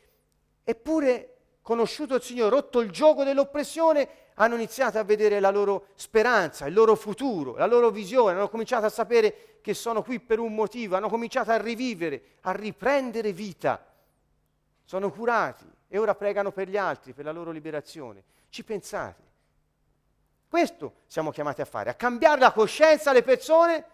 Eppure, 0.65 1.37
conosciuto 1.63 2.17
il 2.17 2.23
Signore, 2.23 2.51
rotto 2.51 2.81
il 2.81 2.91
gioco 2.91 3.23
dell'oppressione, 3.23 4.09
hanno 4.35 4.57
iniziato 4.57 4.99
a 4.99 5.05
vedere 5.05 5.39
la 5.39 5.51
loro 5.51 5.87
speranza, 5.95 6.67
il 6.67 6.75
loro 6.75 6.97
futuro, 6.97 7.55
la 7.57 7.67
loro 7.67 7.91
visione, 7.91 8.33
hanno 8.33 8.49
cominciato 8.49 8.87
a 8.87 8.91
sapere 8.91 9.59
che 9.61 9.73
sono 9.73 10.03
qui 10.03 10.19
per 10.19 10.41
un 10.41 10.53
motivo, 10.53 10.97
hanno 10.97 11.09
cominciato 11.09 11.53
a 11.53 11.57
rivivere, 11.57 12.23
a 12.41 12.51
riprendere 12.51 13.33
vita. 13.33 13.87
Sono 14.85 15.13
curati 15.13 15.65
e 15.87 15.97
ora 15.97 16.17
pregano 16.17 16.51
per 16.51 16.69
gli 16.69 16.77
altri, 16.77 17.13
per 17.13 17.25
la 17.25 17.33
loro 17.33 17.53
liberazione. 17.53 18.25
Ci 18.49 18.65
pensate? 18.65 19.26
Questo 20.57 20.95
siamo 21.07 21.33
chiamati 21.33 21.61
a 21.61 21.67
fare, 21.67 21.91
a 21.91 21.95
cambiare 21.95 22.41
la 22.41 22.51
coscienza 22.51 23.11
alle 23.11 23.23
persone 23.23 23.85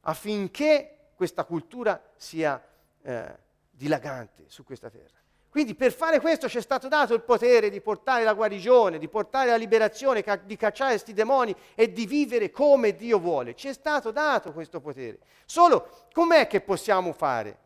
affinché 0.00 1.10
questa 1.14 1.44
cultura 1.44 2.02
sia 2.16 2.60
eh, 3.00 3.36
dilagante 3.70 4.46
su 4.48 4.64
questa 4.64 4.90
terra. 4.90 5.16
Quindi 5.48 5.76
per 5.76 5.92
fare 5.92 6.18
questo 6.18 6.48
ci 6.48 6.58
è 6.58 6.60
stato 6.60 6.88
dato 6.88 7.14
il 7.14 7.20
potere 7.20 7.70
di 7.70 7.80
portare 7.80 8.24
la 8.24 8.34
guarigione, 8.34 8.98
di 8.98 9.06
portare 9.06 9.50
la 9.50 9.56
liberazione, 9.56 10.24
di 10.42 10.56
cacciare 10.56 10.90
questi 10.90 11.12
demoni 11.12 11.54
e 11.76 11.92
di 11.92 12.06
vivere 12.06 12.50
come 12.50 12.96
Dio 12.96 13.20
vuole. 13.20 13.54
Ci 13.54 13.68
è 13.68 13.72
stato 13.72 14.10
dato 14.10 14.52
questo 14.52 14.80
potere. 14.80 15.20
Solo 15.46 16.08
com'è 16.12 16.48
che 16.48 16.60
possiamo 16.60 17.12
fare? 17.12 17.56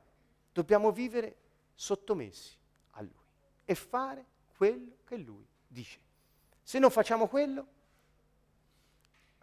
Dobbiamo 0.52 0.92
vivere 0.92 1.36
sottomessi 1.74 2.54
a 2.90 3.00
Lui 3.00 3.24
e 3.64 3.74
fare 3.74 4.26
quello 4.54 4.98
che 5.06 5.16
Lui 5.16 5.46
dice. 5.66 5.98
Se 6.62 6.78
non 6.78 6.90
facciamo 6.90 7.26
quello, 7.26 7.80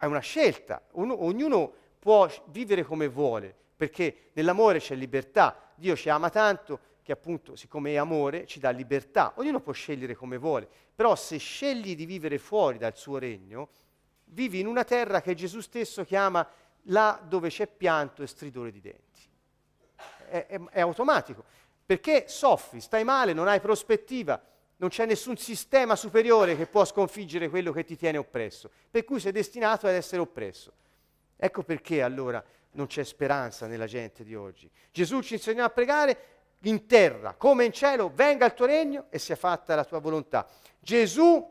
è 0.00 0.06
una 0.06 0.20
scelta. 0.20 0.80
Uno, 0.92 1.24
ognuno 1.24 1.70
può 1.98 2.26
vivere 2.46 2.84
come 2.84 3.06
vuole, 3.06 3.54
perché 3.76 4.30
nell'amore 4.32 4.78
c'è 4.78 4.94
libertà. 4.94 5.72
Dio 5.74 5.94
ci 5.94 6.08
ama 6.08 6.30
tanto 6.30 6.80
che 7.02 7.12
appunto, 7.12 7.54
siccome 7.54 7.92
è 7.92 7.96
amore, 7.96 8.46
ci 8.46 8.58
dà 8.60 8.70
libertà. 8.70 9.34
Ognuno 9.36 9.60
può 9.60 9.74
scegliere 9.74 10.14
come 10.14 10.38
vuole, 10.38 10.66
però 10.94 11.14
se 11.14 11.36
scegli 11.36 11.94
di 11.94 12.06
vivere 12.06 12.38
fuori 12.38 12.78
dal 12.78 12.96
suo 12.96 13.18
regno, 13.18 13.68
vivi 14.24 14.60
in 14.60 14.66
una 14.66 14.84
terra 14.84 15.20
che 15.20 15.34
Gesù 15.34 15.60
stesso 15.60 16.02
chiama 16.04 16.48
là 16.84 17.20
dove 17.22 17.50
c'è 17.50 17.66
pianto 17.66 18.22
e 18.22 18.26
stridore 18.26 18.70
di 18.70 18.80
denti. 18.80 19.28
È, 20.30 20.46
è, 20.46 20.60
è 20.70 20.80
automatico, 20.80 21.44
perché 21.84 22.24
soffri, 22.26 22.80
stai 22.80 23.04
male, 23.04 23.34
non 23.34 23.48
hai 23.48 23.60
prospettiva, 23.60 24.40
non 24.80 24.88
c'è 24.88 25.04
nessun 25.04 25.36
sistema 25.36 25.94
superiore 25.94 26.56
che 26.56 26.66
può 26.66 26.84
sconfiggere 26.86 27.50
quello 27.50 27.70
che 27.70 27.84
ti 27.84 27.96
tiene 27.96 28.16
oppresso, 28.16 28.70
per 28.90 29.04
cui 29.04 29.20
sei 29.20 29.30
destinato 29.30 29.86
ad 29.86 29.92
essere 29.92 30.22
oppresso. 30.22 30.72
Ecco 31.36 31.62
perché 31.62 32.02
allora 32.02 32.42
non 32.72 32.86
c'è 32.86 33.04
speranza 33.04 33.66
nella 33.66 33.86
gente 33.86 34.24
di 34.24 34.34
oggi. 34.34 34.70
Gesù 34.90 35.20
ci 35.20 35.34
insegnò 35.34 35.64
a 35.64 35.70
pregare 35.70 36.18
in 36.60 36.86
terra 36.86 37.34
come 37.34 37.66
in 37.66 37.72
cielo, 37.72 38.10
venga 38.14 38.46
il 38.46 38.54
tuo 38.54 38.66
regno 38.66 39.06
e 39.10 39.18
sia 39.18 39.36
fatta 39.36 39.74
la 39.74 39.84
tua 39.84 39.98
volontà. 39.98 40.48
Gesù 40.78 41.46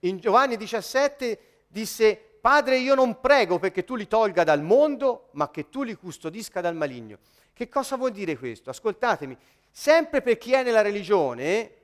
in 0.00 0.18
Giovanni 0.18 0.56
17 0.56 1.40
disse, 1.66 2.16
Padre, 2.40 2.78
io 2.78 2.94
non 2.94 3.18
prego 3.18 3.58
perché 3.58 3.82
tu 3.82 3.96
li 3.96 4.06
tolga 4.06 4.44
dal 4.44 4.62
mondo, 4.62 5.30
ma 5.32 5.50
che 5.50 5.68
tu 5.70 5.82
li 5.82 5.96
custodisca 5.96 6.60
dal 6.60 6.76
maligno. 6.76 7.18
Che 7.52 7.68
cosa 7.68 7.96
vuol 7.96 8.12
dire 8.12 8.36
questo? 8.36 8.70
Ascoltatemi, 8.70 9.36
sempre 9.68 10.22
per 10.22 10.38
chi 10.38 10.52
è 10.52 10.62
nella 10.62 10.82
religione, 10.82 11.75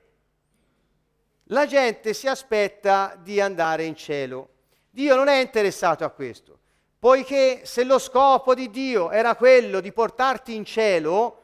la 1.47 1.65
gente 1.65 2.13
si 2.13 2.27
aspetta 2.27 3.17
di 3.21 3.41
andare 3.41 3.83
in 3.83 3.95
cielo. 3.95 4.49
Dio 4.89 5.15
non 5.15 5.27
è 5.27 5.39
interessato 5.39 6.03
a 6.05 6.09
questo, 6.09 6.59
poiché 6.99 7.61
se 7.65 7.83
lo 7.83 7.99
scopo 7.99 8.53
di 8.53 8.69
Dio 8.69 9.11
era 9.11 9.35
quello 9.35 9.79
di 9.79 9.91
portarti 9.91 10.55
in 10.55 10.65
cielo, 10.65 11.41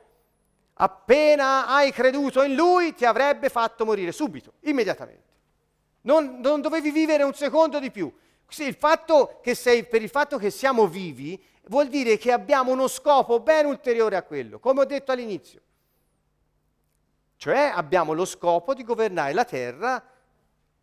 appena 0.76 1.68
hai 1.68 1.91
creduto 1.91 2.43
in 2.43 2.56
Lui, 2.56 2.93
ti 2.93 3.06
avrebbe 3.06 3.50
fatto 3.50 3.86
morire 3.86 4.12
subito, 4.12 4.54
immediatamente. 4.62 5.28
Non, 6.02 6.39
non 6.39 6.62
dovevi 6.62 6.91
vivere 6.91 7.24
un 7.24 7.34
secondo 7.34 7.80
di 7.80 7.91
più. 7.91 8.12
Il 8.52 8.78
sei, 9.54 9.84
per 9.84 10.02
il 10.02 10.10
fatto 10.10 10.38
che 10.38 10.50
siamo 10.50 10.88
vivi 10.88 11.43
vuol 11.68 11.88
dire 11.88 12.18
che 12.18 12.32
abbiamo 12.32 12.72
uno 12.72 12.88
scopo 12.88 13.39
ben 13.39 13.66
ulteriore 13.66 14.16
a 14.16 14.24
quello, 14.24 14.60
come 14.60 14.82
ho 14.82 14.86
detto 14.86 15.12
all'inizio. 15.12 15.62
Cioè 17.39 17.71
abbiamo 17.73 18.11
lo 18.11 18.25
scopo 18.25 18.73
di 18.73 18.83
governare 18.83 19.31
la 19.31 19.45
terra 19.45 20.03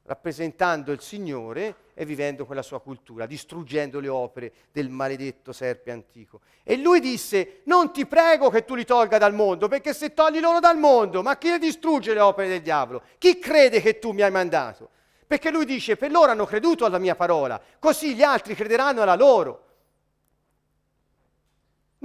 rappresentando 0.04 0.90
il 0.90 1.02
Signore 1.02 1.74
e 1.92 2.07
vivendo 2.07 2.46
quella 2.46 2.62
sua 2.62 2.80
cultura, 2.80 3.26
distruggendo 3.26 4.00
le 4.00 4.09
opere 4.09 4.52
del 4.72 4.88
maledetto 4.88 5.52
serpe 5.52 5.90
antico. 5.90 6.40
E 6.62 6.78
lui 6.78 7.00
disse, 7.00 7.61
non 7.64 7.92
ti 7.92 8.07
prego 8.07 8.48
che 8.48 8.64
tu 8.64 8.74
li 8.74 8.86
tolga 8.86 9.18
dal 9.18 9.34
mondo, 9.34 9.68
perché 9.68 9.92
se 9.92 10.14
togli 10.14 10.40
loro 10.40 10.59
dal 10.59 10.78
mondo, 10.78 11.22
ma 11.22 11.36
chi 11.36 11.50
le 11.50 11.59
distrugge 11.59 12.14
le 12.14 12.20
opere 12.20 12.48
del 12.48 12.62
diavolo? 12.62 13.02
Chi 13.18 13.38
crede 13.38 13.82
che 13.82 13.98
tu 13.98 14.12
mi 14.12 14.22
hai 14.22 14.30
mandato? 14.30 14.88
Perché 15.26 15.50
lui 15.50 15.66
dice, 15.66 15.96
per 15.96 16.11
loro 16.11 16.30
hanno 16.30 16.46
creduto 16.46 16.86
alla 16.86 16.98
mia 16.98 17.16
parola, 17.16 17.61
così 17.78 18.14
gli 18.14 18.22
altri 18.22 18.54
crederanno 18.54 19.02
alla 19.02 19.14
loro. 19.14 19.66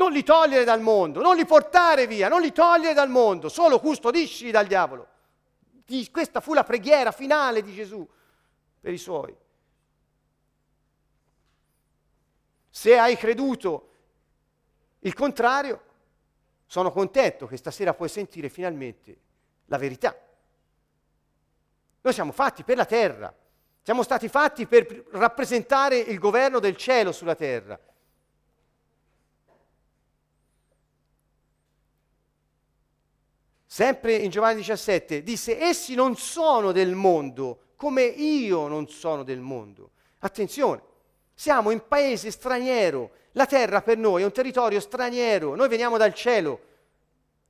Non 0.01 0.11
li 0.11 0.23
togliere 0.23 0.63
dal 0.63 0.81
mondo, 0.81 1.21
non 1.21 1.35
li 1.35 1.45
portare 1.45 2.07
via, 2.07 2.27
non 2.27 2.41
li 2.41 2.51
togliere 2.51 2.95
dal 2.95 3.07
mondo, 3.07 3.49
solo 3.49 3.79
custodisci 3.79 4.49
dal 4.49 4.65
diavolo. 4.65 5.07
Questa 6.11 6.39
fu 6.39 6.55
la 6.55 6.63
preghiera 6.63 7.11
finale 7.11 7.61
di 7.61 7.71
Gesù. 7.71 8.07
per 8.79 8.93
i 8.93 8.97
suoi. 8.97 9.37
Se 12.71 12.97
hai 12.97 13.15
creduto 13.15 13.89
il 15.01 15.13
contrario, 15.13 15.83
sono 16.65 16.91
contento 16.91 17.45
che 17.45 17.57
stasera 17.57 17.93
puoi 17.93 18.09
sentire 18.09 18.49
finalmente 18.49 19.19
la 19.65 19.77
verità. 19.77 20.17
Noi 22.01 22.13
siamo 22.13 22.31
fatti 22.31 22.63
per 22.63 22.77
la 22.77 22.85
terra, 22.85 23.31
siamo 23.83 24.01
stati 24.01 24.27
fatti 24.29 24.65
per 24.65 25.09
rappresentare 25.11 25.97
il 25.99 26.17
governo 26.17 26.57
del 26.57 26.75
cielo 26.75 27.11
sulla 27.11 27.35
terra. 27.35 27.79
Sempre 33.73 34.15
in 34.15 34.29
Giovanni 34.31 34.57
17 34.57 35.23
disse, 35.23 35.57
essi 35.57 35.95
non 35.95 36.17
sono 36.17 36.73
del 36.73 36.93
mondo 36.93 37.67
come 37.77 38.03
io 38.03 38.67
non 38.67 38.89
sono 38.89 39.23
del 39.23 39.39
mondo. 39.39 39.91
Attenzione, 40.19 40.81
siamo 41.33 41.71
in 41.71 41.81
paese 41.87 42.31
straniero, 42.31 43.11
la 43.31 43.45
terra 43.45 43.81
per 43.81 43.97
noi 43.97 44.23
è 44.23 44.25
un 44.25 44.33
territorio 44.33 44.81
straniero, 44.81 45.55
noi 45.55 45.69
veniamo 45.69 45.95
dal 45.95 46.13
cielo, 46.13 46.59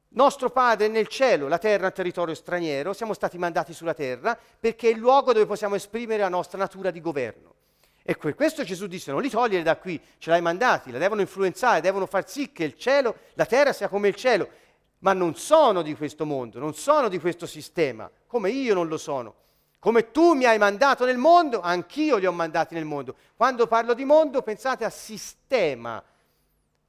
nostro 0.09 0.51
Padre 0.51 0.85
è 0.85 0.89
nel 0.89 1.07
cielo, 1.07 1.47
la 1.47 1.57
terra 1.57 1.85
è 1.85 1.87
un 1.87 1.93
territorio 1.93 2.35
straniero, 2.35 2.93
siamo 2.93 3.15
stati 3.15 3.39
mandati 3.39 3.73
sulla 3.73 3.95
terra 3.95 4.37
perché 4.59 4.89
è 4.89 4.91
il 4.91 4.99
luogo 4.99 5.33
dove 5.33 5.47
possiamo 5.47 5.73
esprimere 5.73 6.21
la 6.21 6.29
nostra 6.29 6.59
natura 6.59 6.91
di 6.91 7.01
governo. 7.01 7.55
E 8.03 8.15
per 8.15 8.35
questo 8.35 8.63
Gesù 8.63 8.85
disse 8.85 9.11
non 9.11 9.23
li 9.23 9.29
togliere 9.31 9.63
da 9.63 9.75
qui, 9.75 9.99
ce 10.19 10.29
l'hai 10.29 10.41
mandati, 10.41 10.91
la 10.91 10.99
devono 10.99 11.21
influenzare, 11.21 11.81
devono 11.81 12.05
far 12.05 12.29
sì 12.29 12.51
che 12.51 12.63
il 12.63 12.77
cielo, 12.77 13.15
la 13.33 13.47
terra 13.47 13.73
sia 13.73 13.87
come 13.87 14.07
il 14.07 14.15
cielo, 14.15 14.61
ma 15.01 15.13
non 15.13 15.35
sono 15.35 15.81
di 15.81 15.95
questo 15.95 16.25
mondo, 16.25 16.59
non 16.59 16.73
sono 16.73 17.07
di 17.07 17.19
questo 17.19 17.45
sistema, 17.45 18.09
come 18.27 18.49
io 18.49 18.73
non 18.73 18.87
lo 18.87 18.97
sono. 18.97 19.35
Come 19.79 20.11
tu 20.11 20.33
mi 20.33 20.45
hai 20.45 20.59
mandato 20.59 21.05
nel 21.05 21.17
mondo, 21.17 21.59
anch'io 21.59 22.17
li 22.17 22.27
ho 22.27 22.31
mandati 22.31 22.75
nel 22.75 22.85
mondo. 22.85 23.15
Quando 23.35 23.65
parlo 23.65 23.95
di 23.95 24.05
mondo 24.05 24.43
pensate 24.43 24.85
a 24.85 24.91
sistema, 24.91 26.03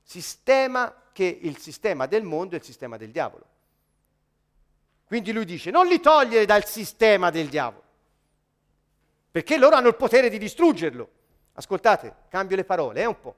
sistema 0.03 0.95
che 1.11 1.39
il 1.41 1.57
sistema 1.57 2.05
del 2.05 2.23
mondo 2.23 2.55
è 2.55 2.59
il 2.59 2.65
sistema 2.65 2.99
del 2.99 3.11
diavolo. 3.11 3.47
Quindi 5.07 5.33
lui 5.33 5.47
dice 5.47 5.71
non 5.71 5.87
li 5.87 6.01
togliere 6.01 6.45
dal 6.45 6.67
sistema 6.67 7.31
del 7.31 7.49
diavolo, 7.49 7.83
perché 9.31 9.57
loro 9.57 9.77
hanno 9.77 9.89
il 9.89 9.97
potere 9.97 10.29
di 10.29 10.37
distruggerlo. 10.37 11.09
Ascoltate, 11.55 12.15
cambio 12.29 12.57
le 12.57 12.65
parole, 12.65 13.01
eh, 13.01 13.07
un 13.07 13.21
po'. 13.21 13.37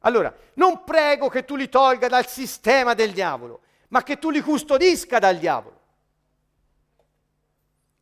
Allora, 0.00 0.34
non 0.54 0.84
prego 0.84 1.30
che 1.30 1.46
tu 1.46 1.56
li 1.56 1.70
tolga 1.70 2.08
dal 2.08 2.26
sistema 2.26 2.92
del 2.92 3.12
diavolo, 3.12 3.60
ma 3.94 4.02
che 4.02 4.18
tu 4.18 4.30
li 4.30 4.40
custodisca 4.40 5.20
dal 5.20 5.38
diavolo. 5.38 5.80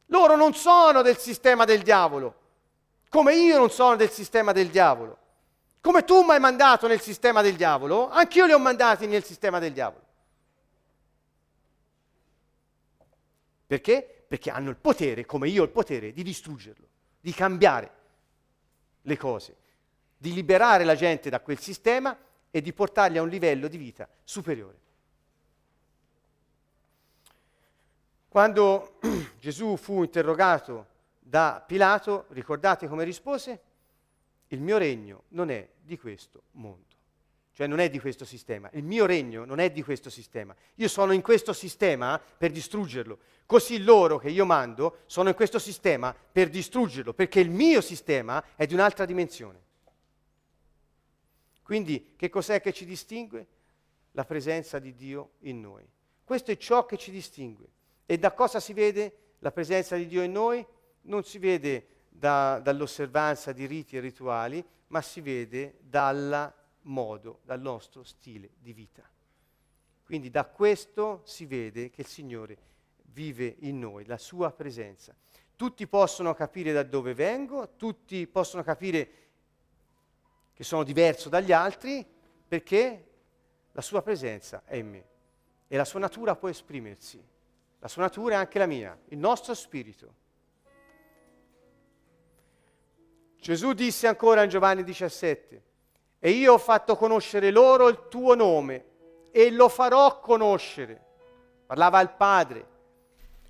Loro 0.07 0.37
non 0.37 0.55
sono 0.55 1.03
del 1.03 1.19
sistema 1.19 1.67
del 1.67 1.83
diavolo, 1.83 2.41
come 3.11 3.35
io 3.35 3.59
non 3.59 3.71
sono 3.71 3.95
del 3.97 4.09
sistema 4.09 4.53
del 4.53 4.69
diavolo. 4.69 5.19
Come 5.83 6.05
tu 6.05 6.23
mi 6.23 6.31
hai 6.31 6.41
mandato 6.41 6.87
nel 6.87 7.01
sistema 7.03 7.43
del 7.43 7.57
diavolo, 7.57 8.09
anch'io 8.09 8.47
li 8.47 8.53
ho 8.53 8.59
mandati 8.59 9.07
nel 9.07 9.23
sistema 9.23 9.59
del 9.59 9.73
diavolo. 9.75 10.05
Perché? 13.67 14.25
Perché 14.27 14.51
hanno 14.51 14.71
il 14.71 14.77
potere, 14.77 15.27
come 15.27 15.51
io 15.51 15.61
ho 15.61 15.67
il 15.67 15.73
potere, 15.73 16.13
di 16.13 16.23
distruggerlo, 16.23 16.87
di 17.21 17.35
cambiare 17.35 17.91
le 19.03 19.17
cose, 19.19 19.57
di 20.17 20.33
liberare 20.33 20.85
la 20.85 20.95
gente 20.95 21.29
da 21.29 21.41
quel 21.41 21.59
sistema 21.59 22.17
e 22.51 22.63
di 22.63 22.73
portarli 22.73 23.19
a 23.19 23.23
un 23.23 23.29
livello 23.29 23.69
di 23.69 23.77
vita 23.77 24.09
superiore. 24.25 24.81
Quando 28.33 28.99
Gesù 29.41 29.77
fu 29.77 30.03
interrogato 30.03 30.87
da 31.19 31.63
Pilato, 31.67 32.25
ricordate 32.31 32.89
come 32.89 33.05
rispose? 33.05 33.61
il 34.49 34.61
mio 34.63 34.79
regno 34.79 35.25
non 35.29 35.51
è 35.51 35.69
di 35.83 35.99
questo 35.99 36.45
mondo, 36.53 36.95
cioè 37.53 37.67
non 37.67 37.79
è 37.79 37.91
di 37.91 37.99
questo 37.99 38.25
sistema, 38.25 38.71
il 38.73 38.85
mio 38.85 39.05
regno 39.05 39.45
non 39.45 39.59
è 39.59 39.71
di 39.71 39.83
questo 39.83 40.09
sistema, 40.09 40.57
io 40.77 40.89
sono 40.89 41.13
in 41.13 41.21
questo 41.21 41.53
sistema 41.53 42.19
per 42.19 42.51
distruggerlo, 42.51 43.19
così 43.45 43.83
loro 43.83 44.17
che 44.17 44.31
io 44.31 44.47
mando 44.47 45.01
sono 45.05 45.29
in 45.29 45.35
questo 45.35 45.59
sistema 45.59 46.15
per 46.15 46.49
distruggerlo, 46.49 47.13
perché 47.13 47.39
il 47.39 47.51
mio 47.51 47.83
sistema 47.83 48.43
è 48.57 48.65
di 48.65 48.73
un'altra 48.73 49.05
dimensione. 49.05 49.61
Quindi 51.63 52.15
che 52.17 52.31
cos'è 52.31 52.63
che 52.63 52.73
ci 52.73 52.87
distingue? 52.87 53.47
La 54.13 54.25
presenza 54.25 54.79
di 54.79 54.95
Dio 54.95 55.33
in 55.41 55.61
noi. 55.61 55.87
Questo 56.25 56.51
è 56.51 56.57
ciò 56.57 56.87
che 56.87 56.97
ci 56.97 57.11
distingue. 57.11 57.81
E 58.07 58.19
da 58.19 58.33
cosa 58.33 58.61
si 58.61 58.73
vede 58.73 59.17
la 59.39 59.53
presenza 59.53 59.97
di 59.97 60.07
Dio 60.07 60.23
in 60.23 60.33
noi? 60.33 60.65
Non 61.03 61.25
si 61.25 61.39
vede 61.39 61.87
da, 62.09 62.61
dall'osservanza 62.61 63.53
di 63.53 63.67
riti 63.67 63.97
e 63.97 64.01
rituali, 64.01 64.65
ma 64.89 65.01
si 65.01 65.21
vede 65.21 65.79
dal 65.81 66.53
modo, 66.83 67.41
dal 67.45 67.61
nostro 67.61 68.03
stile 68.05 68.51
di 68.59 68.73
vita. 68.73 69.03
Quindi 70.05 70.31
da 70.31 70.45
questo 70.45 71.23
si 71.25 71.47
vede 71.47 71.91
che 71.91 72.03
il 72.03 72.07
Signore 72.07 72.59
vive 73.13 73.57
in 73.61 73.79
noi, 73.79 74.05
la 74.05 74.19
sua 74.19 74.53
presenza. 74.53 75.15
Tutti 75.57 75.87
possono 75.87 76.35
capire 76.35 76.73
da 76.73 76.83
dove 76.83 77.15
vengo, 77.15 77.77
tutti 77.77 78.27
possono 78.27 78.63
capire 78.63 79.11
che 80.53 80.65
sono 80.65 80.83
diverso 80.83 81.29
dagli 81.29 81.53
altri 81.53 82.05
perché 82.47 83.07
la 83.73 83.81
sua 83.81 84.03
presenza 84.03 84.63
è 84.67 84.77
in 84.77 84.91
me 84.91 85.05
e 85.69 85.77
la 85.77 85.85
sua 85.85 86.01
natura 86.01 86.37
può 86.37 86.49
esprimersi. 86.49 87.23
La 87.83 87.89
sua 87.89 88.03
natura 88.03 88.35
è 88.35 88.39
anche 88.39 88.61
la 88.61 88.67
mia, 88.67 88.97
il 89.09 89.19
nostro 89.19 89.55
spirito. 89.55 90.15
Gesù 93.41 93.73
disse 93.73 94.07
ancora 94.07 94.45
in 94.45 94.49
Giovanni 94.49 94.85
17, 94.85 95.63
e 96.21 96.31
io 96.31 96.53
ho 96.53 96.59
fatto 96.59 96.95
conoscere 96.95 97.51
loro 97.51 97.89
il 97.89 98.07
tuo 98.09 98.37
nome 98.37 98.85
e 99.33 99.51
lo 99.51 99.69
farò 99.69 100.21
conoscere. 100.21 101.07
Parlava 101.67 101.99
al 101.99 102.15
Padre, 102.15 102.65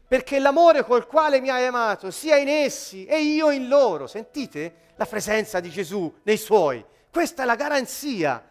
perché 0.08 0.38
l'amore 0.38 0.82
col 0.82 1.06
quale 1.06 1.38
mi 1.38 1.50
hai 1.50 1.66
amato 1.66 2.10
sia 2.10 2.38
in 2.38 2.48
essi 2.48 3.04
e 3.04 3.20
io 3.20 3.50
in 3.50 3.68
loro. 3.68 4.06
Sentite 4.06 4.92
la 4.96 5.04
presenza 5.04 5.60
di 5.60 5.68
Gesù 5.68 6.10
nei 6.22 6.38
suoi. 6.38 6.82
Questa 7.10 7.42
è 7.42 7.44
la 7.44 7.56
garanzia 7.56 8.48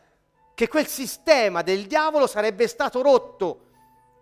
che 0.53 0.67
quel 0.67 0.86
sistema 0.86 1.63
del 1.63 1.88
diavolo 1.88 2.27
sarebbe 2.27 2.67
stato 2.67 3.01
rotto 3.01 3.65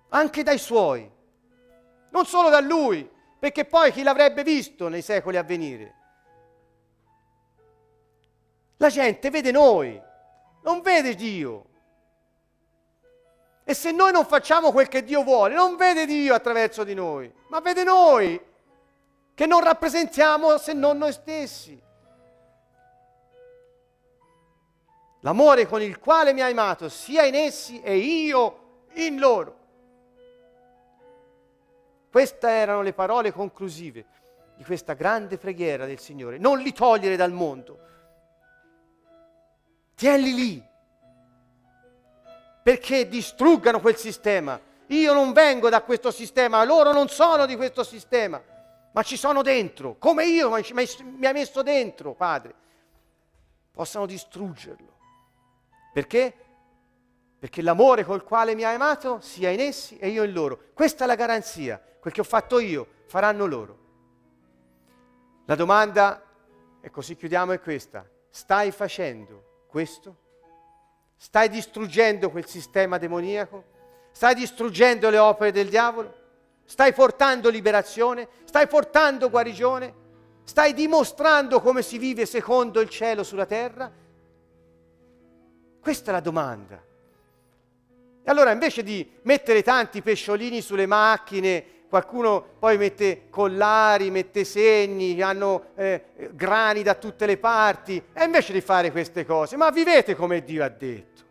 anche 0.07 0.41
dai 0.41 0.57
suoi, 0.57 1.17
non 2.09 2.25
solo 2.25 2.49
da 2.49 2.59
lui, 2.59 3.09
perché 3.39 3.65
poi 3.65 3.91
chi 3.91 4.03
l'avrebbe 4.03 4.43
visto 4.43 4.87
nei 4.87 5.01
secoli 5.01 5.37
a 5.37 5.43
venire? 5.43 5.95
La 8.77 8.89
gente 8.89 9.29
vede 9.29 9.51
noi, 9.51 10.01
non 10.63 10.81
vede 10.81 11.15
Dio. 11.15 11.65
E 13.63 13.73
se 13.73 13.91
noi 13.91 14.11
non 14.11 14.25
facciamo 14.25 14.71
quel 14.71 14.87
che 14.87 15.03
Dio 15.03 15.23
vuole, 15.23 15.53
non 15.53 15.75
vede 15.75 16.05
Dio 16.05 16.33
attraverso 16.33 16.83
di 16.83 16.93
noi, 16.93 17.31
ma 17.49 17.59
vede 17.59 17.83
noi 17.83 18.41
che 19.35 19.45
non 19.45 19.63
rappresentiamo 19.63 20.57
se 20.57 20.73
non 20.73 20.97
noi 20.97 21.13
stessi. 21.13 21.79
L'amore 25.21 25.67
con 25.67 25.81
il 25.81 25.99
quale 25.99 26.33
mi 26.33 26.41
hai 26.41 26.51
amato 26.51 26.89
sia 26.89 27.25
in 27.25 27.35
essi 27.35 27.81
e 27.81 27.97
io 27.97 28.85
in 28.93 29.19
loro. 29.19 29.58
Queste 32.11 32.47
erano 32.47 32.81
le 32.81 32.93
parole 32.93 33.31
conclusive 33.31 34.05
di 34.55 34.63
questa 34.63 34.93
grande 34.93 35.37
preghiera 35.37 35.85
del 35.85 35.99
Signore. 35.99 36.37
Non 36.37 36.59
li 36.59 36.73
togliere 36.73 37.15
dal 37.15 37.31
mondo, 37.31 37.79
tienli 39.95 40.33
lì, 40.33 40.67
perché 42.63 43.07
distruggano 43.07 43.79
quel 43.79 43.95
sistema. 43.95 44.59
Io 44.87 45.13
non 45.13 45.33
vengo 45.33 45.69
da 45.69 45.81
questo 45.83 46.09
sistema, 46.09 46.63
loro 46.63 46.91
non 46.91 47.09
sono 47.09 47.45
di 47.45 47.55
questo 47.55 47.83
sistema, 47.83 48.41
ma 48.91 49.03
ci 49.03 49.17
sono 49.17 49.43
dentro, 49.43 49.97
come 49.99 50.25
io 50.25 50.49
mi 50.49 50.63
hai 51.25 51.33
messo 51.33 51.61
dentro, 51.61 52.13
Padre. 52.13 52.55
Possano 53.71 54.07
distruggerlo. 54.07 54.97
Perché? 55.93 56.33
Perché 57.39 57.61
l'amore 57.61 58.03
col 58.03 58.23
quale 58.23 58.53
mi 58.53 58.63
hai 58.63 58.75
amato 58.75 59.21
sia 59.21 59.49
in 59.49 59.61
essi 59.61 59.97
e 59.97 60.09
io 60.09 60.23
in 60.23 60.33
loro. 60.33 60.59
Questa 60.73 61.05
è 61.05 61.07
la 61.07 61.15
garanzia. 61.15 61.81
Quel 61.99 62.13
che 62.13 62.19
ho 62.19 62.25
fatto 62.25 62.59
io 62.59 62.85
faranno 63.05 63.45
loro. 63.45 63.77
La 65.45 65.55
domanda, 65.55 66.21
e 66.81 66.89
così 66.91 67.15
chiudiamo, 67.15 67.53
è 67.53 67.61
questa. 67.61 68.05
Stai 68.29 68.71
facendo 68.71 69.63
questo? 69.67 70.15
Stai 71.15 71.49
distruggendo 71.49 72.29
quel 72.29 72.45
sistema 72.45 72.97
demoniaco? 72.97 73.63
Stai 74.11 74.35
distruggendo 74.35 75.09
le 75.09 75.17
opere 75.17 75.51
del 75.51 75.69
diavolo? 75.69 76.13
Stai 76.65 76.93
portando 76.93 77.49
liberazione? 77.49 78.27
Stai 78.43 78.67
portando 78.67 79.29
guarigione? 79.29 80.07
Stai 80.43 80.73
dimostrando 80.73 81.61
come 81.61 81.81
si 81.81 81.97
vive 81.97 82.25
secondo 82.25 82.79
il 82.79 82.89
cielo 82.89 83.23
sulla 83.23 83.45
terra? 83.45 83.91
Questa 85.79 86.11
è 86.11 86.13
la 86.13 86.19
domanda. 86.19 86.83
E 88.23 88.29
allora 88.29 88.51
invece 88.51 88.83
di 88.83 89.09
mettere 89.23 89.63
tanti 89.63 90.01
pesciolini 90.01 90.61
sulle 90.61 90.85
macchine, 90.85 91.77
qualcuno 91.89 92.45
poi 92.59 92.77
mette 92.77 93.23
collari, 93.29 94.11
mette 94.11 94.43
segni, 94.43 95.21
hanno 95.21 95.71
eh, 95.75 96.03
grani 96.33 96.83
da 96.83 96.93
tutte 96.93 97.25
le 97.25 97.37
parti, 97.37 98.01
e 98.13 98.23
invece 98.23 98.53
di 98.53 98.61
fare 98.61 98.91
queste 98.91 99.25
cose, 99.25 99.57
ma 99.57 99.69
vivete 99.71 100.15
come 100.15 100.43
Dio 100.43 100.63
ha 100.63 100.69
detto. 100.69 101.23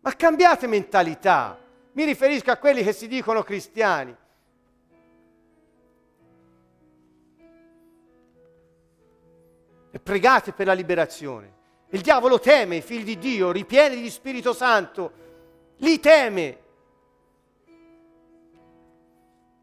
Ma 0.00 0.14
cambiate 0.14 0.66
mentalità. 0.66 1.58
Mi 1.92 2.04
riferisco 2.04 2.50
a 2.50 2.56
quelli 2.56 2.82
che 2.82 2.92
si 2.92 3.06
dicono 3.06 3.42
cristiani. 3.42 4.16
E 9.90 9.98
pregate 10.00 10.52
per 10.52 10.66
la 10.66 10.72
liberazione. 10.72 11.60
Il 11.90 12.00
diavolo 12.00 12.40
teme 12.40 12.76
i 12.76 12.80
figli 12.80 13.04
di 13.04 13.18
Dio, 13.18 13.52
ripieni 13.52 14.00
di 14.00 14.08
Spirito 14.08 14.54
Santo, 14.54 15.12
li 15.82 16.00
teme. 16.00 16.58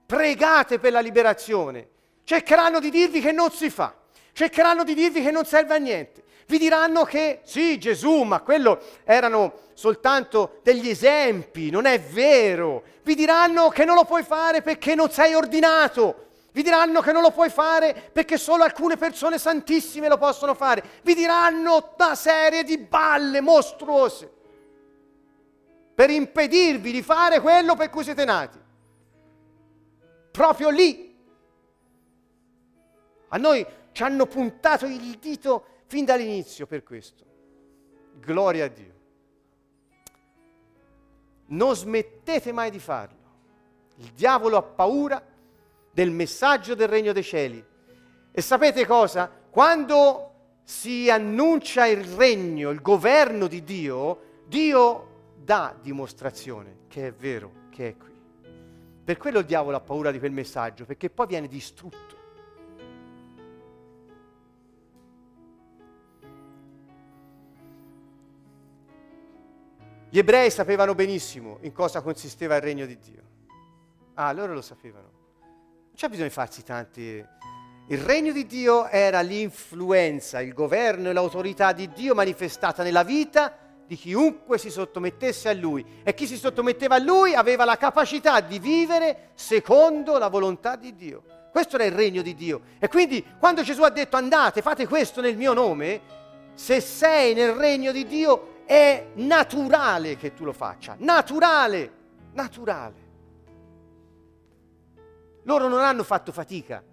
Pregate 0.06 0.80
per 0.80 0.92
la 0.92 1.02
liberazione. 1.02 1.88
Cercheranno 2.24 2.80
di 2.80 2.90
dirvi 2.90 3.20
che 3.22 3.32
non 3.32 3.52
si 3.52 3.70
fa, 3.70 3.94
cercheranno 4.34 4.84
di 4.84 4.94
dirvi 4.94 5.22
che 5.22 5.32
non 5.32 5.46
serve 5.46 5.76
a 5.76 5.78
niente. 5.78 6.24
Vi 6.46 6.58
diranno 6.58 7.04
che 7.04 7.42
sì, 7.44 7.78
Gesù, 7.78 8.22
ma 8.24 8.42
quello 8.42 8.82
erano 9.04 9.68
soltanto 9.74 10.60
degli 10.64 10.90
esempi, 10.90 11.70
non 11.70 11.86
è 11.86 12.00
vero. 12.00 12.84
Vi 13.04 13.16
diranno 13.16 13.70
che 13.70 13.86
non 13.86 13.96
lo 13.96 14.04
puoi 14.04 14.24
fare 14.24 14.62
perché 14.62 14.96
non 14.96 15.12
sei 15.12 15.34
ordinato. 15.34 16.28
Vi 16.52 16.64
diranno 16.64 17.02
che 17.02 17.12
non 17.12 17.22
lo 17.22 17.32
puoi 17.32 17.50
fare 17.50 18.10
perché 18.12 18.38
solo 18.38 18.64
alcune 18.64 18.98
persone 18.98 19.38
santissime 19.38 20.08
lo 20.08 20.18
possono 20.18 20.56
fare. 20.56 20.84
Vi 21.04 21.14
diranno 21.14 21.94
una 21.98 22.16
serie 22.16 22.64
di 22.64 22.78
balle 22.80 23.42
mostruose 23.42 24.38
per 26.00 26.10
impedirvi 26.12 26.94
di 26.94 27.02
fare 27.02 27.42
quello 27.42 27.76
per 27.76 27.90
cui 27.90 28.06
siete 28.06 28.24
nati. 28.24 28.58
Proprio 30.32 30.70
lì. 30.70 31.14
A 33.28 33.36
noi 33.36 33.66
ci 33.92 34.04
hanno 34.04 34.26
puntato 34.26 34.86
il 34.86 35.18
dito 35.18 35.66
fin 35.88 36.06
dall'inizio 36.06 36.68
per 36.68 36.84
questo. 36.84 37.26
Gloria 38.18 38.64
a 38.64 38.68
Dio. 38.70 38.94
Non 41.48 41.76
smettete 41.76 42.54
mai 42.54 42.72
di 42.72 42.80
farlo. 42.80 43.18
Il 43.98 44.14
diavolo 44.14 44.56
ha 44.56 44.64
paura 44.64 45.22
del 45.92 46.12
messaggio 46.12 46.76
del 46.76 46.88
regno 46.88 47.12
dei 47.12 47.24
cieli. 47.24 47.62
E 48.32 48.42
sapete 48.42 48.86
cosa? 48.86 49.30
Quando 49.50 50.62
si 50.64 51.10
annuncia 51.10 51.88
il 51.88 52.06
regno, 52.06 52.70
il 52.70 52.82
governo 52.82 53.48
di 53.48 53.66
Dio, 53.66 54.44
Dio 54.48 55.09
dà 55.50 55.76
dimostrazione 55.82 56.82
che 56.88 57.08
è 57.08 57.12
vero, 57.12 57.52
che 57.72 57.88
è 57.88 57.98
qui. 57.98 58.14
Per 59.04 59.18
quello 59.18 59.40
il 59.40 59.46
diavolo 59.46 59.78
ha 59.78 59.80
paura 59.80 60.12
di 60.12 60.20
quel 60.20 60.32
messaggio, 60.32 60.86
perché 60.86 61.10
poi 61.10 61.26
viene 61.26 61.48
distrutto. 61.48 62.18
Gli 70.12 70.20
ebrei 70.20 70.52
sapevano 70.52 70.94
benissimo 70.94 71.58
in 71.62 71.72
cosa 71.72 72.02
consisteva 72.02 72.56
il 72.56 72.62
regno 72.62 72.86
di 72.86 73.00
Dio. 73.00 73.24
Ah, 74.14 74.32
loro 74.34 74.54
lo 74.54 74.62
sapevano 74.62 75.18
c'è 75.96 76.08
bisogno 76.08 76.28
di 76.28 76.34
farsi 76.34 76.64
tanti... 76.64 77.26
Il 77.88 77.98
regno 77.98 78.32
di 78.32 78.46
Dio 78.46 78.88
era 78.88 79.20
l'influenza, 79.22 80.42
il 80.42 80.54
governo 80.54 81.10
e 81.10 81.14
l'autorità 81.14 81.74
di 81.74 81.92
Dio 81.92 82.14
manifestata 82.14 82.84
nella 82.84 83.04
vita 83.04 83.69
di 83.90 83.96
chiunque 83.96 84.60
si 84.60 84.70
sottomettesse 84.70 85.50
a 85.50 85.54
lui. 85.54 85.84
E 86.04 86.14
chi 86.14 86.28
si 86.28 86.38
sottometteva 86.38 86.98
a 86.98 87.00
lui 87.00 87.34
aveva 87.34 87.66
la 87.66 87.76
capacità 87.76 88.40
di 88.40 88.60
vivere 88.60 89.32
secondo 89.34 90.20
la 90.20 90.28
volontà 90.28 90.76
di 90.76 90.94
Dio. 90.94 91.24
Questo 91.52 91.76
era 91.76 91.86
il 91.86 91.94
regno 91.94 92.22
di 92.22 92.36
Dio. 92.36 92.62
E 92.78 92.88
quindi 92.88 93.26
quando 93.40 93.64
Gesù 93.64 93.82
ha 93.82 93.90
detto 93.90 94.16
andate, 94.16 94.62
fate 94.62 94.86
questo 94.86 95.22
nel 95.22 95.36
mio 95.36 95.54
nome, 95.54 96.02
se 96.54 96.82
sei 96.82 97.34
nel 97.34 97.54
regno 97.54 97.92
di 97.92 98.06
Dio 98.06 98.58
è 98.66 99.08
naturale 99.16 100.18
che 100.18 100.36
tu 100.36 100.44
lo 100.44 100.54
faccia. 100.54 100.96
Naturale, 101.00 101.92
naturale. 102.34 103.08
Loro 105.46 105.68
non 105.68 105.80
hanno 105.80 106.04
fatto 106.04 106.32
fatica. 106.32 106.84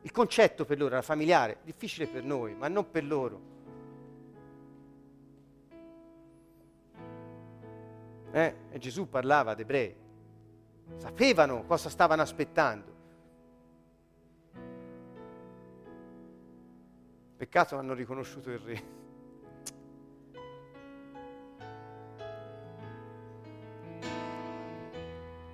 Il 0.00 0.12
concetto 0.12 0.64
per 0.64 0.78
loro 0.78 0.94
era 0.94 1.02
familiare, 1.02 1.58
difficile 1.62 2.06
per 2.06 2.24
noi, 2.24 2.54
ma 2.54 2.68
non 2.68 2.90
per 2.90 3.04
loro. 3.04 3.56
Eh? 8.30 8.54
E 8.70 8.78
Gesù 8.78 9.08
parlava 9.08 9.52
ad 9.52 9.60
ebrei. 9.60 9.94
Sapevano 10.96 11.64
cosa 11.64 11.88
stavano 11.88 12.22
aspettando. 12.22 12.96
Peccato 17.36 17.76
hanno 17.76 17.94
riconosciuto 17.94 18.50
il 18.50 18.58
re. 18.58 18.82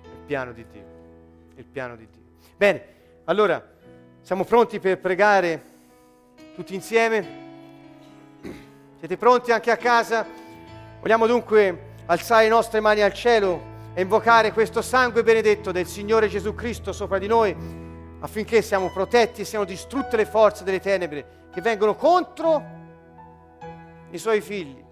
Il 0.03 0.21
piano 0.25 0.51
di 0.51 0.65
Dio. 0.67 0.85
Il 1.55 1.65
piano 1.65 1.95
di 1.95 2.07
Dio. 2.09 2.23
Bene, 2.57 2.85
allora 3.25 3.63
siamo 4.21 4.43
pronti 4.43 4.79
per 4.79 4.99
pregare 4.99 5.73
tutti 6.55 6.73
insieme? 6.73 7.43
Siete 8.97 9.17
pronti 9.17 9.51
anche 9.51 9.69
a 9.69 9.77
casa? 9.77 10.25
Vogliamo 10.99 11.27
dunque 11.27 11.93
alzare 12.07 12.43
le 12.43 12.49
nostre 12.49 12.79
mani 12.79 13.01
al 13.01 13.13
cielo 13.13 13.73
e 13.93 14.01
invocare 14.01 14.51
questo 14.51 14.81
sangue 14.81 15.23
benedetto 15.23 15.71
del 15.71 15.87
Signore 15.87 16.27
Gesù 16.27 16.53
Cristo 16.53 16.91
sopra 16.91 17.17
di 17.17 17.27
noi 17.27 17.55
affinché 18.19 18.61
siamo 18.61 18.91
protetti 18.91 19.41
e 19.41 19.45
siano 19.45 19.65
distrutte 19.65 20.17
le 20.17 20.25
forze 20.25 20.63
delle 20.63 20.79
tenebre 20.79 21.47
che 21.51 21.61
vengono 21.61 21.95
contro 21.95 22.73
i 24.11 24.17
suoi 24.17 24.41
figli. 24.41 24.83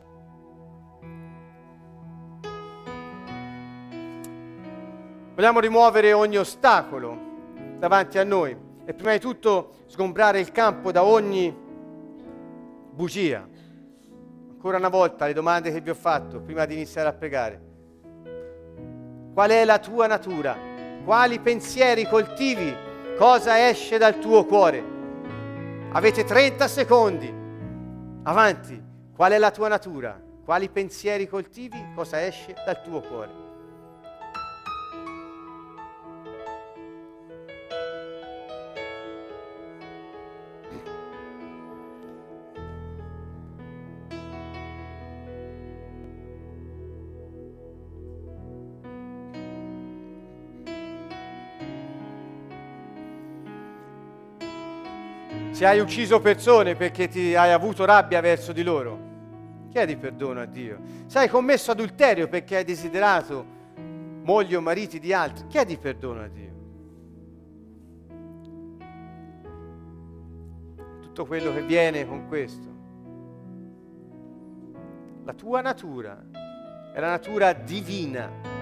Vogliamo 5.35 5.59
rimuovere 5.59 6.13
ogni 6.13 6.37
ostacolo 6.37 7.17
davanti 7.79 8.17
a 8.19 8.23
noi 8.23 8.55
e 8.85 8.93
prima 8.93 9.13
di 9.13 9.19
tutto 9.19 9.71
sgombrare 9.87 10.39
il 10.39 10.51
campo 10.51 10.91
da 10.91 11.03
ogni 11.03 11.53
bugia. 12.91 13.47
Ancora 14.65 14.79
una 14.79 14.97
volta 14.97 15.25
le 15.25 15.33
domande 15.33 15.73
che 15.73 15.81
vi 15.81 15.89
ho 15.89 15.93
fatto 15.93 16.39
prima 16.39 16.63
di 16.63 16.75
iniziare 16.75 17.09
a 17.09 17.11
pregare. 17.11 17.61
Qual 19.33 19.49
è 19.49 19.65
la 19.65 19.77
tua 19.77 20.07
natura? 20.07 20.57
Quali 21.03 21.37
pensieri 21.41 22.07
coltivi? 22.07 22.73
Cosa 23.17 23.67
esce 23.67 23.97
dal 23.97 24.19
tuo 24.19 24.45
cuore? 24.45 24.81
Avete 25.91 26.23
30 26.23 26.65
secondi. 26.69 27.33
Avanti. 28.23 28.81
Qual 29.13 29.33
è 29.33 29.37
la 29.37 29.51
tua 29.51 29.67
natura? 29.67 30.17
Quali 30.45 30.69
pensieri 30.69 31.27
coltivi? 31.27 31.91
Cosa 31.93 32.25
esce 32.25 32.55
dal 32.65 32.81
tuo 32.81 33.01
cuore? 33.01 33.42
Se 55.63 55.69
hai 55.69 55.79
ucciso 55.79 56.19
persone 56.19 56.75
perché 56.75 57.07
ti 57.07 57.35
hai 57.35 57.53
avuto 57.53 57.85
rabbia 57.85 58.19
verso 58.19 58.51
di 58.51 58.63
loro, 58.63 58.99
chiedi 59.71 59.95
perdono 59.95 60.41
a 60.41 60.45
Dio. 60.45 60.77
Se 61.05 61.19
hai 61.19 61.29
commesso 61.29 61.71
adulterio 61.71 62.27
perché 62.27 62.57
hai 62.57 62.65
desiderato 62.65 63.45
mogli 64.23 64.55
o 64.55 64.59
mariti 64.59 64.99
di 64.99 65.13
altri, 65.13 65.47
chiedi 65.47 65.77
perdono 65.77 66.21
a 66.21 66.27
Dio. 66.27 66.51
Tutto 70.99 71.25
quello 71.25 71.53
che 71.53 71.61
viene 71.61 72.05
con 72.05 72.27
questo. 72.27 72.67
La 75.23 75.33
tua 75.33 75.61
natura 75.61 76.21
è 76.93 76.99
la 76.99 77.11
natura 77.11 77.53
divina 77.53 78.52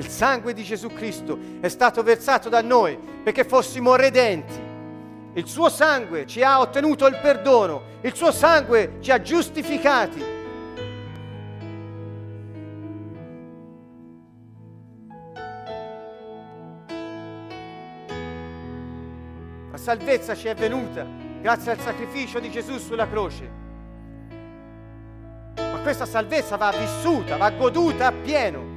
Il 0.00 0.08
sangue 0.08 0.54
di 0.54 0.62
Gesù 0.62 0.88
Cristo 0.88 1.38
è 1.60 1.68
stato 1.68 2.02
versato 2.02 2.48
da 2.48 2.62
noi 2.62 2.98
perché 3.22 3.44
fossimo 3.44 3.96
redenti. 3.96 4.58
Il 5.34 5.46
suo 5.46 5.68
sangue 5.68 6.26
ci 6.26 6.42
ha 6.42 6.58
ottenuto 6.60 7.06
il 7.06 7.18
perdono, 7.20 7.82
il 8.00 8.14
suo 8.14 8.32
sangue 8.32 8.96
ci 9.00 9.10
ha 9.10 9.20
giustificati. 9.20 10.24
La 19.70 19.76
salvezza 19.76 20.34
ci 20.34 20.48
è 20.48 20.54
venuta 20.54 21.06
grazie 21.42 21.72
al 21.72 21.80
sacrificio 21.80 22.40
di 22.40 22.50
Gesù 22.50 22.78
sulla 22.78 23.06
croce. 23.06 23.50
Ma 25.56 25.78
questa 25.82 26.06
salvezza 26.06 26.56
va 26.56 26.70
vissuta, 26.70 27.36
va 27.36 27.50
goduta 27.50 28.06
appieno. 28.06 28.69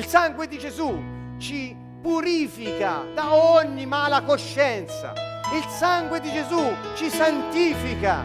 Il 0.00 0.06
sangue 0.06 0.48
di 0.48 0.56
Gesù 0.56 0.98
ci 1.36 1.76
purifica 2.00 3.04
da 3.14 3.34
ogni 3.34 3.84
mala 3.84 4.22
coscienza. 4.22 5.12
Il 5.52 5.62
sangue 5.68 6.20
di 6.20 6.32
Gesù 6.32 6.72
ci 6.94 7.10
santifica, 7.10 8.24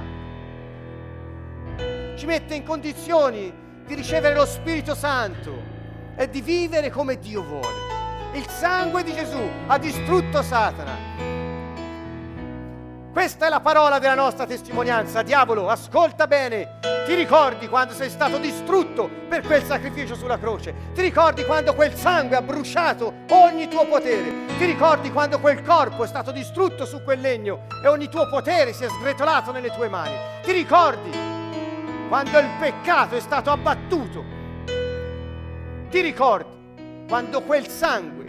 ci 2.16 2.26
mette 2.26 2.56
in 2.56 2.64
condizioni 2.64 3.54
di 3.86 3.94
ricevere 3.94 4.36
lo 4.36 4.46
Spirito 4.46 4.96
Santo 4.96 5.52
e 6.16 6.30
di 6.30 6.40
vivere 6.40 6.90
come 6.90 7.20
Dio 7.20 7.44
vuole. 7.44 8.36
Il 8.36 8.48
sangue 8.48 9.04
di 9.04 9.14
Gesù 9.14 9.42
ha 9.68 9.78
distrutto 9.78 10.42
Satana 10.44 11.25
questa 13.16 13.46
è 13.46 13.50
la 13.50 13.62
parola 13.62 13.98
della 13.98 14.14
nostra 14.14 14.46
testimonianza. 14.46 15.22
Diavolo, 15.22 15.70
ascolta 15.70 16.28
bene. 16.28 16.80
Ti 17.06 17.16
ricordi 17.16 17.70
quando 17.70 17.94
sei 17.94 18.10
stato 18.10 18.38
distrutto 18.40 19.10
per 19.30 19.42
quel 19.42 19.64
sacrificio 19.64 20.16
sulla 20.16 20.38
croce? 20.38 20.92
Ti 20.94 21.02
ricordi 21.02 21.46
quando 21.46 21.74
quel 21.76 21.96
sangue 21.96 22.36
ha 22.36 22.42
bruciato 22.42 23.14
ogni 23.30 23.70
tuo 23.70 23.86
potere? 23.88 24.48
Ti 24.58 24.66
ricordi 24.66 25.14
quando 25.14 25.40
quel 25.40 25.62
corpo 25.62 26.04
è 26.04 26.08
stato 26.08 26.34
distrutto 26.34 26.86
su 26.86 27.04
quel 27.04 27.22
legno 27.22 27.68
e 27.82 27.88
ogni 27.88 28.10
tuo 28.10 28.28
potere 28.28 28.74
si 28.74 28.84
è 28.84 28.90
sgretolato 28.90 29.54
nelle 29.54 29.72
tue 29.72 29.88
mani? 29.88 30.18
Ti 30.44 30.52
ricordi 30.52 31.10
quando 32.10 32.38
il 32.38 32.50
peccato 32.60 33.16
è 33.16 33.22
stato 33.22 33.50
abbattuto? 33.50 34.26
Ti 35.90 36.02
ricordi 36.02 37.06
quando 37.08 37.42
quel 37.44 37.66
sangue 37.70 38.26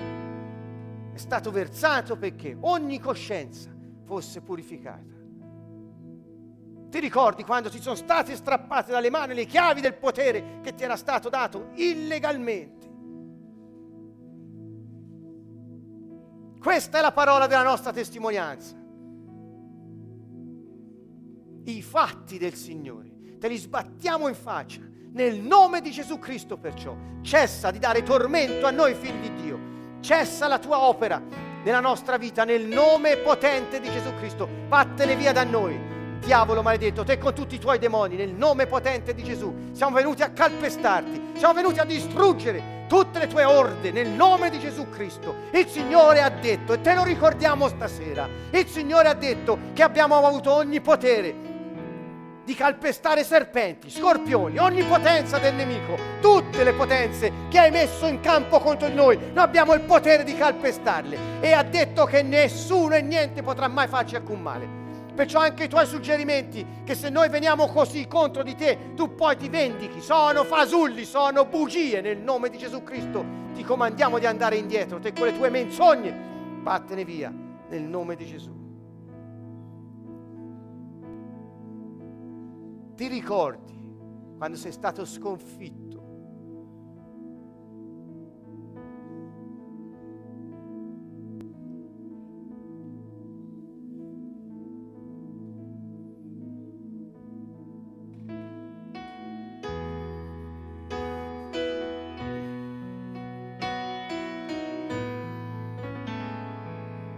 è 1.13 1.19
stato 1.19 1.51
versato 1.51 2.17
perché 2.17 2.57
ogni 2.61 3.01
coscienza 3.01 3.75
fosse 4.07 4.41
purificata. 4.41 5.15
Ti 6.89 7.01
ricordi 7.01 7.45
quando 7.45 7.69
ti 7.69 7.81
sono 7.81 7.97
state 7.97 8.35
strappate 8.37 8.93
dalle 8.93 9.11
mani 9.11 9.35
le 9.35 9.45
chiavi 9.45 9.81
del 9.81 9.95
potere 9.95 10.61
che 10.63 10.75
ti 10.75 10.85
era 10.85 10.97
stato 10.97 11.29
dato 11.29 11.71
illegalmente? 11.75 12.95
Questa 16.59 16.99
è 16.99 17.01
la 17.03 17.13
parola 17.13 17.47
della 17.47 17.63
nostra 17.63 17.93
testimonianza. 17.93 18.75
I 21.65 21.83
fatti 21.83 22.39
del 22.39 22.55
Signore 22.55 23.39
te 23.39 23.49
li 23.49 23.57
sbattiamo 23.57 24.29
in 24.29 24.35
faccia. 24.35 24.81
Nel 25.11 25.41
nome 25.41 25.81
di 25.81 25.91
Gesù 25.91 26.19
Cristo 26.19 26.57
perciò 26.57 26.97
cessa 27.23 27.71
di 27.71 27.79
dare 27.79 28.03
tormento 28.03 28.67
a 28.67 28.71
noi 28.71 28.95
figli 28.95 29.29
di 29.29 29.43
Dio. 29.43 29.61
Cessa 30.01 30.47
la 30.47 30.59
tua 30.59 30.81
opera 30.81 31.46
nella 31.67 31.81
nostra 31.81 32.17
vita 32.17 32.45
nel 32.45 32.65
nome 32.65 33.17
potente 33.17 33.81
di 33.81 33.91
Gesù 33.91 34.15
Cristo. 34.21 34.49
Vattene 34.69 35.17
via 35.17 35.33
da 35.33 35.43
noi. 35.43 35.77
Diavolo 36.21 36.63
maledetto, 36.63 37.03
te 37.03 37.19
con 37.19 37.35
tutti 37.35 37.57
i 37.57 37.59
tuoi 37.59 37.81
demoni, 37.81 38.15
nel 38.15 38.31
nome 38.31 38.67
potente 38.67 39.15
di 39.15 39.25
Gesù, 39.25 39.53
siamo 39.73 39.97
venuti 39.97 40.23
a 40.23 40.31
calpestarti, 40.31 41.33
siamo 41.35 41.55
venuti 41.55 41.81
a 41.81 41.85
distruggere 41.85 42.85
tutte 42.87 43.19
le 43.19 43.27
tue 43.27 43.43
orde 43.43 43.91
nel 43.91 44.09
nome 44.09 44.49
di 44.49 44.61
Gesù 44.61 44.89
Cristo. 44.91 45.35
Il 45.51 45.67
Signore 45.67 46.23
ha 46.23 46.31
detto, 46.31 46.73
e 46.73 46.81
te 46.81 46.95
lo 46.95 47.03
ricordiamo 47.03 47.67
stasera, 47.67 48.29
il 48.51 48.67
Signore 48.69 49.09
ha 49.09 49.15
detto 49.15 49.59
che 49.73 49.83
abbiamo 49.83 50.17
avuto 50.25 50.53
ogni 50.53 50.81
potere 50.81 51.46
di 52.47 52.55
calpestare 52.55 53.25
serpenti, 53.25 53.91
scorpioni, 53.91 54.57
ogni 54.59 54.85
potenza 54.85 55.37
del 55.39 55.55
nemico, 55.55 55.99
tutte 56.21 56.63
le 56.63 56.75
potenze 56.75 57.33
che 57.49 57.59
hai 57.59 57.73
messo 57.73 58.07
in 58.07 58.21
campo 58.21 58.61
contro 58.61 58.87
di 58.87 58.95
noi, 58.95 59.17
noi 59.17 59.43
abbiamo 59.43 59.75
il 59.75 59.81
potere 59.81 60.23
di 60.23 60.33
calpestarle. 60.37 61.19
E 61.41 61.53
ha 61.53 61.65
detto 61.65 62.05
che 62.05 62.23
nessuno 62.23 62.95
e 62.95 63.03
niente 63.03 63.43
potrà 63.43 63.67
mai 63.67 63.89
farci 63.89 64.15
alcun 64.15 64.41
male. 64.41 64.69
Perciò 65.13 65.41
anche 65.41 65.65
i 65.65 65.69
tuoi 65.69 65.87
suggerimenti, 65.87 66.65
che 66.85 66.95
se 66.95 67.11
noi 67.11 67.29
veniamo 67.29 67.67
così 67.67 68.07
contro 68.07 68.45
di 68.45 68.55
te, 68.55 68.93
tu 68.95 69.17
poi 69.17 69.37
ti 69.37 69.49
vendichi, 69.49 70.01
sono 70.01 70.45
fasulli, 70.45 71.05
sono 71.05 71.47
bugie, 71.47 72.01
nel 72.01 72.19
nome 72.19 72.49
di 72.49 72.59
Gesù 72.59 72.85
Cristo 72.85 73.25
ti 73.55 73.65
comandiamo 73.65 74.21
di 74.21 74.27
andare 74.27 74.55
indietro, 74.55 75.01
te 75.01 75.13
con 75.13 75.27
le 75.27 75.37
tue 75.37 75.51
menzogne, 75.51 76.15
vattene 76.63 77.05
via, 77.05 77.33
nel 77.71 77.83
nome 77.83 78.15
di 78.15 78.27
Gesù. 78.27 78.56
Ti 82.97 83.09
ricordi 83.09 83.79
quando 84.39 84.57
sei 84.57 84.73
stato 84.73 85.05
sconfitto? 85.05 85.85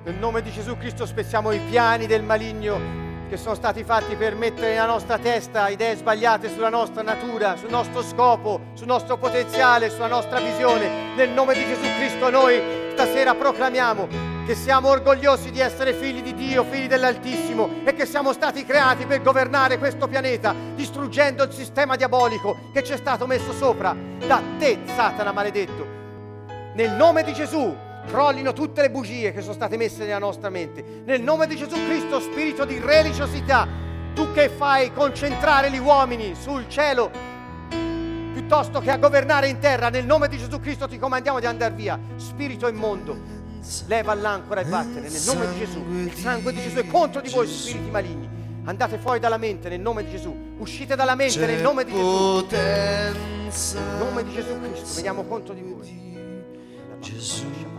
Nel 0.02 0.16
nome 0.18 0.42
di 0.42 0.50
Gesù 0.50 0.76
Cristo 0.76 1.06
spezziamo 1.06 1.52
i 1.52 1.60
piani 1.60 2.06
del 2.06 2.24
maligno 2.24 3.07
che 3.28 3.36
sono 3.36 3.54
stati 3.54 3.84
fatti 3.84 4.16
per 4.16 4.34
mettere 4.34 4.70
nella 4.70 4.86
nostra 4.86 5.18
testa 5.18 5.68
idee 5.68 5.96
sbagliate 5.96 6.50
sulla 6.50 6.70
nostra 6.70 7.02
natura, 7.02 7.56
sul 7.56 7.68
nostro 7.70 8.02
scopo, 8.02 8.60
sul 8.72 8.86
nostro 8.86 9.18
potenziale, 9.18 9.90
sulla 9.90 10.06
nostra 10.06 10.40
visione. 10.40 11.14
Nel 11.14 11.30
nome 11.30 11.54
di 11.54 11.64
Gesù 11.66 11.82
Cristo 11.98 12.30
noi 12.30 12.60
stasera 12.92 13.34
proclamiamo 13.34 14.08
che 14.46 14.54
siamo 14.54 14.88
orgogliosi 14.88 15.50
di 15.50 15.60
essere 15.60 15.92
figli 15.92 16.22
di 16.22 16.34
Dio, 16.34 16.64
figli 16.64 16.88
dell'Altissimo 16.88 17.68
e 17.84 17.92
che 17.92 18.06
siamo 18.06 18.32
stati 18.32 18.64
creati 18.64 19.04
per 19.04 19.20
governare 19.20 19.76
questo 19.76 20.08
pianeta, 20.08 20.54
distruggendo 20.74 21.44
il 21.44 21.52
sistema 21.52 21.96
diabolico 21.96 22.70
che 22.72 22.82
ci 22.82 22.92
è 22.92 22.96
stato 22.96 23.26
messo 23.26 23.52
sopra 23.52 23.94
da 24.26 24.40
te, 24.58 24.78
Satana 24.94 25.32
maledetto. 25.32 25.86
Nel 26.74 26.92
nome 26.92 27.24
di 27.24 27.34
Gesù 27.34 27.76
crollino 28.08 28.52
tutte 28.52 28.80
le 28.80 28.90
bugie 28.90 29.32
che 29.32 29.40
sono 29.40 29.52
state 29.52 29.76
messe 29.76 30.04
nella 30.04 30.18
nostra 30.18 30.48
mente. 30.48 31.02
Nel 31.04 31.22
nome 31.22 31.46
di 31.46 31.56
Gesù 31.56 31.76
Cristo, 31.86 32.18
spirito 32.18 32.64
di 32.64 32.80
religiosità, 32.80 33.68
tu 34.14 34.32
che 34.32 34.48
fai 34.48 34.92
concentrare 34.92 35.70
gli 35.70 35.78
uomini 35.78 36.34
sul 36.34 36.68
cielo 36.68 37.10
piuttosto 38.32 38.80
che 38.80 38.90
a 38.90 38.96
governare 38.96 39.48
in 39.48 39.58
terra, 39.58 39.90
nel 39.90 40.06
nome 40.06 40.28
di 40.28 40.38
Gesù 40.38 40.58
Cristo 40.58 40.88
ti 40.88 40.98
comandiamo 40.98 41.38
di 41.38 41.46
andare 41.46 41.74
via. 41.74 41.98
Spirito 42.16 42.66
immondo, 42.66 43.16
leva 43.86 44.14
l'ancora 44.14 44.62
e 44.62 44.64
vattene, 44.64 45.08
nel 45.08 45.22
nome 45.26 45.52
di 45.52 45.58
Gesù. 45.58 45.84
Il 45.88 46.14
sangue 46.14 46.52
di 46.52 46.62
Gesù 46.62 46.76
è 46.76 46.86
contro 46.86 47.20
di 47.20 47.28
voi, 47.30 47.46
spiriti 47.46 47.90
maligni. 47.90 48.28
Andate 48.64 48.98
fuori 48.98 49.18
dalla 49.18 49.38
mente 49.38 49.68
nel 49.68 49.80
nome 49.80 50.04
di 50.04 50.10
Gesù. 50.10 50.34
Uscite 50.58 50.94
dalla 50.96 51.14
mente 51.14 51.44
nel 51.46 51.60
nome 51.60 51.84
di 51.84 51.92
Gesù. 51.92 52.46
Nel 52.50 53.14
nome 53.98 54.24
di 54.24 54.32
Gesù 54.32 54.60
Cristo, 54.60 54.94
veniamo 54.94 55.24
contro 55.24 55.54
di 55.54 55.62
voi. 55.62 56.16
Gesù. 57.00 57.77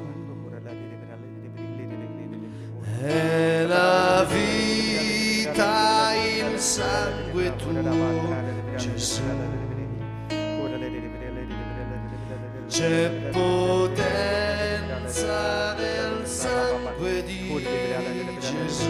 È 3.01 3.65
la 3.65 4.25
vita 4.29 6.13
il 6.15 6.59
sangue 6.59 7.55
tuo 7.55 7.71
Gesù 8.75 9.21
c'è 12.79 13.09
potenza 13.31 14.13
nel 15.73 16.25
sangue 16.25 17.23
di 17.23 17.65
Gesù. 18.39 18.89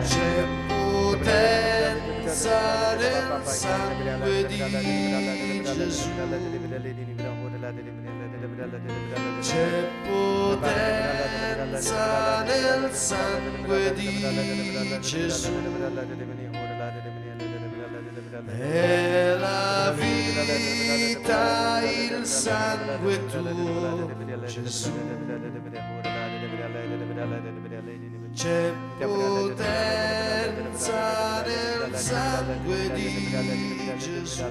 C'è 0.00 0.44
potenza 0.66 1.84
nel 2.96 3.42
sangue 3.44 4.46
di 4.46 4.62
Gesù 5.64 6.08
c'è 9.40 9.88
potenza 10.06 10.44
nel 12.44 12.92
sangue 12.92 13.92
di 13.94 14.98
Gesù. 15.00 15.50
È 18.46 19.34
la 19.38 19.94
vita, 19.96 21.80
il 21.82 22.24
sangue 22.24 23.26
tuo, 23.26 24.10
Gesù. 24.46 24.92
C'è 28.34 28.72
potenza 28.98 30.02
nel 31.46 31.94
sangue 31.94 32.90
di 32.92 33.30
Gesù. 33.96 34.48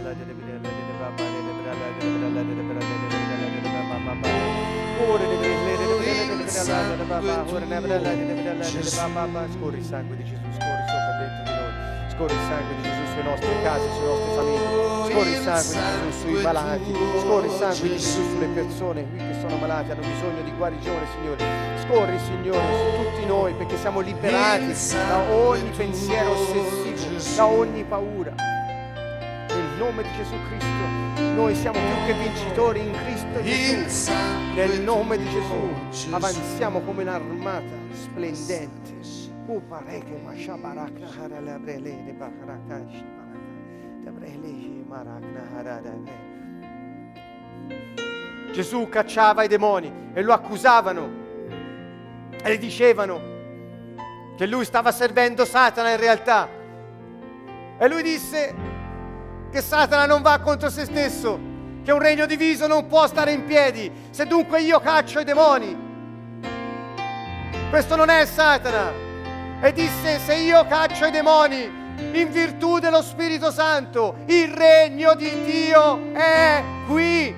Scorri 9.51 9.78
il 9.78 9.84
sangue 9.84 10.15
di 10.15 10.24
Gesù, 10.24 10.47
scorri 10.53 10.84
sopra 10.88 11.11
dentro 11.19 11.43
di 11.43 11.51
noi. 11.51 11.74
Scorri 12.09 12.34
il 12.34 12.39
sangue 12.47 12.74
di 12.76 12.84
Gesù 12.84 13.03
sulle 13.11 13.24
nostre 13.24 13.61
case, 13.63 13.86
sulle 13.91 14.07
nostre 14.07 14.32
famiglie. 14.36 15.11
Scorri 15.11 15.30
il 15.30 15.41
sangue 15.41 15.76
di 15.76 15.82
Gesù 15.84 16.19
sui 16.21 16.41
malati. 16.41 16.93
Scorri 17.19 17.47
il 17.47 17.51
sangue 17.51 17.88
di 17.89 17.97
Gesù 17.97 18.21
sulle 18.30 18.47
persone 18.47 19.09
qui 19.09 19.17
che 19.17 19.36
sono 19.41 19.57
malate, 19.57 19.91
hanno 19.91 20.01
bisogno 20.01 20.41
di 20.41 20.51
guarigione, 20.55 21.05
Signore. 21.11 21.72
Scorri, 21.84 22.18
Signore, 22.18 22.62
su 22.78 23.04
tutti 23.04 23.26
noi 23.26 23.54
perché 23.56 23.78
siamo 23.78 24.00
liberati 24.00 24.74
da 25.08 25.20
ogni 25.34 25.70
pensiero 25.76 26.32
ossessivo, 26.32 27.36
da 27.36 27.46
ogni 27.46 27.84
paura. 27.84 28.34
Nel 28.36 29.78
nome 29.78 30.04
di 30.04 30.10
Gesù 30.16 30.34
Cristo. 30.48 30.72
Noi 31.36 31.54
siamo 31.56 31.80
più 31.80 32.06
che 32.06 32.14
vincitori 32.14 32.80
in 32.80 32.92
Cristo 32.94 33.42
Gesù. 33.42 34.12
Nel 34.56 34.82
nome 34.82 35.18
di 35.18 35.26
Gesù 35.26 36.14
avanziamo 36.14 36.80
come 36.82 37.02
un'armata 37.02 37.76
splendente. 37.92 38.92
Gesù 48.54 48.88
cacciava 48.88 49.44
i 49.44 49.48
demoni 49.50 49.92
e 50.14 50.22
lo 50.22 50.32
accusavano 50.32 51.22
e 52.44 52.54
gli 52.54 52.60
dicevano 52.60 53.32
che 54.36 54.46
lui 54.46 54.66
stava 54.66 54.91
servendo 54.91 55.46
Satana 55.46 55.91
in 55.91 55.98
realtà. 55.98 56.50
E 57.78 57.88
lui 57.88 58.04
disse 58.04 58.54
che 59.50 59.62
Satana 59.62 60.06
non 60.06 60.22
va 60.22 60.39
contro 60.39 60.70
se 60.70 60.86
stesso, 60.86 61.39
che 61.84 61.91
un 61.91 62.00
regno 62.00 62.26
diviso 62.26 62.68
non 62.68 62.88
può 62.88 63.08
stare 63.08 63.32
in 63.32 63.46
piedi. 63.46 63.91
Se 64.10 64.26
dunque 64.26 64.62
io 64.62 64.80
caccio 64.80 65.20
i 65.20 65.24
demoni, 65.24 65.76
questo 67.70 67.96
non 67.96 68.10
è 68.10 68.26
Satana. 68.26 68.91
E 69.62 69.72
disse, 69.72 70.20
se 70.20 70.36
io 70.36 70.66
caccio 70.68 71.06
i 71.06 71.12
demoni 71.12 71.64
in 71.64 72.28
virtù 72.32 72.80
dello 72.80 73.02
Spirito 73.02 73.50
Santo, 73.50 74.18
il 74.26 74.52
regno 74.52 75.16
di 75.16 75.44
Dio 75.46 76.12
è 76.14 76.62
qui. 76.86 77.34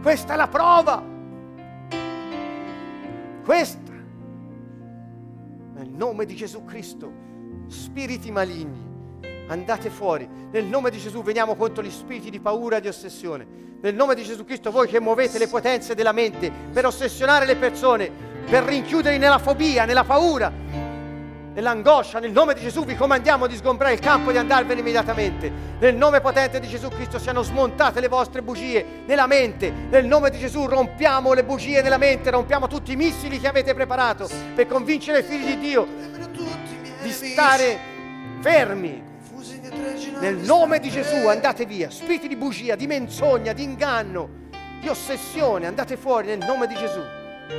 Questa 0.00 0.34
è 0.34 0.36
la 0.36 0.46
prova. 0.46 1.02
Questa 3.44 3.83
nel 5.84 5.92
nome 5.92 6.24
di 6.24 6.34
Gesù 6.34 6.64
Cristo, 6.64 7.12
spiriti 7.66 8.30
maligni, 8.30 8.82
andate 9.48 9.90
fuori. 9.90 10.26
Nel 10.50 10.64
nome 10.64 10.90
di 10.90 10.98
Gesù 10.98 11.22
veniamo 11.22 11.56
contro 11.56 11.82
gli 11.84 11.90
spiriti 11.90 12.30
di 12.30 12.40
paura 12.40 12.78
e 12.78 12.80
di 12.80 12.88
ossessione. 12.88 13.46
Nel 13.82 13.94
nome 13.94 14.14
di 14.14 14.22
Gesù 14.22 14.46
Cristo 14.46 14.70
voi 14.70 14.88
che 14.88 14.98
muovete 14.98 15.38
le 15.38 15.46
potenze 15.46 15.94
della 15.94 16.12
mente 16.12 16.50
per 16.72 16.86
ossessionare 16.86 17.44
le 17.44 17.56
persone, 17.56 18.10
per 18.48 18.64
rinchiuderli 18.64 19.18
nella 19.18 19.38
fobia, 19.38 19.84
nella 19.84 20.04
paura, 20.04 20.50
nell'angoscia, 21.54 22.18
nel 22.18 22.32
nome 22.32 22.54
di 22.54 22.60
Gesù 22.60 22.84
vi 22.84 22.96
comandiamo 22.96 23.46
di 23.46 23.56
sgombrare 23.56 23.94
il 23.94 24.00
campo 24.00 24.30
e 24.30 24.32
di 24.32 24.38
andarvene 24.38 24.80
immediatamente. 24.80 25.50
Nel 25.78 25.94
nome 25.96 26.20
potente 26.20 26.60
di 26.60 26.68
Gesù 26.68 26.88
Cristo 26.88 27.18
siano 27.18 27.42
smontate 27.42 28.00
le 28.00 28.08
vostre 28.08 28.42
bugie 28.42 28.84
nella 29.06 29.26
mente. 29.26 29.72
Nel 29.88 30.04
nome 30.04 30.30
di 30.30 30.38
Gesù 30.38 30.66
rompiamo 30.66 31.32
le 31.32 31.44
bugie 31.44 31.80
nella 31.80 31.98
mente, 31.98 32.30
rompiamo 32.30 32.66
tutti 32.66 32.92
i 32.92 32.96
missili 32.96 33.40
che 33.40 33.48
avete 33.48 33.72
preparato 33.72 34.28
per 34.54 34.66
convincere 34.66 35.20
i 35.20 35.22
figli 35.22 35.54
di 35.54 35.58
Dio 35.58 35.86
di 37.00 37.10
stare 37.10 37.78
fermi. 38.40 39.12
Nel 40.18 40.36
nome 40.36 40.78
di 40.78 40.90
Gesù 40.90 41.26
andate 41.26 41.66
via, 41.66 41.90
spiriti 41.90 42.28
di 42.28 42.36
bugia, 42.36 42.76
di 42.76 42.86
menzogna, 42.86 43.52
di 43.52 43.62
inganno, 43.62 44.42
di 44.80 44.88
ossessione, 44.88 45.66
andate 45.66 45.96
fuori 45.96 46.28
nel 46.28 46.38
nome 46.38 46.66
di 46.66 46.74
Gesù. 46.74 47.00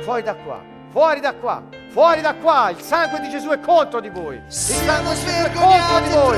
Fuori 0.02 0.22
da 0.22 0.34
qua, 0.34 0.60
fuori 0.90 1.20
da 1.20 1.34
qua, 1.34 1.62
Fuori 1.96 2.20
da 2.20 2.34
qua, 2.34 2.68
il 2.68 2.82
sangue 2.82 3.20
di 3.20 3.30
Gesù 3.30 3.48
è 3.48 3.58
contro 3.58 4.00
di 4.00 4.10
voi. 4.10 4.36
Il 4.36 4.52
sangue 4.52 5.14
di 5.14 5.20
Gesù 5.22 5.44
è 5.46 5.50
contro 5.50 6.00
di 6.00 6.08
voi. 6.10 6.36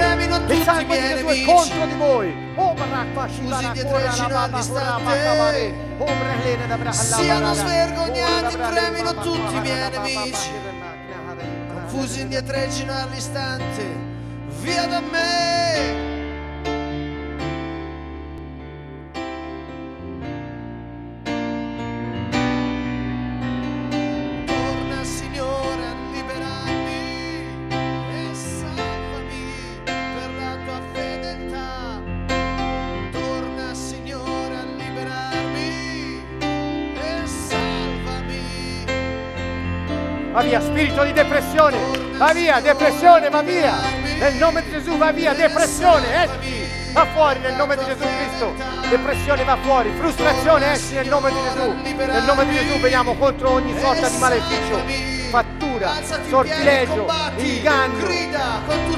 Il 0.57 0.63
sangue 0.63 1.01
di 1.01 1.09
Gesù 1.09 1.27
è 1.27 1.45
contro 1.45 1.85
di 1.85 1.95
voi. 1.95 2.55
Oh, 2.55 2.75
baracqua, 2.75 3.27
dietro 3.27 3.97
vicino 3.97 4.39
all'istante. 4.39 5.75
Siano 6.93 7.55
svergognati, 7.55 8.57
tremino 8.57 9.15
tutti 9.15 9.57
i 9.57 9.61
miei 9.61 9.91
nemici. 9.91 10.53
Confusi 11.73 12.21
indietreggino 12.21 12.93
all'istante. 12.93 13.85
Via 14.61 14.87
da 14.87 15.01
me. 15.01 16.08
Spirito 40.99 41.05
di 41.05 41.13
depressione, 41.13 41.79
va 42.17 42.33
via, 42.33 42.61
depressione, 42.61 43.31
va 43.31 43.43
via, 43.43 43.75
nel 44.19 44.35
nome 44.35 44.63
di 44.63 44.71
Gesù 44.71 44.97
va 44.97 45.13
via, 45.13 45.33
depressione, 45.33 46.25
esci, 46.25 46.67
va 46.93 47.07
fuori 47.15 47.39
nel 47.41 47.55
nome 47.55 47.77
di 47.77 47.85
Gesù 47.85 48.05
Cristo, 48.05 48.55
depressione 48.89 49.45
va 49.45 49.57
fuori, 49.63 49.93
frustrazione 49.97 50.73
esci 50.73 50.95
nel 50.95 51.09
nome 51.09 51.31
di 51.31 51.37
Gesù, 51.43 51.75
nel 51.97 52.25
nome 52.25 52.47
di 52.47 52.55
Gesù 52.55 52.81
veniamo 52.81 53.15
contro 53.15 53.51
ogni 53.51 53.79
sorta 53.79 54.09
di 54.09 54.19
maleficio. 54.19 55.17
Fattura, 55.29 55.91
sortilegio, 56.27 57.07
inganno, 57.37 58.09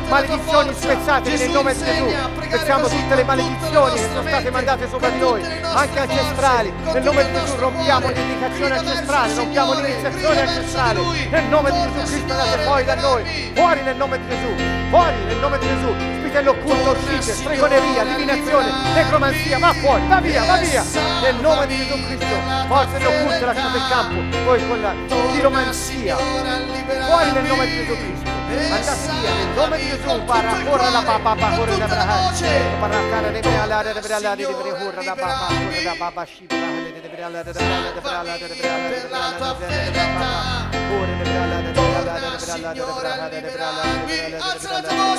maledizioni 0.08 0.72
spezzate 0.72 1.36
nel 1.36 1.50
nome 1.50 1.74
di 1.74 1.84
Gesù. 1.84 2.06
Spezziamo 2.44 2.86
tutte 2.86 3.14
le 3.16 3.24
maledizioni 3.24 3.59
che 3.70 4.08
sono 4.08 4.26
state 4.26 4.50
mandate 4.50 4.88
sopra 4.88 5.08
di 5.10 5.18
noi, 5.18 5.42
anche 5.62 5.98
ancestrali. 6.00 6.72
Nel 6.92 7.02
nome 7.04 7.24
di 7.24 7.32
Gesù 7.32 7.54
rompiamo 7.56 8.08
l'indicazione 8.08 8.78
ancestrale, 8.78 9.34
rompiamo 9.34 9.74
l'iniziazione 9.74 10.40
ancestrale. 10.40 11.00
Nel 11.30 11.44
nome 11.44 11.70
di 11.70 11.78
Gesù 11.78 12.10
Cristo 12.10 12.32
andate 12.32 12.62
fuori 12.64 12.84
da 12.84 12.94
noi, 12.96 13.52
fuori 13.54 13.82
nel 13.82 13.96
nome 13.96 14.18
di 14.18 14.28
Gesù, 14.28 14.54
fuori 14.90 15.14
nel 15.24 15.36
nome 15.36 15.58
di 15.58 15.66
Gesù. 15.68 15.94
Spirito 16.18 16.38
dell'occulto 16.38 16.90
uscite, 16.90 17.32
stregoneria, 17.32 18.04
divinazione, 18.04 18.72
necromanzia, 18.92 19.58
va 19.58 19.72
fuori, 19.72 20.06
va 20.08 20.20
via, 20.20 20.44
va 20.44 20.56
via. 20.56 20.84
Nel 21.22 21.36
nome 21.36 21.66
di 21.66 21.76
Gesù 21.76 22.04
Cristo, 22.06 22.34
forze 22.66 22.98
dell'occulto 22.98 23.44
lasciate 23.46 23.76
il 23.76 23.88
campo, 23.88 24.36
poi 24.44 24.68
con 24.68 24.80
la 24.80 24.94
chiromanzia, 25.30 26.16
fuori 26.16 27.30
nel 27.30 27.44
nome 27.44 27.66
di 27.66 27.76
Gesù 27.76 27.96
Cristo. 27.96 28.29
Andate 28.50 29.10
via 29.20 29.32
nel 29.34 29.48
nome 29.54 29.76
di 29.78 29.88
Gesù, 29.88 30.24
para 30.24 30.52
corra 30.64 30.90
la 30.90 31.02
papa, 31.02 31.34
pa 31.36 31.50
corre 31.56 31.76
la 31.76 31.86
braha, 31.86 32.32
para 32.80 32.98
cara 33.10 33.30
de 33.30 33.40
brala 33.40 33.82
de 33.82 34.00
brala 34.00 34.34
de 34.34 34.46
brehura 34.46 35.02
la 35.02 35.14
papa, 35.14 35.46
corre 35.46 35.82
la 35.84 35.94
papa 35.96 36.24
shibra 36.24 36.56
de 36.56 37.08
brala 37.14 37.42
de 37.42 37.52
brala 37.52 37.90
de 37.92 38.00
brala 38.00 38.36
de 38.36 38.46
brala 38.58 38.88
de 38.90 39.06
brala 39.08 39.58
de 39.58 39.90
brala 39.90 40.68
corre 40.90 41.14
de 41.16 41.24
brala 41.30 41.56
de 41.62 41.70
brala 41.72 42.00
de 42.00 42.42
brala 42.44 42.74
de 42.74 42.82
brala 42.82 43.28
de 43.28 43.40
brala 43.40 43.40
de 43.40 43.50
brala 43.50 45.18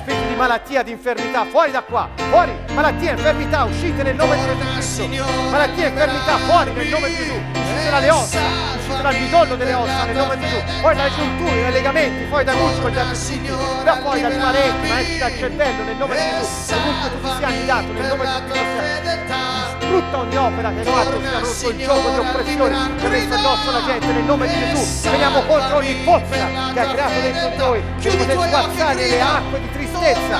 Spiriti 0.00 0.26
di 0.26 0.34
malattia, 0.34 0.82
di 0.82 0.90
infermità, 0.90 1.44
fuori 1.46 1.70
da 1.70 1.82
qua, 1.82 2.08
fuori, 2.30 2.52
malattia, 2.74 3.12
infermità, 3.12 3.64
uscite 3.64 4.02
nel 4.02 4.14
nome 4.14 4.36
di 4.36 4.42
Gesù 4.74 5.06
malattia, 5.50 5.86
infermità, 5.88 6.36
fuori 6.38 6.72
nel 6.72 6.88
nome 6.88 7.08
di 7.08 7.14
Gesù, 7.14 7.57
uscite 7.88 7.90
dalle 7.90 8.10
ossa, 8.10 8.40
uscite 8.76 9.02
dal 9.02 9.18
midollo 9.18 9.56
delle 9.56 9.74
ossa 9.74 10.04
nel 10.04 10.16
nome 10.16 10.36
di 10.36 10.46
Gesù, 10.46 10.80
fuori 10.80 10.96
dalle 10.96 11.10
giunture, 11.14 11.62
dai 11.62 11.72
legamenti, 11.72 12.24
fuori 12.28 12.44
dai 12.44 12.56
muscoli, 12.56 12.94
dai 12.94 13.08
tessuti, 13.08 13.52
da 13.84 13.96
fuori 14.00 14.20
dalle 14.20 14.36
pareti, 14.36 14.88
ma 14.88 15.00
esci 15.00 15.18
dal 15.18 15.36
cervello 15.36 15.82
nel 15.84 15.96
nome 15.96 16.14
di 16.14 16.22
Gesù, 16.22 16.74
ovunque 16.74 17.10
tu 17.10 17.36
sia 17.38 17.46
annidato 17.46 17.92
nel 17.92 18.06
nome 18.06 18.24
di 18.24 18.52
Gesù, 18.52 18.66
sfrutta 19.78 20.18
ogni 20.18 20.36
opera 20.36 20.70
che 20.70 20.78
hai 20.78 20.84
fatto, 20.84 21.20
sia 21.20 21.38
rotto 21.38 21.68
il 21.70 21.78
gioco 21.78 22.10
di 22.10 22.18
oppressione 22.18 22.76
che 22.98 23.06
ha 23.06 23.08
messo 23.08 23.34
addosso 23.34 23.70
la 23.70 23.84
gente 23.86 24.06
nel 24.06 24.24
nome 24.24 24.46
di 24.46 24.58
Gesù, 24.58 25.10
veniamo 25.10 25.42
contro 25.42 25.76
ogni 25.76 25.94
pozza 26.04 26.46
che 26.74 26.80
ha 26.80 26.86
creato 26.86 27.20
dentro 27.20 27.56
noi, 27.56 27.82
che 28.00 28.10
poter 28.10 28.38
spazzare 28.38 29.08
le 29.08 29.20
acque 29.20 29.60
di 29.60 29.70
tristezza, 29.72 30.38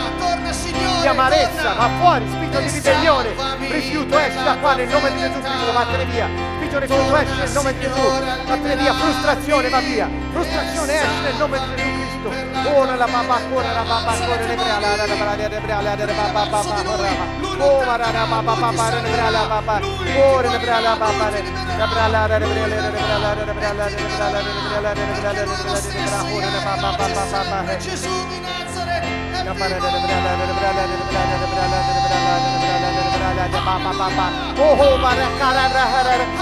di 1.00 1.06
amarezza, 1.06 1.74
ma 1.74 1.88
fuori, 1.98 2.28
spirito 2.28 2.58
di 2.58 2.68
ribellione, 2.68 3.28
rifiuto 3.68 4.18
esci 4.18 4.42
da 4.42 4.56
qua 4.56 4.74
nel 4.74 4.88
nome 4.88 5.12
di 5.12 5.18
Gesù 5.18 5.40
Cristo, 5.40 5.72
vattene 5.72 6.04
via, 6.06 6.28
spirito 6.68 6.78
rifiuto 6.78 7.16
esci 7.16 7.38
nel 7.38 7.50
nome 7.50 7.72
di 7.72 7.80
Gesù, 7.80 8.00
vattene 8.46 8.76
via, 8.76 8.94
frustrazione 8.94 9.68
va 9.68 9.80
via, 9.80 10.08
frustrazione 10.32 10.94
esci 10.94 11.20
nel 11.22 11.34
nome 11.36 11.58
di 11.58 11.76
Gesù 11.76 12.08
Cristo. 12.18 12.68
Ora 12.74 12.96
la 12.96 13.06
baba, 13.06 13.40
ora 13.52 13.72
la 13.72 13.82
baba, 13.82 14.12
ora 14.12 14.46
le 14.46 14.54
brea, 14.54 14.78
la 14.78 14.96
la 14.96 15.04
brea, 15.04 15.48
la 15.48 15.60
brea, 15.60 15.80
la 15.80 15.96
brea, 15.96 16.14
baba, 16.14 16.44
baba, 16.46 16.82
ora 16.90 17.08
ora 17.58 17.96
la 17.96 18.26
baba, 18.26 18.54
baba, 18.54 18.90
la 18.90 19.00
brea, 19.00 19.30
la 19.30 19.46
baba, 19.46 19.80
ora 20.16 20.50
le 20.50 20.58
brea, 20.58 20.80
la 20.80 20.94
baba, 20.96 21.30
la 21.30 21.86
brea, 21.86 22.08
la 22.08 22.26
la 22.26 22.38
brea, 22.38 22.38
la 22.38 22.38
brea, 22.38 22.66
la 22.66 22.90
brea, 22.90 23.08
la 23.08 23.54
brea, 23.54 23.54
la 23.54 23.54
brea, 23.54 23.72
la 23.72 23.88
brea, 23.88 24.10
la 24.10 24.92
brea, 24.92 24.92
la 24.92 24.92
brea, 24.92 25.32
la 25.32 25.44
brea, 25.48 26.24
ora 26.34 26.50
la 26.50 26.60
baba, 26.64 26.96
baba, 26.96 27.24
baba, 27.30 27.76
Gesù 27.78 28.08
di 28.08 28.12
Nazareth, 28.16 28.16
la 28.16 28.16
brea, 28.18 28.18
la 28.18 28.18
brea, 28.18 28.18
la 28.18 28.18
brea, 28.18 28.18
la 28.18 28.18
brea, 28.18 28.18
la 28.18 28.22
brea, 28.22 28.28
la 28.28 28.37
Oh, 34.58 34.76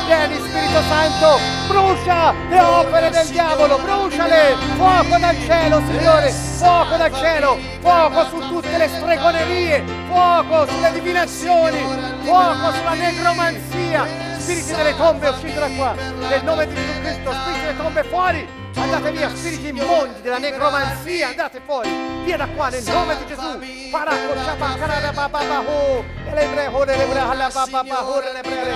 vieni 0.07 0.35
Spirito 0.35 0.81
Santo, 0.89 1.39
brucia 1.69 2.35
le 2.49 2.61
opere 2.61 3.11
del 3.11 3.27
diavolo, 3.29 3.79
bruciale, 3.79 4.57
fuoco 4.75 5.19
dal 5.19 5.37
cielo, 5.45 5.83
Signore, 5.87 6.31
fuoco 6.31 6.97
dal 6.97 7.15
cielo, 7.15 7.59
fuoco 7.81 8.25
su 8.27 8.39
tutte 8.49 8.77
le 8.77 8.89
stregonerie, 8.89 9.85
fuoco 10.09 10.67
sulle 10.67 10.93
divinazioni, 10.93 11.79
fuoco 12.23 12.73
sulla 12.73 12.95
necromanzia, 12.95 14.05
spiriti 14.37 14.75
delle 14.75 14.97
tombe 14.97 15.29
uscite 15.29 15.61
da 15.61 15.69
qua, 15.77 15.95
nel 16.29 16.43
nome 16.43 16.67
di 16.67 16.75
Gesù 16.75 17.01
Cristo, 17.01 17.33
spiriti 17.33 17.61
delle 17.61 17.77
tombe 17.77 18.03
fuori, 18.03 18.66
Andate 18.79 19.11
via, 19.11 19.35
spiriti 19.35 19.69
immondi 19.69 20.21
della 20.21 20.39
necromanzia, 20.39 21.29
andate 21.29 21.61
fuori. 21.65 21.89
Via 22.25 22.37
da 22.37 22.47
qua 22.47 22.69
nel 22.69 22.83
nome 22.85 23.17
di 23.17 23.27
Gesù. 23.27 23.59
Paracco, 23.91 24.35
ciapacarada, 24.35 25.13
bababa, 25.13 25.61
ho. 25.61 26.05
E 26.27 26.35
le 26.35 26.47
bre, 26.47 26.67
ho, 26.67 26.85
le 26.85 27.07
bre, 27.07 27.19
alla 27.19 27.49
bababa, 27.49 28.05
ho, 28.05 28.21
le 28.21 28.41
bre, 28.43 28.73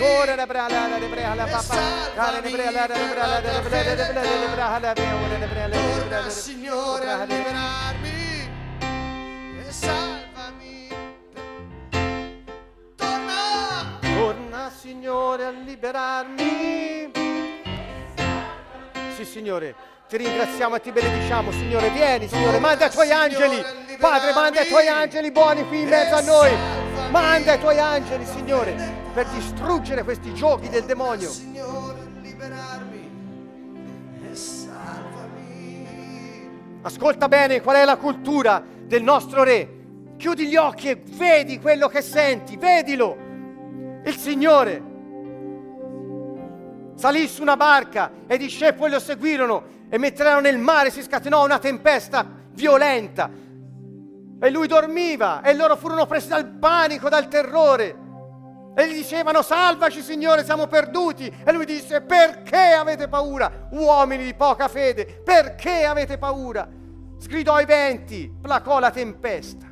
ho, 0.00 0.24
le 0.24 0.46
bre, 0.46 0.58
alla, 0.58 0.98
le 0.98 1.06
bre, 1.06 1.24
alla 1.24 1.44
bababa. 1.44 1.80
Care 2.14 2.40
le 2.40 2.50
bre, 2.50 2.66
alla, 2.66 2.86
le 2.86 2.94
bre, 2.94 3.20
alla, 3.20 3.40
le 3.40 3.60
bre, 3.60 3.84
le 3.84 3.94
bre, 3.94 4.12
le 4.12 4.48
bre, 4.52 4.62
alla, 4.62 4.92
le 4.92 4.92
bre, 4.92 5.38
le 5.38 5.46
bre, 5.46 5.68
le 5.68 5.78
bre, 5.78 6.00
Torna, 6.08 6.30
Signore, 6.30 7.10
a 7.10 7.24
liberarmi 7.24 8.50
e 9.60 9.70
salvami. 9.70 10.88
Torna, 12.96 13.98
Torna, 14.00 14.70
Signore, 14.70 15.44
a 15.44 15.50
liberarmi. 15.50 17.21
Sì, 19.22 19.30
Signore, 19.30 19.74
ti 20.08 20.16
ringraziamo 20.16 20.74
e 20.74 20.80
ti 20.80 20.90
benediciamo, 20.90 21.52
Signore. 21.52 21.90
Vieni, 21.90 22.26
Signore, 22.26 22.58
manda 22.58 22.86
i 22.86 22.90
tuoi 22.90 23.12
angeli. 23.12 23.62
Padre, 24.00 24.32
manda 24.32 24.62
i 24.62 24.66
tuoi 24.66 24.88
angeli 24.88 25.30
buoni 25.30 25.64
qui 25.68 25.82
in 25.82 25.88
mezzo 25.88 26.16
a 26.16 26.20
noi. 26.22 26.50
Manda 27.10 27.54
i 27.54 27.60
tuoi 27.60 27.78
angeli, 27.78 28.24
Signore, 28.26 28.74
per 29.14 29.26
distruggere 29.28 30.02
questi 30.02 30.34
giochi 30.34 30.68
del 30.68 30.82
demonio. 30.82 31.28
Signore, 31.28 32.00
liberarmi 32.20 33.10
e 34.28 34.34
salvami. 34.34 35.88
Ascolta 36.82 37.28
bene 37.28 37.60
qual 37.60 37.76
è 37.76 37.84
la 37.84 37.98
cultura 37.98 38.60
del 38.66 39.04
nostro 39.04 39.44
re. 39.44 39.68
Chiudi 40.16 40.48
gli 40.48 40.56
occhi 40.56 40.88
e 40.90 41.00
vedi 41.00 41.60
quello 41.60 41.86
che 41.86 42.02
senti, 42.02 42.56
vedilo. 42.56 43.16
Il 44.04 44.16
Signore 44.16 44.90
salì 47.02 47.26
su 47.26 47.42
una 47.42 47.56
barca 47.56 48.12
e 48.28 48.36
i 48.36 48.38
discepoli 48.38 48.92
lo 48.92 49.00
seguirono 49.00 49.80
e 49.90 49.98
mentre 49.98 50.24
erano 50.24 50.42
nel 50.42 50.56
mare 50.56 50.88
si 50.88 51.02
scatenò 51.02 51.44
una 51.44 51.58
tempesta 51.58 52.24
violenta. 52.52 53.28
E 54.40 54.50
lui 54.50 54.68
dormiva 54.68 55.42
e 55.42 55.52
loro 55.52 55.74
furono 55.74 56.06
presi 56.06 56.28
dal 56.28 56.46
panico, 56.46 57.08
dal 57.08 57.26
terrore. 57.26 57.96
E 58.76 58.88
gli 58.88 58.94
dicevano 58.94 59.42
salvaci 59.42 60.00
Signore 60.00 60.44
siamo 60.44 60.68
perduti. 60.68 61.26
E 61.44 61.50
lui 61.50 61.64
disse 61.64 62.02
perché 62.02 62.70
avete 62.70 63.08
paura 63.08 63.66
uomini 63.72 64.22
di 64.22 64.34
poca 64.34 64.68
fede? 64.68 65.22
Perché 65.24 65.84
avete 65.84 66.18
paura? 66.18 66.68
Sgridò 67.18 67.60
i 67.60 67.64
venti 67.64 68.32
placò 68.40 68.78
la 68.78 68.92
tempesta 68.92 69.71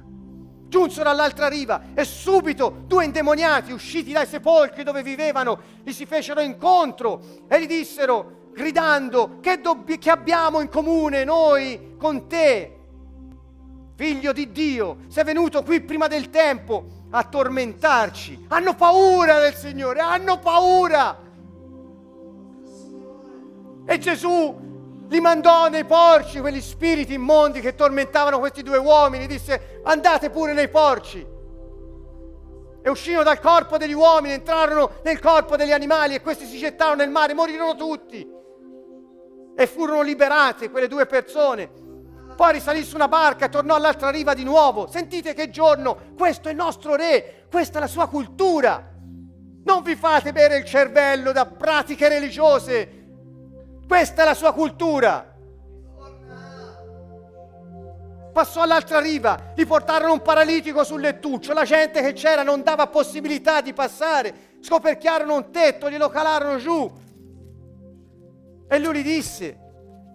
giunsero 0.70 1.10
all'altra 1.10 1.48
riva 1.48 1.82
e 1.92 2.04
subito 2.04 2.84
due 2.86 3.04
indemoniati 3.04 3.72
usciti 3.72 4.12
dai 4.12 4.26
sepolcri 4.26 4.84
dove 4.84 5.02
vivevano 5.02 5.60
gli 5.82 5.92
si 5.92 6.06
fecero 6.06 6.40
incontro 6.40 7.20
e 7.48 7.60
gli 7.60 7.66
dissero 7.66 8.48
gridando 8.54 9.40
che, 9.40 9.60
dobbi- 9.60 9.98
che 9.98 10.10
abbiamo 10.10 10.60
in 10.60 10.68
comune 10.70 11.24
noi 11.24 11.96
con 11.98 12.26
te? 12.28 12.76
Figlio 13.96 14.32
di 14.32 14.50
Dio 14.52 14.98
sei 15.08 15.24
venuto 15.24 15.62
qui 15.62 15.82
prima 15.82 16.06
del 16.06 16.30
tempo 16.30 16.86
a 17.10 17.24
tormentarci. 17.24 18.46
Hanno 18.48 18.74
paura 18.74 19.40
del 19.40 19.54
Signore 19.54 20.00
hanno 20.00 20.38
paura. 20.38 21.18
E 23.84 23.98
Gesù 23.98 24.69
li 25.11 25.20
mandò 25.20 25.68
nei 25.68 25.84
porci, 25.84 26.38
quegli 26.38 26.61
spiriti 26.61 27.14
immondi 27.14 27.61
che 27.61 27.74
tormentavano 27.74 28.38
questi 28.38 28.62
due 28.62 28.78
uomini, 28.78 29.26
disse 29.26 29.80
andate 29.82 30.30
pure 30.30 30.52
nei 30.52 30.68
porci. 30.68 31.26
E 32.82 32.88
uscirono 32.88 33.24
dal 33.24 33.40
corpo 33.40 33.76
degli 33.76 33.92
uomini, 33.92 34.34
entrarono 34.34 34.92
nel 35.02 35.18
corpo 35.18 35.56
degli 35.56 35.72
animali 35.72 36.14
e 36.14 36.22
questi 36.22 36.46
si 36.46 36.58
gettarono 36.58 36.98
nel 36.98 37.11
mare, 37.11 37.34
morirono 37.34 37.74
tutti. 37.74 38.24
E 39.56 39.66
furono 39.66 40.02
liberate 40.02 40.70
quelle 40.70 40.86
due 40.86 41.06
persone. 41.06 41.68
Poi 42.36 42.52
risalì 42.52 42.84
su 42.84 42.94
una 42.94 43.08
barca 43.08 43.46
e 43.46 43.48
tornò 43.48 43.74
all'altra 43.74 44.11
riva 44.11 44.32
di 44.32 44.44
nuovo. 44.44 44.86
Sentite 44.86 45.34
che 45.34 45.50
giorno, 45.50 46.14
questo 46.16 46.46
è 46.46 46.52
il 46.52 46.56
nostro 46.56 46.94
re, 46.94 47.46
questa 47.50 47.78
è 47.78 47.80
la 47.80 47.88
sua 47.88 48.06
cultura. 48.06 48.88
Non 49.64 49.82
vi 49.82 49.96
fate 49.96 50.32
bere 50.32 50.56
il 50.56 50.64
cervello 50.64 51.32
da 51.32 51.46
pratiche 51.46 52.08
religiose, 52.08 52.99
questa 53.91 54.22
è 54.22 54.24
la 54.24 54.34
sua 54.34 54.53
cultura. 54.53 55.34
Passò 58.32 58.62
all'altra 58.62 59.01
riva, 59.01 59.51
gli 59.57 59.66
portarono 59.66 60.12
un 60.12 60.22
paralitico 60.22 60.84
sul 60.84 61.01
lettuccio, 61.01 61.53
la 61.53 61.64
gente 61.64 62.01
che 62.01 62.12
c'era 62.12 62.45
non 62.45 62.62
dava 62.62 62.86
possibilità 62.86 63.61
di 63.61 63.72
passare, 63.72 64.59
scoperchiarono 64.61 65.34
un 65.34 65.51
tetto, 65.51 65.91
glielo 65.91 66.09
calarono 66.09 66.59
giù. 66.59 66.88
E 68.68 68.78
lui 68.78 68.95
gli 68.99 69.03
disse 69.03 69.59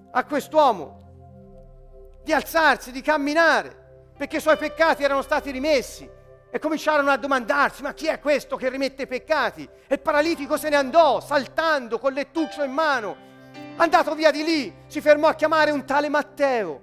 a 0.09 0.23
quest'uomo 0.23 2.21
di 2.23 2.31
alzarsi, 2.31 2.93
di 2.93 3.01
camminare, 3.01 4.13
perché 4.17 4.37
i 4.37 4.41
suoi 4.41 4.55
peccati 4.55 5.03
erano 5.03 5.21
stati 5.21 5.51
rimessi. 5.51 6.09
E 6.49 6.59
cominciarono 6.59 7.11
a 7.11 7.17
domandarsi, 7.17 7.81
ma 7.81 7.93
chi 7.93 8.07
è 8.07 8.21
questo 8.21 8.55
che 8.55 8.69
rimette 8.69 9.01
i 9.01 9.07
peccati? 9.07 9.67
E 9.85 9.95
il 9.95 9.99
paralitico 9.99 10.55
se 10.55 10.69
ne 10.69 10.77
andò, 10.77 11.19
saltando, 11.19 11.99
col 11.99 12.13
lettuccio 12.13 12.63
in 12.63 12.71
mano. 12.71 13.33
Andato 13.77 14.15
via 14.15 14.31
di 14.31 14.43
lì, 14.43 14.73
si 14.87 15.01
fermò 15.01 15.27
a 15.27 15.35
chiamare 15.35 15.71
un 15.71 15.85
tale 15.85 16.09
Matteo. 16.09 16.81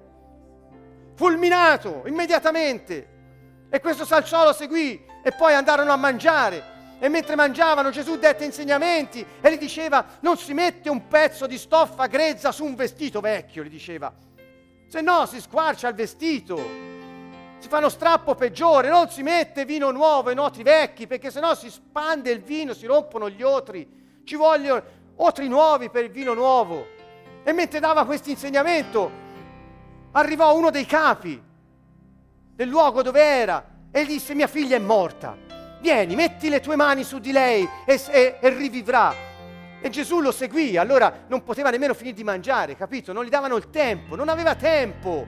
Fulminato 1.15 2.03
immediatamente. 2.07 3.09
E 3.71 3.81
questo 3.81 4.05
salciò 4.05 4.45
lo 4.45 4.53
seguì 4.53 5.05
e 5.23 5.33
poi 5.33 5.55
andarono 5.55 5.93
a 5.93 5.97
mangiare. 5.97 6.71
E 6.99 7.09
mentre 7.09 7.35
mangiavano 7.35 7.91
Gesù 7.91 8.19
dette 8.19 8.45
insegnamenti 8.45 9.25
e 9.41 9.53
gli 9.53 9.59
diceva 9.59 10.05
non 10.21 10.37
si 10.37 10.53
mette 10.55 10.89
un 10.89 11.09
pezzo 11.09 11.47
di 11.47 11.59
stoffa 11.59 12.07
grezza 12.07 12.53
su 12.53 12.65
un 12.65 12.75
vestito 12.75 13.21
vecchio, 13.21 13.65
gli 13.65 13.71
diceva. 13.71 14.13
Se 14.89 15.01
no 15.01 15.27
si 15.27 15.41
squarcia 15.41 15.89
il 15.89 15.95
vestito 15.95 16.91
si 17.63 17.69
fa 17.69 17.79
uno 17.79 17.91
strappo 17.91 18.35
peggiore, 18.35 18.89
non 18.89 19.09
si 19.09 19.23
mette 19.23 19.65
vino 19.65 19.93
nuovo 19.93 20.33
in 20.33 20.41
otri 20.41 20.65
vecchi, 20.65 21.07
perché 21.07 21.31
sennò 21.31 21.55
si 21.55 21.71
spande 21.71 22.33
il 22.33 22.41
vino, 22.41 22.75
si 22.75 22.87
rompono 22.87 23.31
gli 23.31 23.41
otri. 23.41 24.21
Ci 24.25 24.35
vogliono 24.35 24.83
otri 25.17 25.49
nuovi 25.49 25.91
per 25.91 26.05
il 26.05 26.11
vino 26.11 26.35
nuovo. 26.35 26.87
E 27.45 27.53
mentre 27.53 27.81
dava 27.81 28.05
questo 28.05 28.31
insegnamento, 28.31 29.11
arrivò 30.13 30.57
uno 30.57 30.71
dei 30.71 30.87
capi 30.87 31.41
del 32.55 32.69
luogo 32.69 33.03
dove 33.03 33.21
era 33.21 33.65
e 33.91 34.05
gli 34.05 34.09
disse: 34.09 34.35
Mia 34.35 34.47
figlia 34.47 34.77
è 34.77 34.81
morta. 34.81 35.37
Vieni, 35.81 36.15
metti 36.15 36.49
le 36.49 36.61
tue 36.61 36.77
mani 36.77 37.03
su 37.03 37.19
di 37.19 37.33
lei 37.33 37.69
e, 37.85 38.01
e, 38.11 38.39
e 38.41 38.49
rivivrà. 38.51 39.31
E 39.81 39.91
Gesù 39.91 40.21
lo 40.21 40.31
seguì, 40.31 40.77
allora 40.77 41.25
non 41.27 41.43
poteva 41.43 41.71
nemmeno 41.71 41.93
finire 41.93 42.15
di 42.15 42.23
mangiare, 42.23 42.77
capito? 42.77 43.13
Non 43.13 43.25
gli 43.25 43.29
davano 43.29 43.57
il 43.57 43.69
tempo, 43.69 44.15
non 44.15 44.29
aveva 44.29 44.55
tempo 44.55 45.27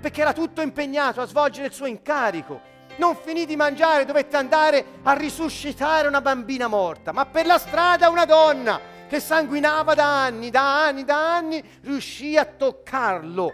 perché 0.00 0.20
era 0.20 0.32
tutto 0.32 0.62
impegnato 0.62 1.20
a 1.20 1.26
svolgere 1.26 1.66
il 1.66 1.72
suo 1.72 1.86
incarico. 1.86 2.74
Non 2.98 3.16
finì 3.16 3.44
di 3.44 3.56
mangiare, 3.56 4.04
dovette 4.04 4.36
andare 4.36 4.84
a 5.02 5.12
risuscitare 5.14 6.06
una 6.06 6.20
bambina 6.20 6.68
morta, 6.68 7.10
ma 7.10 7.26
per 7.26 7.46
la 7.46 7.58
strada 7.58 8.08
una 8.08 8.24
donna 8.24 8.80
che 9.08 9.20
sanguinava 9.20 9.94
da 9.94 10.24
anni, 10.24 10.50
da 10.50 10.84
anni, 10.84 11.04
da 11.04 11.36
anni, 11.36 11.62
riuscì 11.82 12.36
a 12.36 12.44
toccarlo. 12.44 13.52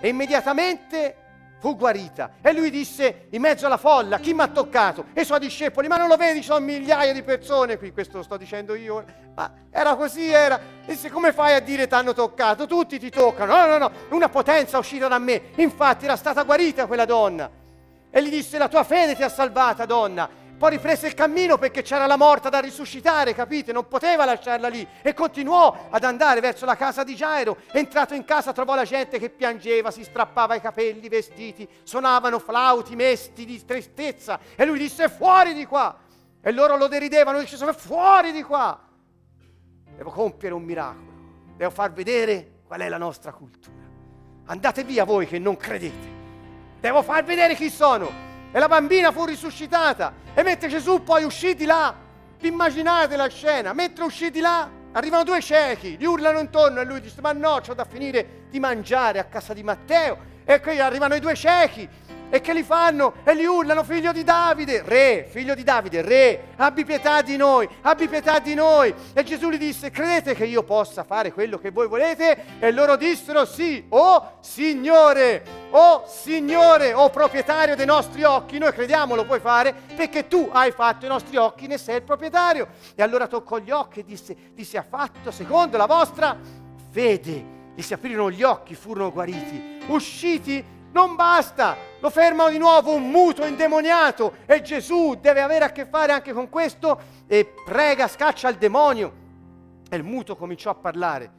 E 0.00 0.08
immediatamente 0.08 1.16
fu 1.60 1.76
guarita. 1.76 2.32
E 2.40 2.52
lui 2.52 2.70
disse 2.70 3.26
in 3.30 3.42
mezzo 3.42 3.66
alla 3.66 3.76
folla, 3.76 4.18
chi 4.18 4.32
mi 4.32 4.40
ha 4.40 4.48
toccato? 4.48 5.06
E 5.12 5.20
i 5.20 5.24
suoi 5.24 5.38
discepoli, 5.38 5.88
ma 5.88 5.96
non 5.96 6.08
lo 6.08 6.16
vedi, 6.16 6.42
sono 6.42 6.60
migliaia 6.60 7.12
di 7.12 7.22
persone 7.22 7.76
qui, 7.76 7.92
questo 7.92 8.16
lo 8.16 8.22
sto 8.22 8.36
dicendo 8.38 8.74
io. 8.74 9.04
Ma 9.34 9.52
era 9.70 9.94
così, 9.94 10.30
era. 10.30 10.58
Disse, 10.84 11.10
come 11.10 11.32
fai 11.32 11.54
a 11.54 11.60
dire 11.60 11.86
ti 11.86 11.94
hanno 11.94 12.14
toccato? 12.14 12.66
Tutti 12.66 12.98
ti 12.98 13.10
toccano. 13.10 13.54
No, 13.54 13.66
no, 13.66 13.78
no, 13.78 13.90
una 14.08 14.28
potenza 14.30 14.76
è 14.76 14.80
uscita 14.80 15.06
da 15.06 15.18
me. 15.18 15.50
Infatti 15.56 16.06
era 16.06 16.16
stata 16.16 16.42
guarita 16.42 16.86
quella 16.86 17.04
donna. 17.04 17.50
E 18.10 18.24
gli 18.24 18.30
disse, 18.30 18.58
la 18.58 18.68
tua 18.68 18.82
fede 18.82 19.14
ti 19.14 19.22
ha 19.22 19.28
salvata, 19.28 19.84
donna. 19.84 20.28
Poi 20.60 20.72
riprese 20.72 21.06
il 21.06 21.14
cammino 21.14 21.56
perché 21.56 21.80
c'era 21.80 22.04
la 22.04 22.18
morta 22.18 22.50
da 22.50 22.58
risuscitare, 22.58 23.34
capite? 23.34 23.72
Non 23.72 23.88
poteva 23.88 24.26
lasciarla 24.26 24.68
lì 24.68 24.86
e 25.00 25.14
continuò 25.14 25.88
ad 25.88 26.04
andare 26.04 26.40
verso 26.40 26.66
la 26.66 26.76
casa 26.76 27.02
di 27.02 27.14
Gairo. 27.14 27.56
Entrato 27.72 28.12
in 28.12 28.26
casa 28.26 28.52
trovò 28.52 28.74
la 28.74 28.84
gente 28.84 29.18
che 29.18 29.30
piangeva, 29.30 29.90
si 29.90 30.04
strappava 30.04 30.54
i 30.54 30.60
capelli, 30.60 31.06
i 31.06 31.08
vestiti, 31.08 31.66
suonavano 31.82 32.38
flauti 32.38 32.94
mesti 32.94 33.46
di 33.46 33.64
tristezza 33.64 34.38
e 34.54 34.66
lui 34.66 34.78
disse 34.78 35.08
fuori 35.08 35.54
di 35.54 35.64
qua. 35.64 35.96
E 36.42 36.52
loro 36.52 36.76
lo 36.76 36.88
deridevano, 36.88 37.38
dice 37.38 37.56
fuori 37.72 38.30
di 38.30 38.42
qua. 38.42 38.78
Devo 39.96 40.10
compiere 40.10 40.54
un 40.54 40.62
miracolo, 40.62 41.10
devo 41.56 41.70
far 41.70 41.90
vedere 41.90 42.60
qual 42.66 42.80
è 42.80 42.88
la 42.90 42.98
nostra 42.98 43.32
cultura. 43.32 43.88
Andate 44.44 44.84
via 44.84 45.04
voi 45.04 45.26
che 45.26 45.38
non 45.38 45.56
credete. 45.56 46.18
Devo 46.80 47.00
far 47.00 47.24
vedere 47.24 47.54
chi 47.54 47.70
sono. 47.70 48.28
E 48.52 48.58
la 48.58 48.68
bambina 48.68 49.12
fu 49.12 49.24
risuscitata. 49.24 50.12
E 50.34 50.42
mentre 50.42 50.68
Gesù 50.68 51.02
poi 51.02 51.24
uscì 51.24 51.54
di 51.54 51.64
là, 51.64 51.94
immaginate 52.40 53.16
la 53.16 53.28
scena, 53.28 53.72
mentre 53.72 54.04
uscì 54.04 54.30
di 54.30 54.40
là, 54.40 54.68
arrivano 54.92 55.24
due 55.24 55.40
ciechi, 55.40 55.96
gli 55.96 56.04
urlano 56.04 56.40
intorno 56.40 56.80
e 56.80 56.84
lui 56.84 57.00
dice, 57.00 57.20
ma 57.20 57.32
no, 57.32 57.60
c'ho 57.64 57.74
da 57.74 57.84
finire 57.84 58.46
di 58.50 58.58
mangiare 58.58 59.18
a 59.18 59.24
casa 59.24 59.54
di 59.54 59.62
Matteo. 59.62 60.28
E 60.44 60.60
qui 60.60 60.80
arrivano 60.80 61.14
i 61.14 61.20
due 61.20 61.34
ciechi 61.34 61.88
e 62.30 62.40
che 62.40 62.54
li 62.54 62.62
fanno 62.62 63.14
e 63.24 63.34
li 63.34 63.44
urlano, 63.44 63.82
figlio 63.82 64.12
di 64.12 64.22
Davide, 64.22 64.82
re, 64.84 65.26
figlio 65.28 65.54
di 65.54 65.64
Davide, 65.64 66.00
re, 66.00 66.52
abbi 66.56 66.84
pietà 66.84 67.20
di 67.20 67.36
noi, 67.36 67.68
abbi 67.82 68.08
pietà 68.08 68.38
di 68.38 68.54
noi. 68.54 68.94
E 69.12 69.22
Gesù 69.24 69.50
gli 69.50 69.58
disse, 69.58 69.90
credete 69.90 70.34
che 70.34 70.46
io 70.46 70.62
possa 70.62 71.02
fare 71.04 71.32
quello 71.32 71.58
che 71.58 71.70
voi 71.70 71.88
volete? 71.88 72.58
E 72.60 72.70
loro 72.70 72.96
dissero 72.96 73.44
sì, 73.44 73.84
oh 73.90 74.38
Signore, 74.40 75.44
oh 75.70 76.04
Signore, 76.06 76.94
oh 76.94 77.10
proprietario 77.10 77.74
dei 77.76 77.86
nostri 77.86 78.22
occhi, 78.22 78.58
noi 78.58 78.72
crediamo 78.72 79.14
lo 79.14 79.24
puoi 79.24 79.40
fare 79.40 79.74
perché 79.94 80.28
tu 80.28 80.48
hai 80.52 80.70
fatto 80.70 81.04
i 81.04 81.08
nostri 81.08 81.36
occhi, 81.36 81.66
ne 81.66 81.78
sei 81.78 81.96
il 81.96 82.02
proprietario. 82.02 82.68
E 82.94 83.02
allora 83.02 83.26
toccò 83.26 83.58
gli 83.58 83.70
occhi 83.70 84.00
e 84.00 84.04
disse, 84.04 84.36
disse 84.54 84.78
ha 84.78 84.84
fatto 84.88 85.30
secondo 85.32 85.76
la 85.76 85.86
vostra 85.86 86.38
fede. 86.90 87.58
Gli 87.74 87.82
si 87.82 87.94
aprirono 87.94 88.30
gli 88.30 88.42
occhi, 88.42 88.74
furono 88.74 89.10
guariti. 89.10 89.78
Usciti 89.86 90.62
non 90.92 91.14
basta, 91.14 91.76
lo 92.00 92.10
fermano 92.10 92.50
di 92.50 92.58
nuovo 92.58 92.92
un 92.92 93.10
muto 93.10 93.44
indemoniato 93.44 94.36
e 94.46 94.60
Gesù 94.62 95.16
deve 95.20 95.40
avere 95.40 95.64
a 95.64 95.70
che 95.70 95.86
fare 95.86 96.12
anche 96.12 96.32
con 96.32 96.48
questo 96.48 97.00
e 97.26 97.52
prega, 97.64 98.08
scaccia 98.08 98.48
il 98.48 98.56
demonio. 98.56 99.18
E 99.88 99.96
il 99.96 100.04
muto 100.04 100.36
cominciò 100.36 100.70
a 100.70 100.74
parlare 100.74 101.38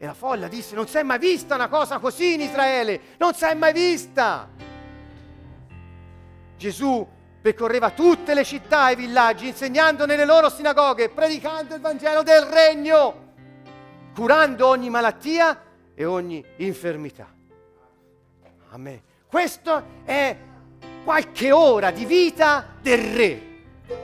e 0.00 0.06
la 0.06 0.14
folla 0.14 0.46
disse 0.46 0.76
non 0.76 0.86
si 0.86 0.96
è 0.96 1.02
mai 1.02 1.18
vista 1.18 1.56
una 1.56 1.68
cosa 1.68 1.98
così 1.98 2.34
in 2.34 2.40
Israele, 2.42 3.00
non 3.18 3.34
si 3.34 3.44
è 3.44 3.54
mai 3.54 3.72
vista. 3.72 4.48
Gesù 6.56 7.06
percorreva 7.40 7.90
tutte 7.90 8.34
le 8.34 8.44
città 8.44 8.88
e 8.88 8.92
i 8.92 8.96
villaggi 8.96 9.48
insegnando 9.48 10.06
nelle 10.06 10.24
loro 10.24 10.48
sinagoghe, 10.48 11.08
predicando 11.08 11.74
il 11.74 11.80
Vangelo 11.80 12.22
del 12.22 12.42
Regno, 12.42 13.26
curando 14.14 14.66
ogni 14.66 14.90
malattia 14.90 15.62
e 15.94 16.04
ogni 16.04 16.44
infermità. 16.56 17.37
Amen. 18.70 19.00
Questo 19.26 19.82
è 20.04 20.36
qualche 21.04 21.52
ora 21.52 21.90
di 21.90 22.04
vita 22.04 22.74
del 22.80 22.98
re. 22.98 23.46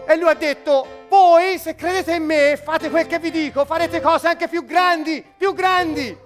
E 0.07 0.17
lui 0.17 0.29
ha 0.29 0.35
detto, 0.35 1.05
voi 1.09 1.59
se 1.59 1.75
credete 1.75 2.15
in 2.15 2.25
me, 2.25 2.61
fate 2.63 2.89
quel 2.89 3.07
che 3.07 3.19
vi 3.19 3.31
dico, 3.31 3.65
farete 3.67 4.01
cose 4.01 4.29
anche 4.29 4.49
più 4.49 4.65
grandi, 4.65 5.25
più 5.37 5.53
grandi. 5.53 6.17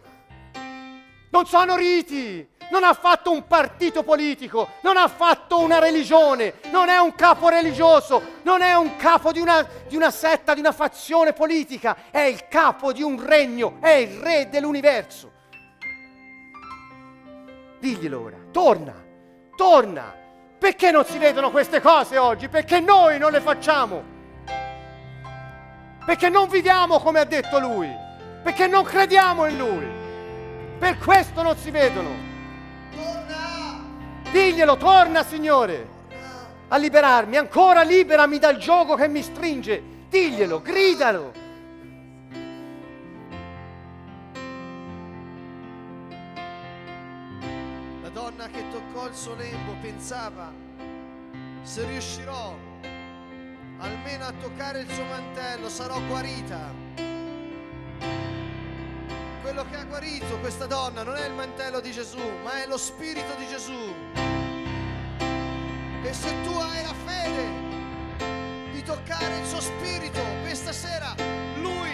Non 1.30 1.46
sono 1.46 1.74
riti, 1.74 2.48
non 2.70 2.84
ha 2.84 2.94
fatto 2.94 3.32
un 3.32 3.46
partito 3.46 4.02
politico, 4.02 4.68
non 4.82 4.96
ha 4.96 5.08
fatto 5.08 5.58
una 5.60 5.80
religione, 5.80 6.54
non 6.70 6.88
è 6.88 6.98
un 6.98 7.14
capo 7.14 7.48
religioso, 7.48 8.22
non 8.42 8.62
è 8.62 8.74
un 8.74 8.96
capo 8.96 9.32
di 9.32 9.40
una, 9.40 9.66
di 9.88 9.96
una, 9.96 10.10
setta, 10.10 10.54
di 10.54 10.60
una 10.60 10.72
fazione 10.72 11.32
politica, 11.32 11.96
è 12.10 12.20
il 12.20 12.46
capo 12.48 12.92
di 12.92 13.02
un 13.02 13.24
regno, 13.24 13.78
è 13.80 13.90
il 13.90 14.18
re 14.20 14.48
dell'universo. 14.48 15.32
Diglielo 17.78 18.20
ora, 18.20 18.36
torna, 18.50 18.94
torna. 19.56 20.14
Perché 20.58 20.90
non 20.90 21.04
si 21.04 21.18
vedono 21.18 21.50
queste 21.50 21.80
cose 21.80 22.18
oggi? 22.18 22.48
Perché 22.48 22.80
noi 22.80 23.18
non 23.18 23.30
le 23.30 23.40
facciamo. 23.40 24.02
Perché 26.04 26.28
non 26.28 26.48
viviamo 26.48 26.98
come 26.98 27.20
ha 27.20 27.24
detto 27.24 27.60
lui. 27.60 27.88
Perché 28.42 28.66
non 28.66 28.82
crediamo 28.82 29.46
in 29.46 29.56
lui. 29.56 29.86
Per 30.78 30.98
questo 30.98 31.42
non 31.42 31.56
si 31.56 31.70
vedono. 31.70 32.10
Torna! 32.94 33.84
Diglielo, 34.30 34.76
torna 34.76 35.22
Signore. 35.22 35.96
A 36.68 36.76
liberarmi, 36.76 37.36
ancora 37.36 37.82
liberami 37.82 38.38
dal 38.38 38.56
gioco 38.56 38.94
che 38.94 39.06
mi 39.06 39.22
stringe. 39.22 39.82
Diglielo, 40.08 40.60
gridalo. 40.60 41.32
Pensava, 49.98 50.52
se 51.62 51.84
riuscirò 51.84 52.56
almeno 53.78 54.26
a 54.26 54.32
toccare 54.40 54.82
il 54.82 54.88
suo 54.88 55.02
mantello 55.02 55.68
sarò 55.68 56.00
guarita. 56.06 56.72
Quello 59.42 59.64
che 59.68 59.76
ha 59.76 59.84
guarito 59.86 60.38
questa 60.38 60.66
donna 60.66 61.02
non 61.02 61.16
è 61.16 61.26
il 61.26 61.32
mantello 61.32 61.80
di 61.80 61.90
Gesù, 61.90 62.20
ma 62.44 62.62
è 62.62 62.68
lo 62.68 62.76
spirito 62.76 63.34
di 63.38 63.46
Gesù. 63.48 63.94
E 66.04 66.12
se 66.12 66.42
tu 66.44 66.52
hai 66.52 66.82
la 66.84 66.94
fede 67.04 68.70
di 68.70 68.82
toccare 68.84 69.36
il 69.36 69.46
suo 69.46 69.60
spirito 69.60 70.20
questa 70.42 70.70
sera, 70.70 71.12
lui 71.56 71.90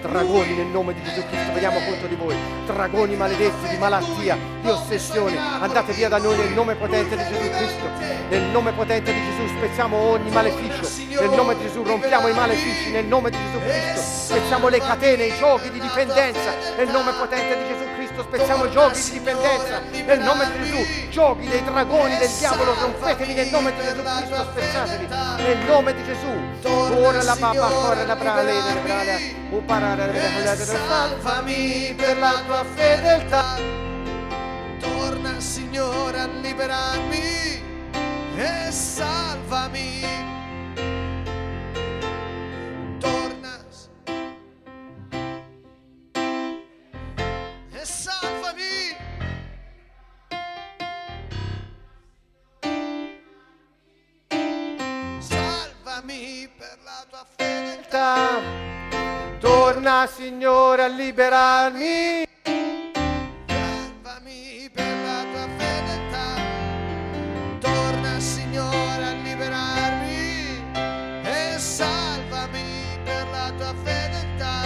Dragoni 0.00 0.54
nel 0.54 0.66
nome 0.66 0.94
di 0.94 1.02
Gesù 1.02 1.22
Cristo, 1.26 1.52
vediamo 1.52 1.80
contro 1.80 2.06
di 2.06 2.14
voi. 2.14 2.36
Dragoni 2.66 3.16
maledetti 3.16 3.68
di 3.68 3.76
malattia, 3.76 4.38
di 4.62 4.68
ossessione, 4.68 5.36
andate 5.36 5.92
via 5.92 6.08
da 6.08 6.18
noi 6.18 6.36
nel 6.36 6.52
nome 6.52 6.74
potente 6.76 7.16
di 7.16 7.22
Gesù 7.24 7.50
Cristo. 7.50 8.12
Nel 8.28 8.42
nome 8.42 8.72
potente 8.72 9.12
di 9.12 9.20
Gesù 9.20 9.46
spezziamo 9.56 9.96
ogni 9.96 10.30
maleficio. 10.30 10.88
Nel 11.20 11.30
nome 11.30 11.56
di 11.56 11.62
Gesù 11.62 11.82
rompiamo 11.82 12.28
i 12.28 12.32
malefici. 12.32 12.90
Nel 12.90 13.04
nome 13.04 13.30
di 13.30 13.36
Gesù 13.36 13.58
Cristo 13.60 14.00
spezziamo 14.00 14.68
le 14.68 14.78
catene, 14.78 15.26
i 15.26 15.36
giochi 15.36 15.70
di 15.70 15.80
dipendenza. 15.80 16.52
Nel 16.76 16.88
nome 16.88 17.12
potente 17.12 17.56
di 17.56 17.68
Gesù 17.68 17.84
Cristo 17.94 18.03
spezziamo 18.22 18.64
i 18.64 18.70
giochi 18.70 19.02
di 19.02 19.10
dipendenza. 19.18 19.80
Nel 19.90 20.20
nome 20.20 20.50
di 20.50 20.62
Gesù, 20.62 21.08
giochi 21.10 21.48
dei 21.48 21.64
dragoni 21.64 22.16
del 22.16 22.30
diavolo, 22.38 22.74
rompetemi 22.74 23.34
nel 23.34 23.48
nome 23.48 23.74
di 23.74 23.82
Gesù 23.82 24.02
Cristo, 24.02 24.46
spezzatevi. 24.52 25.06
Nel 25.42 25.58
nome 25.66 25.94
di 25.94 26.04
Gesù. 26.04 26.92
Ora 26.96 27.22
la 27.22 27.36
papa, 27.38 27.74
ora 27.74 28.04
la 28.04 28.16
brale, 28.16 28.52
la 28.52 28.80
brale, 28.82 29.34
o 29.50 29.58
parare, 29.60 30.56
Salvami 30.56 31.94
per 31.96 32.18
la 32.18 32.42
tua 32.46 32.64
fedeltà. 32.74 33.56
Torna, 34.78 35.40
Signore, 35.40 36.20
a 36.20 36.26
liberarmi 36.26 37.62
e 38.36 38.70
salvami. 38.70 40.33
Torna 59.74 60.06
Signore 60.06 60.84
a 60.84 60.86
liberarmi. 60.86 62.22
Salvami 62.44 64.70
per 64.72 64.96
la 65.04 65.24
tua 65.32 65.48
fedeltà. 65.58 66.26
Torna, 67.58 68.20
Signore, 68.20 69.04
a 69.04 69.14
liberarmi 69.24 70.62
e 71.24 71.58
salvami 71.58 72.62
per 73.02 73.26
la 73.32 73.50
tua 73.56 73.74
fedeltà. 73.82 74.60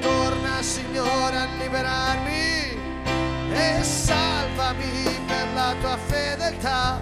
Torna, 0.00 0.62
Signore, 0.62 1.36
a 1.36 1.46
liberarmi 1.60 2.76
e 3.52 3.84
salvami 3.84 5.16
per 5.28 5.46
la 5.54 5.76
tua 5.80 5.96
fedeltà. 5.96 7.00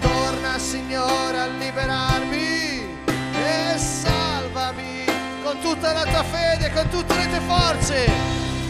Torna, 0.00 0.58
Signore, 0.58 1.38
a 1.38 1.46
liberarmi 1.46 2.59
con 5.50 5.58
tutta 5.58 5.92
la 5.92 6.04
tua 6.04 6.22
fede, 6.22 6.70
con 6.70 6.88
tutte 6.90 7.16
le 7.16 7.28
tue 7.28 7.40
forze. 7.40 8.08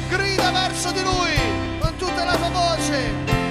Grida 0.09 0.51
verso 0.51 0.91
di 0.93 1.03
Lui 1.03 1.79
con 1.79 1.95
tutta 1.97 2.25
la 2.25 2.35
tua 2.37 2.49
voce. 2.49 3.50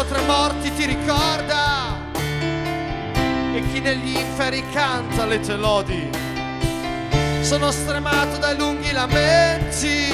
Nessuno 0.00 0.18
tra 0.18 0.22
morti 0.22 0.72
ti 0.72 0.86
ricorda? 0.86 1.98
E 2.14 3.62
chi 3.70 3.80
negli 3.80 4.16
inferi 4.16 4.64
canta 4.72 5.26
le 5.26 5.40
tue 5.40 5.56
lodi. 5.56 6.08
Sono 7.42 7.70
stremato 7.70 8.38
dai 8.38 8.56
lunghi 8.56 8.92
lamenti, 8.92 10.10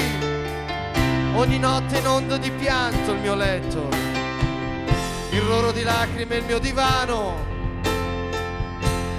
ogni 1.34 1.58
notte 1.60 1.98
in 1.98 2.06
onda 2.06 2.36
di 2.36 2.50
pianto 2.50 3.12
il 3.12 3.18
mio 3.18 3.36
letto, 3.36 3.88
il 5.30 5.40
roro 5.42 5.70
di 5.70 5.82
lacrime 5.82 6.36
il 6.36 6.44
mio 6.44 6.58
divano, 6.58 7.44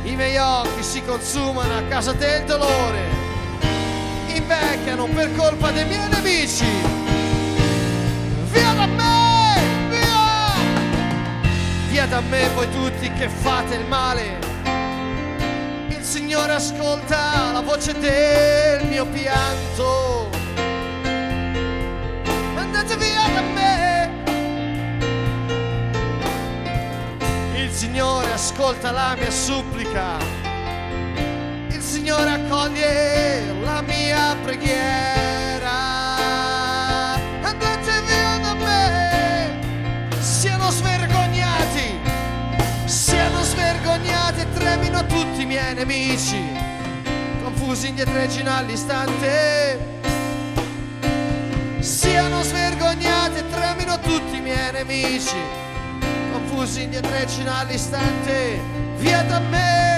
i 0.03 0.15
miei 0.15 0.35
occhi 0.37 0.83
si 0.83 1.01
consumano 1.05 1.77
a 1.77 1.81
casa 1.83 2.11
del 2.11 2.43
dolore, 2.43 3.07
invecchiano 4.33 5.05
per 5.05 5.33
colpa 5.33 5.71
dei 5.71 5.85
miei 5.85 6.09
nemici. 6.09 6.65
Via 8.49 8.73
da 8.73 8.86
Via 12.07 12.21
da 12.21 12.27
me 12.29 12.47
voi 12.55 12.69
tutti 12.71 13.11
che 13.11 13.27
fate 13.27 13.75
il 13.75 13.85
male. 13.85 14.39
Il 15.89 16.03
Signore 16.03 16.53
ascolta 16.53 17.51
la 17.51 17.59
voce 17.59 17.91
del 17.99 18.85
mio 18.85 19.05
pianto. 19.07 20.29
Andate 22.55 22.95
via 22.95 23.27
da 23.33 23.41
me. 23.41 24.09
Il 27.55 27.71
Signore 27.71 28.31
ascolta 28.31 28.91
la 28.91 29.13
mia 29.19 29.31
supplica. 29.31 30.17
Il 31.67 31.81
Signore 31.81 32.29
accoglie 32.29 33.53
la 33.63 33.81
mia 33.81 34.33
preghiera. 34.43 35.36
Tremino 44.77 45.05
tutti 45.05 45.41
i 45.41 45.45
miei 45.45 45.73
nemici. 45.73 46.39
Confusi 47.43 47.89
indietreggino 47.89 48.55
all'istante. 48.55 49.95
Siano 51.79 52.43
svergognati 52.43 53.43
tremino 53.49 53.99
tutti 53.99 54.37
i 54.37 54.41
miei 54.41 54.71
nemici. 54.71 55.37
Confusi 56.31 56.83
indietreggino 56.83 57.51
all'istante. 57.55 58.59
Via 58.97 59.23
da 59.23 59.39
me. 59.39 59.96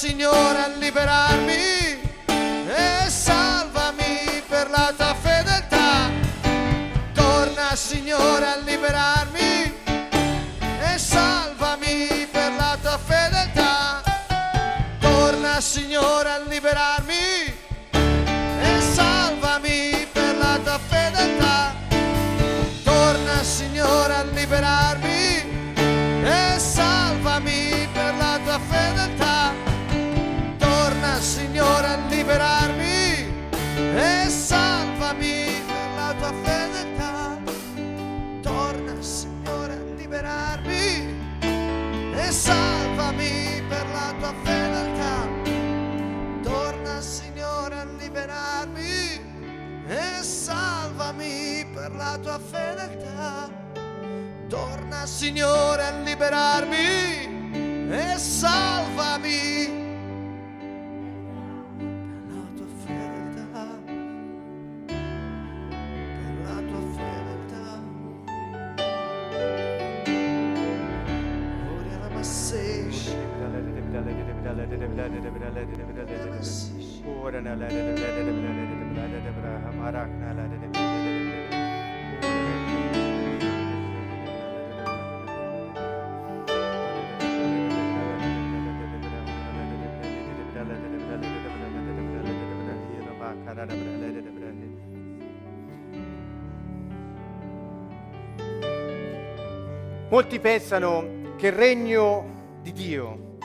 Signore 0.00 0.58
a 0.62 0.68
liberarmi 0.78 2.00
e 2.24 3.10
salvami 3.10 4.42
per 4.48 4.70
la 4.70 4.94
tua 4.96 5.14
fedeltà. 5.14 6.08
Torna 7.12 7.76
Signore 7.76 8.46
a 8.46 8.56
liberarmi 8.64 9.19
e 49.90 50.22
salvami 50.22 51.66
per 51.74 51.90
la 51.96 52.16
tua 52.22 52.38
fedeltà. 52.38 53.50
Torna 54.46 55.04
Signore 55.04 55.82
a 55.82 55.90
liberarmi 56.02 57.88
e 57.90 58.16
salvami 58.16 59.80
per 76.40 76.79
Molti 100.10 100.40
pensano 100.40 101.34
che 101.36 101.46
il 101.46 101.52
regno 101.52 102.58
di 102.62 102.72
Dio 102.72 103.36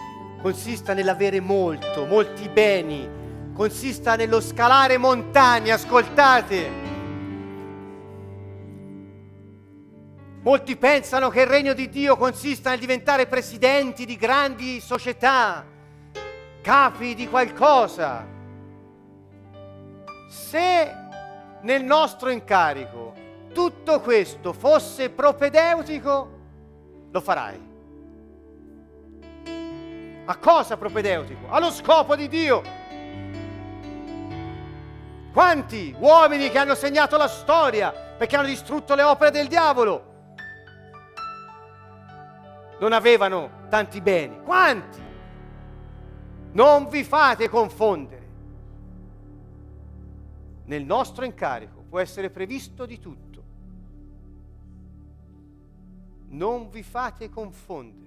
consista 0.41 0.94
nell'avere 0.94 1.40
molto, 1.40 2.06
molti 2.06 2.49
beni, 2.49 3.07
consista 3.56 4.18
nello 4.18 4.41
scalare 4.41 4.98
montagne, 4.98 5.72
ascoltate. 5.72 6.84
Molti 10.41 10.76
pensano 10.76 11.30
che 11.30 11.41
il 11.41 11.48
regno 11.48 11.73
di 11.73 11.90
Dio 11.90 12.18
consista 12.18 12.72
nel 12.72 12.80
diventare 12.80 13.27
presidenti 13.27 14.06
di 14.06 14.18
grandi 14.18 14.82
società, 14.82 15.65
capi 16.61 17.15
di 17.15 17.30
qualcosa. 17.30 18.27
Se 20.27 20.94
nel 21.61 21.84
nostro 21.84 22.30
incarico 22.30 23.14
tutto 23.53 24.02
questo 24.02 24.52
fosse 24.52 25.10
propedeutico, 25.10 26.40
lo 27.10 27.22
farai. 27.22 27.73
A 30.26 30.36
cosa 30.38 30.76
propedeutico? 30.76 31.48
Allo 31.49 31.72
scopo 31.72 32.18
di 32.18 32.27
Dio. 32.27 32.84
Quanti 35.36 35.94
uomini 35.99 36.49
che 36.49 36.57
hanno 36.57 36.76
segnato 36.76 37.18
la 37.18 37.28
storia 37.28 37.91
perché 37.91 38.38
hanno 38.38 38.48
distrutto 38.48 38.95
le 38.95 39.03
opere 39.03 39.32
del 39.32 39.49
diavolo 39.49 40.14
non 42.80 42.94
avevano 42.94 43.68
tanti 43.68 43.99
beni? 43.99 44.41
Quanti? 44.44 45.02
Non 46.53 46.88
vi 46.88 47.03
fate 47.03 47.49
confondere. 47.49 48.28
Nel 50.68 50.86
nostro 50.86 51.26
incarico 51.26 51.84
può 51.90 51.99
essere 51.99 52.30
previsto 52.30 52.86
di 52.86 52.98
tutto. 52.98 53.44
Non 56.30 56.70
vi 56.70 56.82
fate 56.82 57.28
confondere. 57.28 58.05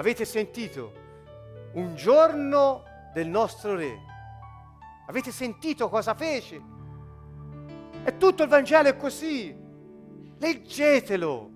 Avete 0.00 0.24
sentito 0.24 0.92
un 1.74 1.94
giorno 1.94 2.84
del 3.12 3.28
nostro 3.28 3.74
Re? 3.74 3.98
Avete 5.06 5.30
sentito 5.30 5.90
cosa 5.90 6.14
fece? 6.14 6.58
E 8.02 8.16
tutto 8.16 8.42
il 8.42 8.48
Vangelo 8.48 8.88
è 8.88 8.96
così. 8.96 9.54
Leggetelo. 10.38 11.50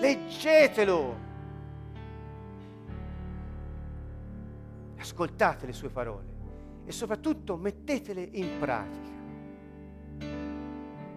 Leggetelo. 0.00 1.16
Ascoltate 4.98 5.66
le 5.66 5.72
sue 5.72 5.88
parole 5.88 6.26
e 6.84 6.90
soprattutto 6.90 7.56
mettetele 7.56 8.28
in 8.32 8.58
pratica. 8.58 9.12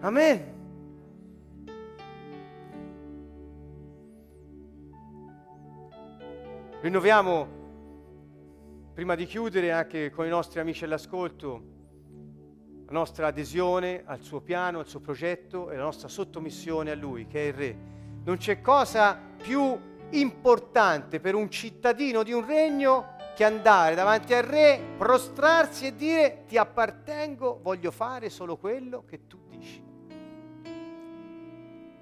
Amen. 0.02 0.63
Rinnoviamo, 6.84 7.48
prima 8.92 9.14
di 9.14 9.24
chiudere, 9.24 9.72
anche 9.72 10.10
con 10.10 10.26
i 10.26 10.28
nostri 10.28 10.60
amici 10.60 10.84
all'ascolto, 10.84 11.62
la 12.84 12.92
nostra 12.92 13.28
adesione 13.28 14.02
al 14.04 14.20
suo 14.20 14.42
piano, 14.42 14.80
al 14.80 14.86
suo 14.86 15.00
progetto 15.00 15.70
e 15.70 15.76
la 15.76 15.82
nostra 15.84 16.08
sottomissione 16.08 16.90
a 16.90 16.94
Lui, 16.94 17.26
che 17.26 17.44
è 17.44 17.46
il 17.46 17.52
Re, 17.54 17.78
Non 18.24 18.36
c'è 18.36 18.60
cosa 18.60 19.18
più 19.42 19.80
importante 20.10 21.20
per 21.20 21.34
un 21.34 21.50
cittadino 21.50 22.22
di 22.22 22.34
un 22.34 22.44
regno 22.44 23.16
che 23.34 23.44
andare 23.44 23.94
davanti 23.94 24.34
al 24.34 24.42
re, 24.42 24.78
prostrarsi 24.98 25.86
e 25.86 25.96
dire 25.96 26.44
ti 26.46 26.58
appartengo, 26.58 27.60
voglio 27.62 27.92
fare 27.92 28.28
solo 28.28 28.58
quello 28.58 29.06
che 29.06 29.26
tu 29.26 29.38
dici. 29.48 29.82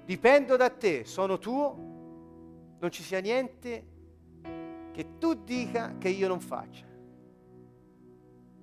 Dipendo 0.03 0.57
da 0.57 0.69
te, 0.69 1.05
sono 1.05 1.39
tuo, 1.39 1.73
non 2.79 2.91
ci 2.91 3.01
sia 3.01 3.21
niente 3.21 3.91
che 4.93 5.17
tu 5.17 5.33
dica 5.33 5.95
che 5.97 6.09
io 6.09 6.27
non 6.27 6.39
faccia. 6.39 6.85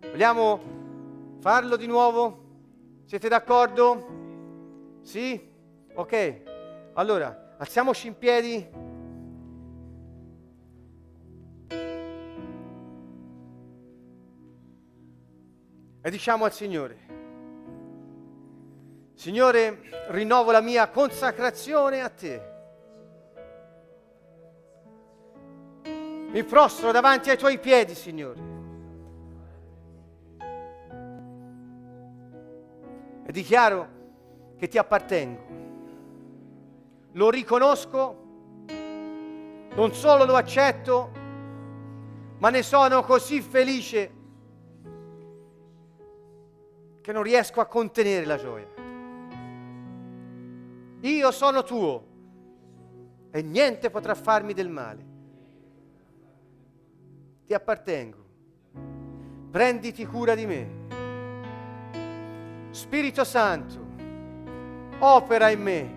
Vogliamo 0.01 0.61
farlo 1.40 1.77
di 1.77 1.86
nuovo? 1.86 3.02
Siete 3.05 3.28
d'accordo? 3.28 4.98
Sì? 5.02 5.48
Ok. 5.94 6.43
Allora, 6.94 7.57
alziamoci 7.59 8.07
in 8.07 8.16
piedi. 8.16 8.69
E 16.02 16.11
diciamo 16.11 16.44
al 16.44 16.52
Signore, 16.52 17.11
Signore, 19.20 19.82
rinnovo 20.09 20.51
la 20.51 20.62
mia 20.62 20.89
consacrazione 20.89 22.01
a 22.01 22.09
te. 22.09 22.49
Mi 26.32 26.44
prostro 26.44 26.93
davanti 26.93 27.28
ai 27.28 27.36
tuoi 27.36 27.59
piedi, 27.59 27.94
Signore. 27.94 28.39
E 33.27 33.32
dichiaro 33.32 33.89
che 34.57 34.69
ti 34.69 34.78
appartengo. 34.78 35.43
Lo 37.12 37.31
riconosco, 37.31 38.16
non 39.74 39.93
solo 39.93 40.24
lo 40.24 40.36
accetto, 40.36 41.11
ma 42.39 42.48
ne 42.51 42.62
sono 42.62 43.02
così 43.02 43.40
felice 43.40 44.12
che 47.01 47.12
non 47.12 47.24
riesco 47.24 47.61
a 47.61 47.66
contenere 47.66 48.24
la 48.24 48.36
gioia. 48.36 48.69
Io 51.01 51.31
sono 51.32 51.65
tuo 51.65 52.05
e 53.32 53.43
niente 53.43 53.90
potrà 53.90 54.15
farmi 54.15 54.52
del 54.52 54.69
male. 54.69 55.09
Ti 57.51 57.56
appartengo. 57.56 58.24
Prenditi 59.51 60.06
cura 60.06 60.36
di 60.36 60.47
me. 60.47 60.70
Spirito 62.70 63.24
Santo, 63.24 63.85
opera 65.01 65.48
in 65.48 65.60
me 65.60 65.94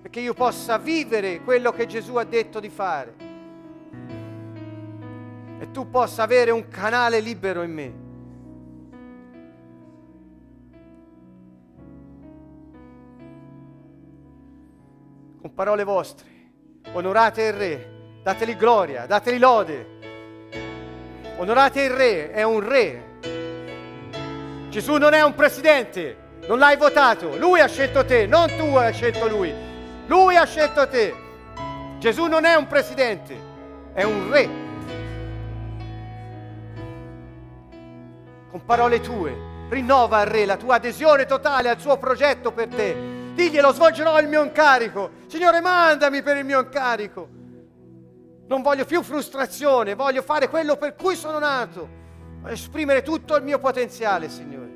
perché 0.00 0.20
io 0.20 0.32
possa 0.32 0.78
vivere 0.78 1.42
quello 1.42 1.72
che 1.72 1.84
Gesù 1.84 2.14
ha 2.14 2.24
detto 2.24 2.58
di 2.58 2.70
fare 2.70 3.14
e 5.58 5.70
tu 5.70 5.90
possa 5.90 6.22
avere 6.22 6.50
un 6.52 6.68
canale 6.68 7.20
libero 7.20 7.60
in 7.60 7.72
me 7.74 7.94
con 15.42 15.52
parole 15.52 15.84
vostre. 15.84 16.28
Onorate 16.92 17.42
il 17.42 17.52
Re, 17.52 18.20
dateli 18.22 18.56
gloria, 18.56 19.04
dateli 19.04 19.36
lode. 19.38 19.92
Onorate 21.36 21.82
il 21.82 21.90
Re, 21.90 22.30
è 22.30 22.42
un 22.42 22.60
Re. 22.60 23.02
Gesù 24.68 24.96
non 24.96 25.12
è 25.14 25.22
un 25.22 25.34
presidente, 25.34 26.16
non 26.46 26.58
l'hai 26.58 26.76
votato, 26.76 27.36
lui 27.36 27.60
ha 27.60 27.68
scelto 27.68 28.04
te, 28.04 28.26
non 28.26 28.54
tu 28.56 28.74
hai 28.76 28.92
scelto 28.92 29.28
lui. 29.28 29.52
Lui 30.06 30.36
ha 30.36 30.44
scelto 30.44 30.88
te. 30.88 31.14
Gesù 31.98 32.26
non 32.26 32.44
è 32.44 32.54
un 32.54 32.66
presidente, 32.66 33.36
è 33.92 34.02
un 34.02 34.30
Re. 34.30 34.48
Con 38.50 38.64
parole 38.64 39.00
tue, 39.00 39.36
rinnova 39.68 40.18
al 40.18 40.26
Re 40.26 40.44
la 40.44 40.56
tua 40.56 40.76
adesione 40.76 41.26
totale 41.26 41.68
al 41.68 41.80
suo 41.80 41.96
progetto 41.96 42.52
per 42.52 42.68
te 42.68 43.14
diglielo, 43.34 43.72
svolgerò 43.72 44.18
il 44.20 44.28
mio 44.28 44.42
incarico. 44.42 45.10
Signore, 45.26 45.60
mandami 45.60 46.22
per 46.22 46.36
il 46.38 46.44
mio 46.44 46.60
incarico. 46.60 47.33
Non 48.46 48.62
voglio 48.62 48.84
più 48.84 49.02
frustrazione, 49.02 49.94
voglio 49.94 50.22
fare 50.22 50.48
quello 50.48 50.76
per 50.76 50.94
cui 50.94 51.16
sono 51.16 51.38
nato. 51.38 51.88
Voglio 52.40 52.54
esprimere 52.54 53.02
tutto 53.02 53.36
il 53.36 53.42
mio 53.42 53.58
potenziale, 53.58 54.28
Signore. 54.28 54.72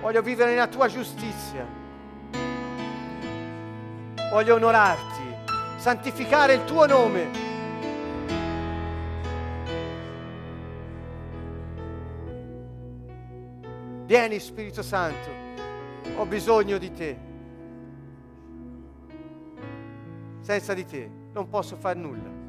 Voglio 0.00 0.22
vivere 0.22 0.50
nella 0.50 0.66
tua 0.66 0.88
giustizia. 0.88 1.66
Voglio 4.30 4.54
onorarti, 4.54 5.22
santificare 5.76 6.54
il 6.54 6.64
tuo 6.64 6.86
nome. 6.86 7.42
Vieni 14.06 14.38
Spirito 14.38 14.82
Santo 14.82 15.42
ho 16.16 16.26
bisogno 16.26 16.78
di 16.78 16.92
te. 16.92 17.23
Senza 20.44 20.74
di 20.74 20.84
te 20.84 21.10
non 21.32 21.48
posso 21.48 21.74
fare 21.74 21.98
nulla. 21.98 22.42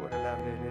Ora 0.00 0.18
la 0.22 0.64